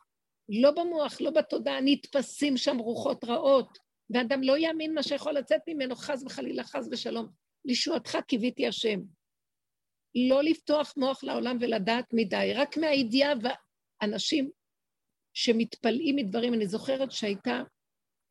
לא 0.48 0.70
במוח, 0.70 1.20
לא 1.20 1.30
בתודעה, 1.30 1.80
נתפסים 1.82 2.57
שם 2.57 2.78
רוחות 2.78 3.24
רעות, 3.24 3.78
ואדם 4.11 4.42
לא 4.42 4.59
יאמין 4.59 4.94
מה 4.94 5.02
שיכול 5.02 5.32
לצאת 5.32 5.61
ממנו, 5.68 5.96
חס 5.96 6.22
וחלילה, 6.26 6.64
חס 6.64 6.88
ושלום. 6.90 7.26
לישועתך 7.64 8.18
קיוויתי 8.28 8.66
השם. 8.66 9.00
לא 10.28 10.42
לפתוח 10.42 10.94
מוח 10.96 11.24
לעולם 11.24 11.57
ולדעת 11.61 12.04
מדי, 12.12 12.52
רק 12.54 12.76
מהידיעה 12.76 13.32
ואנשים 14.02 14.50
שמתפלאים 15.37 16.16
מדברים. 16.16 16.55
אני 16.55 16.66
זוכרת 16.66 17.12
שהייתה 17.12 17.62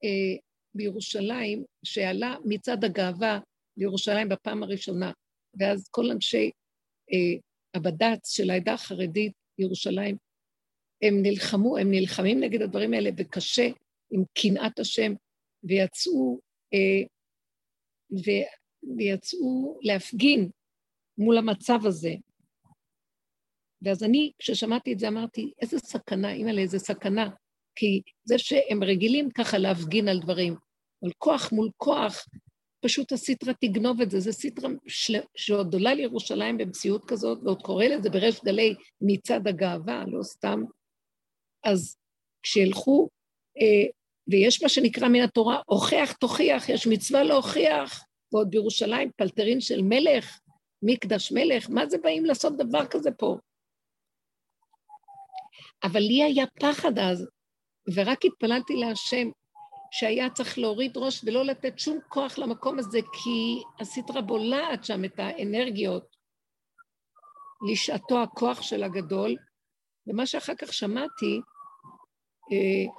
אה, 0.04 0.38
בירושלים, 0.76 1.64
שעלה 1.84 2.36
מצד 2.46 2.84
הגאווה 2.84 3.40
לירושלים 3.78 4.30
בפעם 4.30 4.64
הראשונה, 4.64 5.12
ואז 5.60 5.90
כל 5.92 6.12
אנשי 6.12 6.52
אה, 7.14 7.40
הבד"ץ 7.74 8.30
של 8.30 8.50
העדה 8.50 8.74
החרדית 8.74 9.34
בירושלים, 9.58 10.18
הם 11.02 11.22
נלחמו, 11.22 11.78
הם 11.78 11.92
נלחמים 11.92 12.40
נגד 12.40 12.62
הדברים 12.62 12.94
האלה, 12.94 13.10
וקשה, 13.18 13.68
עם 14.12 14.24
קנאת 14.34 14.80
השם, 14.80 15.14
ויצאו, 15.64 16.40
אה, 16.74 17.08
ו, 18.12 18.32
ויצאו 18.98 19.80
להפגין 19.82 20.50
מול 21.18 21.38
המצב 21.38 21.80
הזה. 21.86 22.14
ואז 23.86 24.04
אני, 24.04 24.32
כששמעתי 24.40 24.94
את 24.94 25.00
זה, 25.00 25.08
אמרתי, 25.08 25.52
איזה 25.62 25.80
סכנה, 25.80 26.32
אימא'לה, 26.32 26.62
איזה 26.62 26.80
סכנה. 26.80 27.30
כי 27.76 28.02
זה 28.24 28.38
שהם 28.38 28.84
רגילים 28.84 29.30
ככה 29.32 29.58
להפגין 29.58 30.08
על 30.08 30.20
דברים, 30.20 30.56
אבל 31.04 31.12
כוח 31.18 31.52
מול 31.52 31.70
כוח, 31.78 32.26
פשוט 32.82 33.12
הסיטרה 33.12 33.54
תגנוב 33.54 34.02
את 34.02 34.12
זה. 34.12 34.20
זה 34.20 34.32
סיטרה 34.32 34.70
של... 34.88 35.18
שעוד 35.36 35.74
עולה 35.74 35.94
לירושלים 35.94 36.58
במציאות 36.58 37.06
כזאת, 37.06 37.40
ועוד 37.44 37.62
קורא 37.62 37.86
לזה 37.86 38.10
בריש 38.10 38.40
גלי 38.46 38.76
מצד 39.02 39.48
הגאווה, 39.48 40.04
לא 40.08 40.24
סתם. 40.24 40.64
אז 41.64 41.98
כשילכו, 42.44 43.10
אה, 43.62 43.90
ויש 44.28 44.64
מה 44.64 44.70
שנקרא 44.70 45.08
מן 45.08 45.22
התורה, 45.22 45.62
הוכח 45.66 46.12
תוכיח, 46.20 46.70
יש 46.70 46.88
מצווה 46.88 47.24
להוכיח, 47.24 48.04
ועוד 48.34 48.50
בירושלים 48.50 49.12
פלטרין 49.18 49.62
של 49.62 49.82
מלך, 49.82 50.40
מקדש 50.82 51.32
מלך, 51.32 51.70
מה 51.70 51.88
זה 51.88 51.98
באים 51.98 52.26
לעשות 52.26 52.58
דבר 52.58 52.86
כזה 52.86 53.12
פה? 53.12 53.38
אבל 55.86 56.00
לי 56.00 56.24
היה 56.24 56.46
פחד 56.60 57.00
אז, 57.00 57.28
ורק 57.96 58.26
התפללתי 58.26 58.76
להשם 58.76 59.30
שהיה 59.92 60.30
צריך 60.30 60.58
להוריד 60.58 60.98
ראש 60.98 61.24
ולא 61.24 61.46
לתת 61.46 61.80
שום 61.80 62.00
כוח 62.10 62.38
למקום 62.38 62.80
הזה, 62.80 63.00
כי 63.02 63.64
הסטרה 63.80 64.22
בולעת 64.22 64.84
שם 64.84 65.06
את 65.06 65.20
האנרגיות 65.20 66.16
לשעתו 67.72 68.24
הכוח 68.24 68.62
של 68.62 68.84
הגדול. 68.84 69.36
ומה 70.08 70.26
שאחר 70.26 70.56
כך 70.56 70.74
שמעתי, 70.74 71.42
אה, 72.52 72.94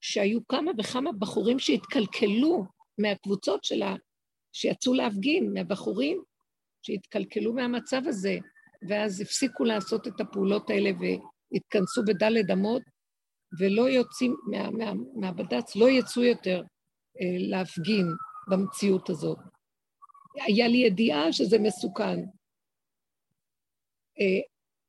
שהיו 0.00 0.46
כמה 0.48 0.70
וכמה 0.78 1.12
בחורים 1.12 1.58
שהתקלקלו 1.58 2.64
מהקבוצות 2.98 3.64
שלה, 3.64 3.94
שיצאו 4.52 4.94
להפגין, 4.94 5.52
מהבחורים 5.54 6.22
שהתקלקלו 6.82 7.52
מהמצב 7.52 8.02
הזה, 8.06 8.38
ואז 8.88 9.20
הפסיקו 9.20 9.64
לעשות 9.64 10.06
את 10.06 10.20
הפעולות 10.20 10.70
האלה 10.70 10.90
והתכנסו 11.52 12.02
בדלת 12.06 12.50
אמות, 12.52 12.82
ולא 13.58 13.88
יוצאים, 13.88 14.36
מה, 14.50 14.70
מה, 14.70 14.92
מהבד"ץ 15.14 15.76
לא 15.76 15.90
יצאו 15.90 16.22
יותר 16.22 16.62
אה, 17.20 17.36
להפגין 17.50 18.06
במציאות 18.50 19.10
הזאת. 19.10 19.38
היה 20.46 20.68
לי 20.68 20.76
ידיעה 20.76 21.32
שזה 21.32 21.58
מסוכן. 21.58 22.18
אה, 24.20 24.40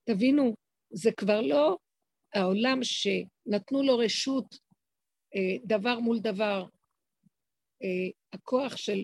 תבינו, 0.03 0.53
זה 0.91 1.12
כבר 1.12 1.41
לא 1.41 1.78
העולם 2.34 2.80
שנתנו 2.84 3.84
לו 3.84 3.97
רשות 3.97 4.55
אה, 5.36 5.57
דבר 5.66 5.99
מול 5.99 6.20
דבר. 6.20 6.66
אה, 7.84 8.10
הכוח 8.34 8.78
של 8.78 9.03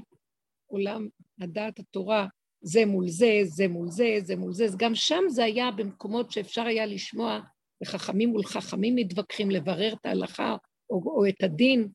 עולם 0.67 1.07
הדעת 1.41 1.79
התורה, 1.79 2.27
זה 2.67 2.85
מול 2.85 3.07
זה, 3.07 3.39
זה 3.43 3.67
מול 3.67 3.91
זה, 3.91 4.17
זה 4.23 4.35
מול 4.35 4.53
זה, 4.53 4.65
גם 4.77 4.95
שם 4.95 5.23
זה 5.27 5.43
היה 5.43 5.71
במקומות 5.71 6.31
שאפשר 6.31 6.61
היה 6.61 6.85
לשמוע 6.85 7.39
וחכמים 7.83 8.29
מול 8.29 8.43
חכמים 8.43 8.95
מתווכחים 8.95 9.51
לברר 9.51 9.93
את 9.93 10.05
ההלכה 10.05 10.55
או, 10.89 11.01
או 11.05 11.29
את 11.29 11.43
הדין 11.43 11.89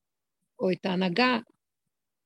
או 0.58 0.70
את 0.70 0.86
ההנהגה. 0.86 1.38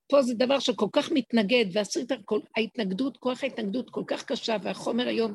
פה 0.08 0.22
זה 0.22 0.34
דבר 0.34 0.58
שכל 0.58 0.86
כך 0.92 1.12
מתנגד, 1.12 1.64
ועשית, 1.72 2.12
ההתנגדות, 2.56 3.16
כוח 3.16 3.42
ההתנגדות 3.42 3.90
כל 3.90 4.04
כך 4.06 4.24
קשה, 4.24 4.56
והחומר 4.62 5.08
היום, 5.08 5.34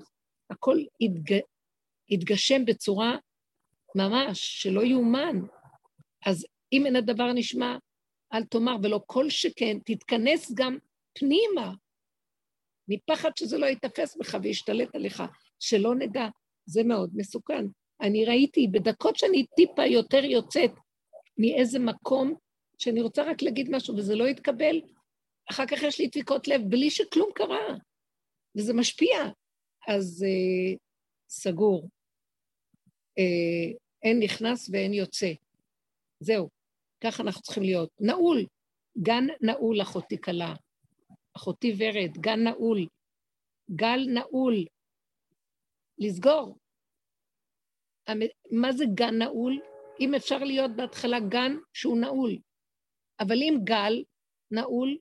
הכל 0.50 0.78
התג, 1.02 1.40
התגשם 2.12 2.66
בצורה 2.66 3.18
ממש 3.96 4.40
שלא 4.62 4.82
יאומן. 4.82 5.40
אז 6.26 6.46
אם 6.74 6.86
אין 6.86 6.96
הדבר 6.96 7.34
נשמע, 7.34 7.78
אל 8.34 8.44
תאמר, 8.44 8.76
ולא 8.84 9.02
כל 9.06 9.30
שכן, 9.30 9.78
תתכנס 9.86 10.52
גם 10.56 10.78
פנימה, 11.14 11.74
מפחד 12.90 13.32
שזה 13.36 13.58
לא 13.58 13.66
ייתפס 13.66 14.18
בך 14.18 14.38
וישתלט 14.44 14.96
עליך, 14.96 15.24
שלא 15.60 15.96
נדע, 15.96 16.28
זה 16.66 16.84
מאוד 16.84 17.12
מסוכן. 17.14 17.66
אני 18.02 18.26
ראיתי 18.26 18.68
בדקות 18.68 19.16
שאני 19.16 19.46
טיפה 19.56 19.86
יותר 19.86 20.24
יוצאת 20.24 20.72
מאיזה 21.38 21.80
מקום, 21.80 22.34
שאני 22.78 23.02
רוצה 23.02 23.24
רק 23.24 23.42
להגיד 23.42 23.70
משהו 23.72 23.98
וזה 23.98 24.16
לא 24.16 24.28
יתקבל, 24.28 24.82
אחר 25.52 25.66
כך 25.66 25.84
יש 25.84 26.00
לי 26.00 26.08
דפיקות 26.08 26.48
לב 26.48 26.62
בלי 26.70 26.90
שכלום 26.90 27.30
קרה, 27.36 27.76
וזה 28.58 28.74
משפיע. 28.74 29.18
אז 29.88 30.24
אה, 30.24 30.76
סגור. 31.30 31.90
אה, 33.18 33.78
אין 34.04 34.20
נכנס 34.20 34.70
ואין 34.74 34.94
יוצא. 34.94 35.32
זהו, 36.20 36.50
ככה 37.04 37.24
אנחנו 37.24 37.42
צריכים 37.42 37.64
להיות. 37.64 37.90
נעול, 38.00 38.46
גן 38.98 39.24
נעול, 39.42 39.82
אחותי 39.82 40.22
כלה. 40.22 40.54
אחותי 41.40 41.74
ורד, 41.78 42.18
גן 42.18 42.40
נעול. 42.44 42.88
גל 43.76 44.00
נעול. 44.14 44.66
לסגור, 45.98 46.58
מה 48.52 48.72
זה 48.72 48.86
גן 48.94 49.18
נעול? 49.18 49.62
אם 50.00 50.16
אפשר 50.16 50.38
להיות 50.38 50.72
בהתחלה 50.76 51.20
גן 51.20 51.52
שהוא 51.74 51.98
נעול, 51.98 52.38
אבל 53.20 53.36
אם 53.36 53.58
גל 53.64 54.04
נעול, 54.52 54.98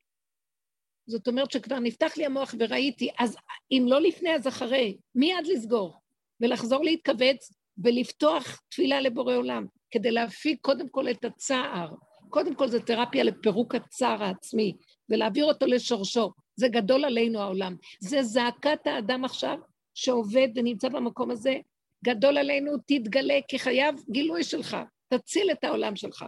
זאת 1.07 1.29
אומרת 1.29 1.51
שכבר 1.51 1.79
נפתח 1.79 2.17
לי 2.17 2.27
המוח 2.27 2.55
וראיתי, 2.59 3.11
אז 3.19 3.37
אם 3.71 3.85
לא 3.87 4.01
לפני 4.01 4.35
אז 4.35 4.49
אחרי, 4.49 4.99
מיד 5.15 5.47
לסגור 5.47 6.01
ולחזור 6.41 6.85
להתכווץ 6.85 7.53
ולפתוח 7.85 8.61
תפילה 8.69 9.01
לבורא 9.01 9.35
עולם, 9.35 9.67
כדי 9.91 10.11
להפיק 10.11 10.61
קודם 10.61 10.89
כל 10.89 11.11
את 11.11 11.25
הצער. 11.25 11.95
קודם 12.29 12.55
כל 12.55 12.69
זה 12.69 12.81
תרפיה 12.81 13.25
לפירוק 13.25 13.75
הצער 13.75 14.23
העצמי, 14.23 14.77
ולהעביר 15.09 15.45
אותו 15.45 15.67
לשורשו. 15.67 16.33
זה 16.57 16.69
גדול 16.69 17.05
עלינו 17.05 17.41
העולם. 17.41 17.77
זה 18.01 18.23
זעקת 18.23 18.87
האדם 18.87 19.25
עכשיו, 19.25 19.59
שעובד 19.95 20.49
ונמצא 20.55 20.89
במקום 20.89 21.31
הזה, 21.31 21.57
גדול 22.05 22.39
עלינו, 22.39 22.73
תתגלה, 22.87 23.39
כי 23.49 23.59
חייב 23.59 23.95
גילוי 24.11 24.45
שלך, 24.45 24.77
תציל 25.09 25.51
את 25.51 25.65
העולם 25.65 25.97
שלך. 25.97 26.25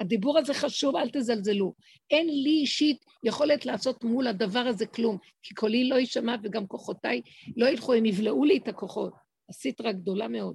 הדיבור 0.00 0.38
הזה 0.38 0.54
חשוב, 0.54 0.96
אל 0.96 1.10
תזלזלו. 1.12 1.74
אין 2.10 2.26
לי 2.26 2.50
אישית 2.50 3.04
יכולת 3.24 3.66
לעשות 3.66 4.04
מול 4.04 4.26
הדבר 4.26 4.60
הזה 4.60 4.86
כלום, 4.86 5.18
כי 5.42 5.54
קולי 5.54 5.88
לא 5.88 5.94
יישמע 5.94 6.36
וגם 6.42 6.66
כוחותיי 6.66 7.22
לא 7.56 7.66
ילכו, 7.66 7.92
הם 7.92 8.06
יבלעו 8.06 8.44
לי 8.44 8.56
את 8.56 8.68
הכוחות. 8.68 9.12
הסטרה 9.48 9.92
גדולה 9.92 10.28
מאוד. 10.28 10.54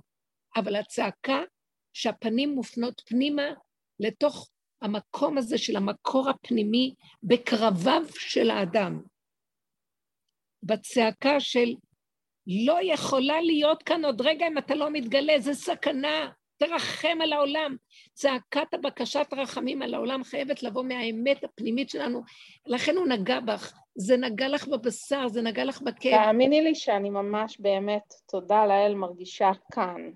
אבל 0.56 0.76
הצעקה 0.76 1.42
שהפנים 1.94 2.50
מופנות 2.50 3.02
פנימה 3.06 3.44
לתוך 4.00 4.50
המקום 4.86 5.38
הזה 5.38 5.58
של 5.58 5.76
המקור 5.76 6.30
הפנימי 6.30 6.94
בקרביו 7.24 8.04
של 8.10 8.50
האדם. 8.50 9.02
בצעקה 10.64 11.40
של 11.40 11.74
לא 12.48 12.80
יכולה 12.82 13.42
להיות 13.42 13.84
כאן 13.84 14.06
עוד 14.06 14.22
רגע 14.22 14.48
אם 14.48 14.58
אתה 14.58 14.76
לא 14.76 14.90
מתגלה, 14.90 15.40
זה 15.40 15.54
סכנה, 15.54 16.30
תרחם 16.58 17.18
על 17.22 17.34
העולם. 17.34 17.76
צעקת 18.14 18.74
הבקשת 18.74 19.28
רחמים 19.38 19.82
על 19.82 19.94
העולם 19.94 20.24
חייבת 20.24 20.64
לבוא 20.64 20.84
מהאמת 20.84 21.44
הפנימית 21.44 21.90
שלנו, 21.90 22.22
לכן 22.68 22.98
הוא 22.98 23.08
נגע 23.08 23.40
בך, 23.40 23.74
זה 23.96 24.18
נגע 24.18 24.48
לך 24.48 24.68
בבשר, 24.68 25.28
זה 25.28 25.42
נגע 25.42 25.66
לך 25.66 25.82
בכאב. 25.82 26.24
תאמיני 26.26 26.62
לי 26.62 26.76
שאני 26.76 27.10
ממש 27.10 27.60
באמת, 27.60 28.14
תודה 28.28 28.66
לאל, 28.66 28.96
מרגישה 28.96 29.52
כאן. 29.72 30.12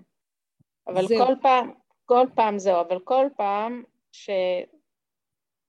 אבל 0.86 1.06
זהו. 1.06 1.26
כל 1.26 1.34
פעם, 1.42 1.72
כל 2.04 2.26
פעם 2.34 2.58
זהו, 2.58 2.80
אבל 2.80 2.98
כל 3.04 3.26
פעם 3.36 3.82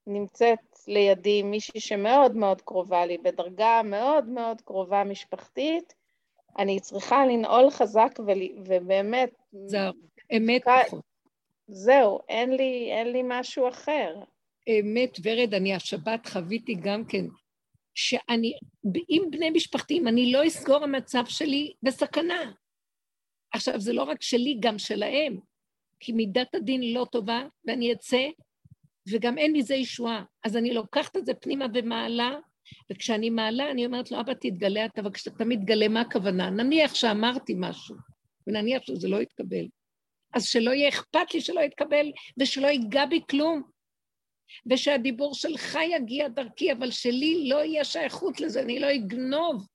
שנמצאת 0.04 0.58
לידי 0.88 1.42
מישהי 1.42 1.80
שמאוד 1.80 2.36
מאוד 2.36 2.62
קרובה 2.62 3.06
לי, 3.06 3.18
בדרגה 3.18 3.80
מאוד 3.84 4.28
מאוד 4.28 4.60
קרובה 4.60 5.04
משפחתית, 5.04 5.94
אני 6.58 6.80
צריכה 6.80 7.26
לנעול 7.26 7.70
חזק 7.70 8.18
ובאמת... 8.64 9.30
זהו, 9.66 9.92
אמת 10.36 10.62
פחות. 10.86 11.04
זהו, 11.68 12.18
אין 12.28 12.50
לי, 12.50 12.92
אין 12.92 13.12
לי 13.12 13.22
משהו 13.24 13.68
אחר. 13.68 14.14
אמת, 14.68 15.18
ורד, 15.22 15.54
אני 15.54 15.74
השבת 15.74 16.26
חוויתי 16.26 16.74
גם 16.74 17.04
כן, 17.04 17.24
שאני, 17.94 18.52
עם 19.08 19.30
בני 19.30 19.50
משפחתי, 19.50 19.98
אם 19.98 20.08
אני 20.08 20.32
לא 20.32 20.46
אסגור 20.46 20.84
המצב 20.84 21.24
שלי 21.26 21.72
בסכנה. 21.82 22.52
עכשיו, 23.54 23.80
זה 23.80 23.92
לא 23.92 24.02
רק 24.02 24.22
שלי, 24.22 24.56
גם 24.60 24.78
שלהם, 24.78 25.40
כי 26.02 26.12
מידת 26.12 26.54
הדין 26.54 26.94
לא 26.94 27.06
טובה, 27.12 27.42
ואני 27.64 27.92
אצא, 27.92 28.26
וגם 29.12 29.38
אין 29.38 29.52
מזה 29.52 29.74
ישועה. 29.74 30.24
אז 30.44 30.56
אני 30.56 30.74
לוקחת 30.74 31.16
את 31.16 31.26
זה 31.26 31.34
פנימה 31.34 31.66
ומעלה, 31.74 32.38
וכשאני 32.92 33.30
מעלה, 33.30 33.70
אני 33.70 33.86
אומרת 33.86 34.10
לו, 34.10 34.20
אבא, 34.20 34.32
תתגלה 34.34 34.84
אתה, 34.84 35.02
וכשאתה 35.04 35.44
מתגלה, 35.44 35.88
מה 35.88 36.00
הכוונה? 36.00 36.50
נניח 36.50 36.94
שאמרתי 36.94 37.54
משהו, 37.56 37.96
ונניח 38.46 38.82
שזה 38.82 39.08
לא 39.08 39.22
יתקבל. 39.22 39.68
אז 40.34 40.44
שלא 40.44 40.70
יהיה 40.70 40.88
אכפת 40.88 41.34
לי 41.34 41.40
שלא 41.40 41.60
יתקבל, 41.60 42.12
ושלא 42.40 42.66
ייגע 42.66 43.06
בי 43.06 43.20
כלום. 43.30 43.62
ושהדיבור 44.70 45.34
שלך 45.34 45.78
יגיע 45.96 46.28
דרכי, 46.28 46.72
אבל 46.72 46.90
שלי 46.90 47.48
לא 47.48 47.64
יהיה 47.64 47.84
שייכות 47.84 48.40
לזה, 48.40 48.60
אני 48.60 48.78
לא 48.80 48.94
אגנוב. 48.94 49.66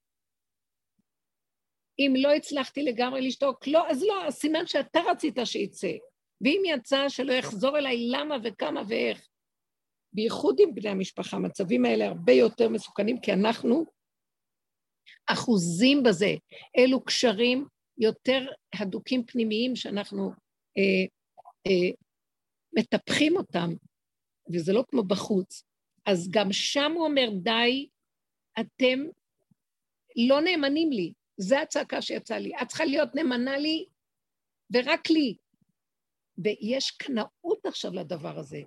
אם 1.99 2.13
לא 2.17 2.33
הצלחתי 2.33 2.83
לגמרי 2.83 3.27
לשתוק, 3.27 3.67
לא, 3.67 3.89
אז 3.89 4.03
לא, 4.03 4.31
סימן 4.31 4.67
שאתה 4.67 4.99
רצית 4.99 5.37
שיצא. 5.43 5.91
ואם 6.41 6.61
יצא, 6.65 7.09
שלא 7.09 7.33
יחזור 7.33 7.77
אליי 7.77 8.07
למה 8.09 8.35
וכמה 8.43 8.81
ואיך. 8.87 9.27
בייחוד 10.13 10.59
עם 10.59 10.75
בני 10.75 10.89
המשפחה, 10.89 11.37
המצבים 11.37 11.85
האלה 11.85 12.05
הרבה 12.07 12.33
יותר 12.33 12.69
מסוכנים, 12.69 13.19
כי 13.21 13.33
אנחנו 13.33 13.85
אחוזים 15.27 16.03
בזה. 16.03 16.33
אלו 16.77 17.03
קשרים 17.03 17.67
יותר 17.97 18.45
הדוקים 18.73 19.25
פנימיים 19.25 19.75
שאנחנו 19.75 20.31
אה, 20.77 21.05
אה, 21.67 21.89
מטפחים 22.77 23.37
אותם, 23.37 23.69
וזה 24.53 24.73
לא 24.73 24.83
כמו 24.89 25.03
בחוץ. 25.03 25.63
אז 26.05 26.29
גם 26.31 26.51
שם 26.51 26.91
הוא 26.95 27.05
אומר, 27.05 27.29
די, 27.43 27.89
אתם 28.59 28.99
לא 30.27 30.41
נאמנים 30.41 30.91
לי. 30.91 31.13
זו 31.37 31.55
הצעקה 31.55 32.01
שיצאה 32.01 32.39
לי. 32.39 32.51
את 32.61 32.67
צריכה 32.67 32.85
להיות 32.85 33.15
נאמנה 33.15 33.57
לי 33.57 33.85
ורק 34.73 35.09
לי. 35.09 35.35
ויש 36.37 36.91
קנאות 36.91 37.65
עכשיו 37.65 37.93
לדבר 37.93 38.39
הזה. 38.39 38.61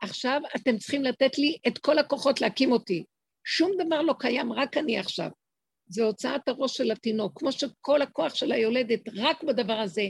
עכשיו 0.00 0.40
אתם 0.56 0.78
צריכים 0.78 1.02
לתת 1.02 1.38
לי 1.38 1.58
את 1.68 1.78
כל 1.78 1.98
הכוחות 1.98 2.40
להקים 2.40 2.72
אותי. 2.72 3.04
שום 3.44 3.70
דבר 3.86 4.02
לא 4.02 4.14
קיים, 4.18 4.52
רק 4.52 4.76
אני 4.76 4.98
עכשיו. 4.98 5.30
זה 5.86 6.04
הוצאת 6.04 6.48
הראש 6.48 6.76
של 6.76 6.90
התינוק, 6.90 7.38
כמו 7.38 7.52
שכל 7.52 8.02
הכוח 8.02 8.34
של 8.34 8.52
היולדת 8.52 9.00
רק 9.16 9.42
בדבר 9.42 9.72
הזה, 9.72 10.02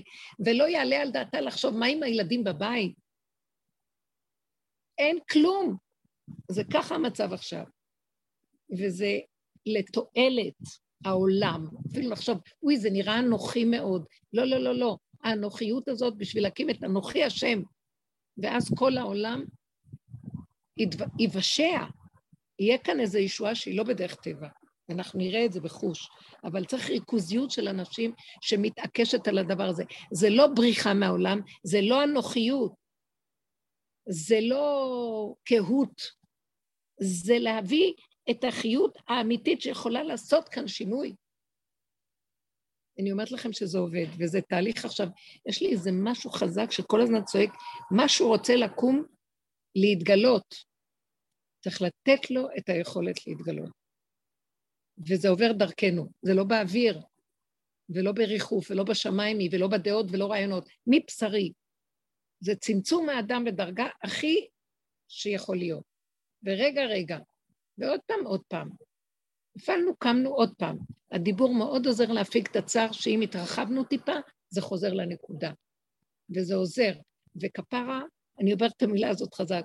ולא 0.46 0.64
יעלה 0.68 1.02
על 1.02 1.10
דעתה 1.10 1.40
לחשוב 1.40 1.76
מה 1.76 1.86
עם 1.86 2.02
הילדים 2.02 2.44
בבית. 2.44 2.94
אין 4.98 5.18
כלום. 5.30 5.76
זה 6.50 6.62
ככה 6.72 6.94
המצב 6.94 7.32
עכשיו. 7.32 7.64
וזה 8.78 9.18
לתועלת 9.66 10.54
העולם. 11.04 11.66
אפילו 11.90 12.10
לחשוב, 12.10 12.38
אוי, 12.62 12.76
זה 12.76 12.90
נראה 12.90 13.18
אנוכי 13.18 13.64
מאוד. 13.64 14.04
לא, 14.32 14.44
לא, 14.44 14.58
לא, 14.58 14.74
לא. 14.74 14.96
האנוכיות 15.22 15.88
הזאת 15.88 16.16
בשביל 16.16 16.42
להקים 16.42 16.70
את 16.70 16.84
אנוכי 16.84 17.24
השם. 17.24 17.62
ואז 18.38 18.74
כל 18.74 18.96
העולם 18.96 19.44
ייוושע. 21.18 21.84
יהיה 22.58 22.78
כאן 22.78 23.00
איזו 23.00 23.18
ישועה 23.18 23.54
שהיא 23.54 23.76
לא 23.76 23.84
בדרך 23.84 24.14
טבע. 24.14 24.48
אנחנו 24.90 25.18
נראה 25.18 25.44
את 25.44 25.52
זה 25.52 25.60
בחוש, 25.60 26.08
אבל 26.44 26.64
צריך 26.64 26.90
ריכוזיות 26.90 27.50
של 27.50 27.68
אנשים 27.68 28.12
שמתעקשת 28.40 29.28
על 29.28 29.38
הדבר 29.38 29.64
הזה. 29.64 29.84
זה 30.12 30.30
לא 30.30 30.46
בריחה 30.46 30.94
מהעולם, 30.94 31.40
זה 31.62 31.80
לא 31.82 32.04
אנוכיות, 32.04 32.72
זה 34.08 34.38
לא 34.42 35.34
קהות, 35.44 36.02
זה 37.00 37.38
להביא 37.38 37.92
את 38.30 38.44
החיות 38.44 38.98
האמיתית 39.08 39.60
שיכולה 39.60 40.02
לעשות 40.02 40.48
כאן 40.48 40.68
שינוי. 40.68 41.14
אני 43.00 43.12
אומרת 43.12 43.32
לכם 43.32 43.52
שזה 43.52 43.78
עובד, 43.78 44.06
וזה 44.18 44.40
תהליך 44.40 44.84
עכשיו. 44.84 45.08
יש 45.46 45.62
לי 45.62 45.72
איזה 45.72 45.90
משהו 45.92 46.30
חזק 46.30 46.70
שכל 46.70 47.00
הזמן 47.00 47.24
צועק, 47.24 47.50
משהו 47.90 48.28
רוצה 48.28 48.56
לקום, 48.56 49.04
להתגלות. 49.76 50.54
צריך 51.64 51.82
לתת 51.82 52.30
לו 52.30 52.48
את 52.58 52.68
היכולת 52.68 53.26
להתגלות. 53.26 53.70
וזה 55.08 55.28
עובר 55.28 55.52
דרכנו, 55.52 56.10
זה 56.22 56.34
לא 56.34 56.44
באוויר, 56.44 57.00
ולא 57.88 58.12
בריחוף, 58.12 58.70
ולא 58.70 58.84
בשמיים, 58.84 59.38
ולא 59.52 59.68
בדעות 59.68 60.06
ולא 60.10 60.30
רעיונות, 60.30 60.68
מבשרי. 60.86 61.52
זה 62.40 62.54
צמצום 62.56 63.08
האדם 63.08 63.44
בדרגה 63.44 63.86
הכי 64.02 64.46
שיכול 65.08 65.56
להיות. 65.56 65.84
ורגע, 66.44 66.82
רגע, 66.84 67.18
ועוד 67.78 68.00
פעם, 68.06 68.26
עוד 68.26 68.42
פעם. 68.48 68.70
נפלנו, 69.56 69.96
קמנו 69.98 70.30
עוד 70.30 70.54
פעם. 70.58 70.78
הדיבור 71.12 71.54
מאוד 71.54 71.86
עוזר 71.86 72.12
להפיק 72.12 72.50
את 72.50 72.56
הצער, 72.56 72.92
שאם 72.92 73.20
התרחבנו 73.20 73.84
טיפה, 73.84 74.12
זה 74.50 74.62
חוזר 74.62 74.92
לנקודה. 74.92 75.52
וזה 76.36 76.54
עוזר. 76.54 76.92
וכפרה, 77.42 78.02
אני 78.40 78.52
אומרת 78.52 78.72
את 78.76 78.82
המילה 78.82 79.08
הזאת 79.08 79.34
חזק, 79.34 79.62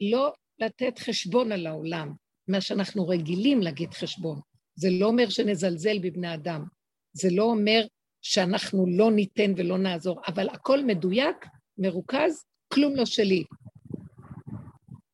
לא 0.00 0.32
לתת 0.58 0.98
חשבון 0.98 1.52
על 1.52 1.66
העולם, 1.66 2.12
מה 2.48 2.60
שאנחנו 2.60 3.08
רגילים 3.08 3.60
להגיד 3.60 3.94
חשבון. 3.94 4.40
זה 4.74 4.88
לא 4.90 5.06
אומר 5.06 5.28
שנזלזל 5.28 5.98
בבני 5.98 6.34
אדם, 6.34 6.64
זה 7.12 7.28
לא 7.32 7.44
אומר 7.44 7.86
שאנחנו 8.22 8.86
לא 8.88 9.10
ניתן 9.12 9.52
ולא 9.56 9.78
נעזור, 9.78 10.20
אבל 10.26 10.48
הכל 10.48 10.84
מדויק, 10.84 11.36
מרוכז, 11.78 12.44
כלום 12.74 12.96
לא 12.96 13.06
שלי. 13.06 13.44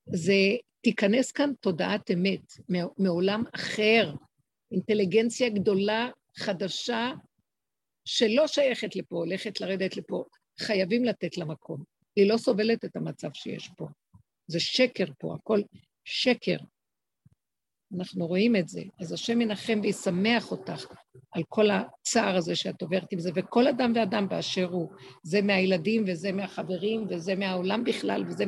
זה, 0.07 0.33
תיכנס 0.86 1.32
כאן 1.32 1.52
תודעת 1.60 2.10
אמת, 2.10 2.52
מעולם 2.98 3.44
אחר, 3.54 4.14
אינטליגנציה 4.72 5.48
גדולה, 5.48 6.10
חדשה, 6.36 7.12
שלא 8.04 8.46
שייכת 8.46 8.96
לפה, 8.96 9.16
הולכת 9.16 9.60
לרדת 9.60 9.96
לפה. 9.96 10.24
חייבים 10.60 11.04
לתת 11.04 11.38
לה 11.38 11.44
מקום. 11.44 11.82
היא 12.16 12.28
לא 12.28 12.36
סובלת 12.36 12.84
את 12.84 12.96
המצב 12.96 13.28
שיש 13.32 13.70
פה. 13.76 13.86
זה 14.46 14.60
שקר 14.60 15.04
פה, 15.18 15.34
הכל 15.34 15.60
שקר. 16.04 16.56
אנחנו 17.96 18.26
רואים 18.26 18.56
את 18.56 18.68
זה. 18.68 18.82
אז 19.00 19.12
השם 19.12 19.40
ינחם 19.40 19.80
וישמח 19.82 20.50
אותך 20.50 20.86
על 21.32 21.42
כל 21.48 21.66
הצער 21.70 22.36
הזה 22.36 22.56
שאת 22.56 22.82
עוברת 22.82 23.12
עם 23.12 23.18
זה, 23.18 23.30
וכל 23.34 23.68
אדם 23.68 23.92
ואדם 23.94 24.28
באשר 24.28 24.66
הוא. 24.66 24.90
זה 25.22 25.42
מהילדים 25.42 26.04
וזה 26.06 26.32
מהחברים 26.32 27.06
וזה 27.10 27.34
מהעולם 27.34 27.84
בכלל, 27.84 28.24
וזה. 28.28 28.44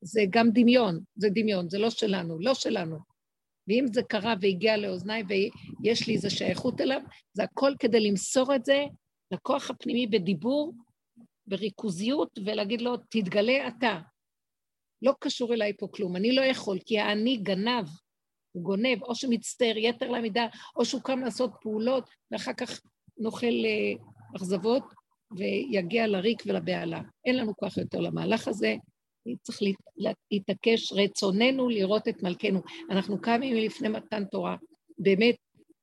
זה 0.00 0.22
גם 0.30 0.50
דמיון, 0.50 1.00
זה 1.16 1.28
דמיון, 1.30 1.68
זה 1.68 1.78
לא 1.78 1.90
שלנו, 1.90 2.38
לא 2.40 2.54
שלנו. 2.54 2.98
ואם 3.68 3.84
זה 3.92 4.02
קרה 4.02 4.34
והגיע 4.40 4.76
לאוזניי 4.76 5.22
ויש 5.28 6.06
לי 6.08 6.14
איזו 6.14 6.30
שייכות 6.30 6.80
אליו, 6.80 7.00
זה 7.32 7.42
הכל 7.42 7.72
כדי 7.78 8.00
למסור 8.00 8.54
את 8.54 8.64
זה 8.64 8.84
לכוח 9.30 9.70
הפנימי 9.70 10.06
בדיבור, 10.06 10.74
בריכוזיות, 11.46 12.38
ולהגיד 12.44 12.80
לו, 12.80 12.96
תתגלה 12.96 13.68
אתה. 13.68 14.00
לא 15.02 15.12
קשור 15.20 15.54
אליי 15.54 15.72
פה 15.78 15.88
כלום, 15.90 16.16
אני 16.16 16.32
לא 16.32 16.42
יכול, 16.42 16.78
כי 16.86 16.98
האני 16.98 17.36
גנב, 17.36 17.86
הוא 18.52 18.62
גונב, 18.62 19.02
או 19.02 19.14
שמצטער 19.14 19.76
יתר 19.76 20.10
למידה, 20.10 20.46
או 20.76 20.84
שהוא 20.84 21.02
קם 21.02 21.20
לעשות 21.20 21.50
פעולות, 21.60 22.10
ואחר 22.30 22.52
כך 22.52 22.80
נאכל 23.18 23.46
אה, 23.46 24.04
אכזבות, 24.36 24.82
ויגיע 25.36 26.06
לריק 26.06 26.42
ולבהלה. 26.46 27.00
אין 27.24 27.36
לנו 27.36 27.56
כוח 27.56 27.76
יותר 27.76 28.00
למהלך 28.00 28.48
הזה, 28.48 28.76
צריך 29.42 29.58
להתעקש, 30.30 30.92
רצוננו 30.92 31.68
לראות 31.68 32.08
את 32.08 32.22
מלכנו. 32.22 32.60
אנחנו 32.90 33.20
קמים 33.20 33.56
לפני 33.56 33.88
מתן 33.88 34.24
תורה, 34.24 34.56
באמת, 34.98 35.34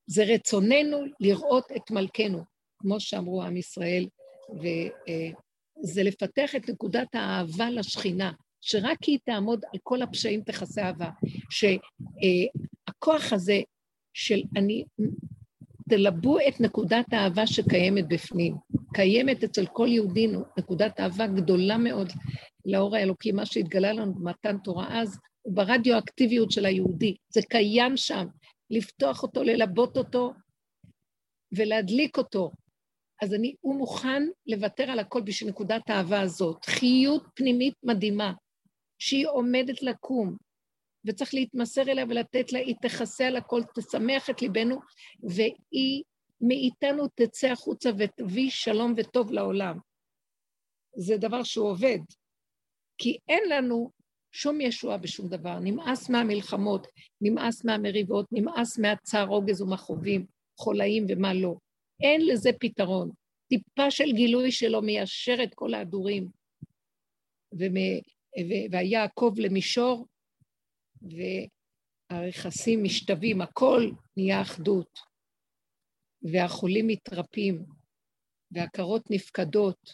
זה 0.07 0.23
רצוננו 0.23 0.97
לראות 1.19 1.65
את 1.75 1.91
מלכנו, 1.91 2.43
כמו 2.77 2.99
שאמרו 2.99 3.43
עם 3.43 3.57
ישראל, 3.57 4.07
וזה 4.55 6.01
אה, 6.01 6.05
לפתח 6.05 6.55
את 6.55 6.69
נקודת 6.69 7.15
האהבה 7.15 7.69
לשכינה. 7.69 8.31
שרק 8.61 9.03
היא 9.03 9.19
תעמוד 9.25 9.65
על 9.73 9.79
כל 9.83 10.01
הפשעים 10.01 10.41
תכסה 10.41 10.87
אהבה, 10.87 11.09
שהכוח 11.49 13.33
הזה 13.33 13.61
של 14.13 14.41
אני, 14.55 14.83
תלבו 15.89 16.37
את 16.47 16.61
נקודת 16.61 17.05
האהבה 17.11 17.47
שקיימת 17.47 18.07
בפנים. 18.07 18.55
קיימת 18.93 19.43
אצל 19.43 19.65
כל 19.65 19.87
יהודי 19.87 20.27
נקודת 20.57 20.99
אהבה 20.99 21.27
גדולה 21.27 21.77
מאוד 21.77 22.13
לאור 22.67 22.95
האלוקי, 22.95 23.31
מה 23.31 23.45
שהתגלה 23.45 23.93
לנו 23.93 24.13
במתן 24.13 24.57
תורה 24.57 25.01
אז, 25.01 25.19
הוא 25.41 25.55
ברדיואקטיביות 25.55 26.51
של 26.51 26.65
היהודי. 26.65 27.15
זה 27.29 27.41
קיים 27.49 27.97
שם. 27.97 28.27
לפתוח 28.69 29.23
אותו, 29.23 29.43
ללבות 29.43 29.97
אותו 29.97 30.33
ולהדליק 31.51 32.17
אותו. 32.17 32.51
אז 33.21 33.33
אני, 33.33 33.55
הוא 33.61 33.75
מוכן 33.75 34.23
לוותר 34.47 34.83
על 34.83 34.99
הכל 34.99 35.21
בשביל 35.21 35.49
נקודת 35.49 35.89
האהבה 35.89 36.21
הזאת. 36.21 36.65
חיות 36.65 37.23
פנימית 37.35 37.73
מדהימה, 37.83 38.33
שהיא 38.99 39.27
עומדת 39.27 39.83
לקום, 39.83 40.37
וצריך 41.05 41.33
להתמסר 41.33 41.81
אליה 41.81 42.05
ולתת 42.09 42.53
לה, 42.53 42.59
היא 42.59 42.75
תכסה 42.81 43.27
על 43.27 43.35
הכל, 43.35 43.61
תשמח 43.75 44.29
את 44.29 44.41
ליבנו, 44.41 44.79
והיא 45.23 46.03
מאיתנו 46.41 47.07
תצא 47.15 47.47
החוצה 47.47 47.89
ותביא 47.97 48.49
שלום 48.49 48.93
וטוב 48.97 49.31
לעולם. 49.31 49.77
זה 50.95 51.17
דבר 51.17 51.43
שהוא 51.43 51.69
עובד. 51.69 51.99
כי 52.97 53.17
אין 53.27 53.43
לנו 53.49 53.91
שום 54.31 54.61
ישועה 54.61 54.97
בשום 54.97 55.27
דבר. 55.27 55.59
נמאס 55.59 56.09
מהמלחמות, 56.09 56.87
נמאס 57.21 57.65
מהמריבות, 57.65 58.25
נמאס 58.31 58.79
מהצער, 58.79 59.25
רוגז 59.25 59.61
ומכאובים, 59.61 60.25
חולאים 60.59 61.05
ומה 61.09 61.33
לא. 61.33 61.55
אין 62.03 62.21
לזה 62.27 62.49
פתרון. 62.59 63.11
טיפה 63.49 63.91
של 63.91 64.11
גילוי 64.11 64.51
שלו 64.51 64.81
מיישר 64.81 65.35
את 65.43 65.53
כל 65.55 65.73
ההדורים. 65.73 66.27
והיה 68.71 69.03
עקוב 69.03 69.39
למישור, 69.39 70.07
והרכסים 72.11 72.83
משתווים, 72.83 73.41
הכל 73.41 73.91
נהיה 74.17 74.41
אחדות. 74.41 74.99
והחולים 76.21 76.87
מתרפים, 76.87 77.65
והקרות 78.51 79.11
נפקדות, 79.11 79.93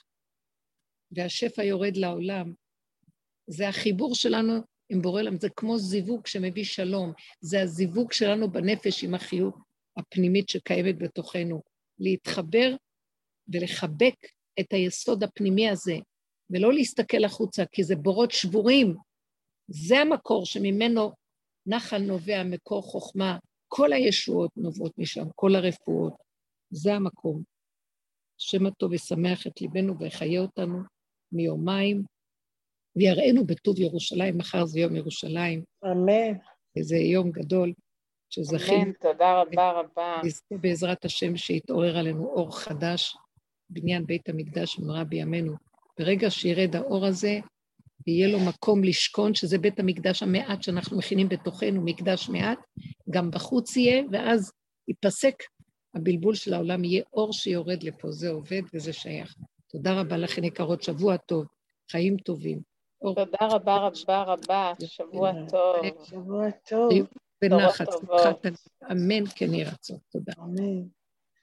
והשפע 1.12 1.64
יורד 1.64 1.98
לעולם. 1.98 2.54
זה 3.48 3.70
החיבור 3.70 4.16
שלנו 4.16 4.54
עם 4.90 5.02
בורא 5.02 5.22
עולם, 5.22 5.40
זה 5.40 5.50
כמו 5.50 5.78
זיווג 5.78 6.28
שמביא 6.28 6.64
שלום, 6.64 7.14
זה 7.42 7.62
הזיווג 7.62 8.12
שלנו 8.12 8.52
בנפש 8.52 9.04
עם 9.04 9.14
החיות 9.14 9.56
הפנימית 9.98 10.50
שקיימת 10.50 10.98
בתוכנו. 10.98 11.62
להתחבר 12.00 12.76
ולחבק 13.48 14.16
את 14.60 14.74
היסוד 14.74 15.24
הפנימי 15.24 15.70
הזה, 15.70 15.96
ולא 16.50 16.74
להסתכל 16.74 17.24
החוצה, 17.24 17.64
כי 17.72 17.84
זה 17.84 17.96
בורות 17.96 18.32
שבורים. 18.32 18.96
זה 19.68 20.00
המקור 20.00 20.46
שממנו 20.46 21.12
נחל 21.66 21.98
נובע, 21.98 22.44
מקור 22.44 22.84
חוכמה, 22.84 23.38
כל 23.68 23.94
הישועות 23.94 24.52
נובעות 24.58 24.98
משם, 24.98 25.26
כל 25.36 25.56
הרפואות. 25.56 26.14
זה 26.70 26.94
המקום. 26.94 27.44
השם 28.40 28.66
הטוב 28.66 28.94
ישמח 28.94 29.48
את 29.48 29.62
ליבנו 29.62 30.00
ויחיה 30.00 30.42
אותנו 30.42 30.80
מיומיים, 31.32 32.04
ויראינו 32.96 33.46
בטוב 33.46 33.80
ירושלים, 33.80 34.38
מחר 34.38 34.66
זה 34.66 34.80
יום 34.80 34.96
ירושלים. 34.96 35.64
אמן. 35.86 36.38
זה 36.80 36.98
יום 36.98 37.32
גדול 37.32 37.74
שזכינו. 38.30 38.84
אמן, 38.84 38.92
תודה 38.92 39.42
רבה 39.42 39.72
רבה. 39.72 40.22
נזכה 40.24 40.56
בעזרת 40.62 41.06
השם 41.06 41.38
שיתעורר 41.38 41.98
עלינו 41.98 42.26
אור 42.26 42.60
חדש, 42.60 43.18
בניין 43.70 44.06
בית 44.06 44.30
המקדש 44.30 44.80
במהרה 44.80 45.04
בימינו. 45.04 45.54
ברגע 46.00 46.30
שירד 46.30 46.76
האור 46.76 47.06
הזה, 47.06 47.40
ויהיה 48.08 48.28
לו 48.28 48.40
מקום 48.40 48.84
לשכון, 48.84 49.36
שזה 49.36 49.58
בית 49.58 49.80
המקדש 49.80 50.24
המעט 50.24 50.64
שאנחנו 50.64 50.98
מכינים 50.98 51.30
בתוכנו, 51.30 51.82
מקדש 51.82 52.30
מעט, 52.30 52.60
גם 53.10 53.32
בחוץ 53.32 53.76
יהיה, 53.76 54.04
ואז 54.12 54.52
ייפסק 54.88 55.36
הבלבול 55.96 56.36
של 56.36 56.54
העולם, 56.54 56.84
יהיה 56.84 57.04
אור 57.14 57.34
שיורד 57.34 57.84
לפה, 57.84 58.12
זה 58.12 58.30
עובד 58.30 58.62
וזה 58.74 58.94
שייך. 58.94 59.36
תודה 59.68 60.00
רבה 60.00 60.18
לכן 60.18 60.44
יקרות, 60.44 60.84
שבוע 60.84 61.18
טוב, 61.18 61.46
חיים 61.92 62.18
טובים. 62.18 62.73
תודה 63.04 63.38
רבה 63.42 63.78
רבה 63.78 64.24
רבה, 64.24 64.74
שבוע 64.86 65.32
טוב. 65.50 65.86
שבוע 66.04 66.52
טוב. 66.70 66.92
בנחת, 67.42 67.88
אמן 68.92 69.26
כן 69.36 69.54
יהי 69.54 69.64
רצון. 69.64 69.98
תודה. 70.12 70.34
אמן. 70.40 71.03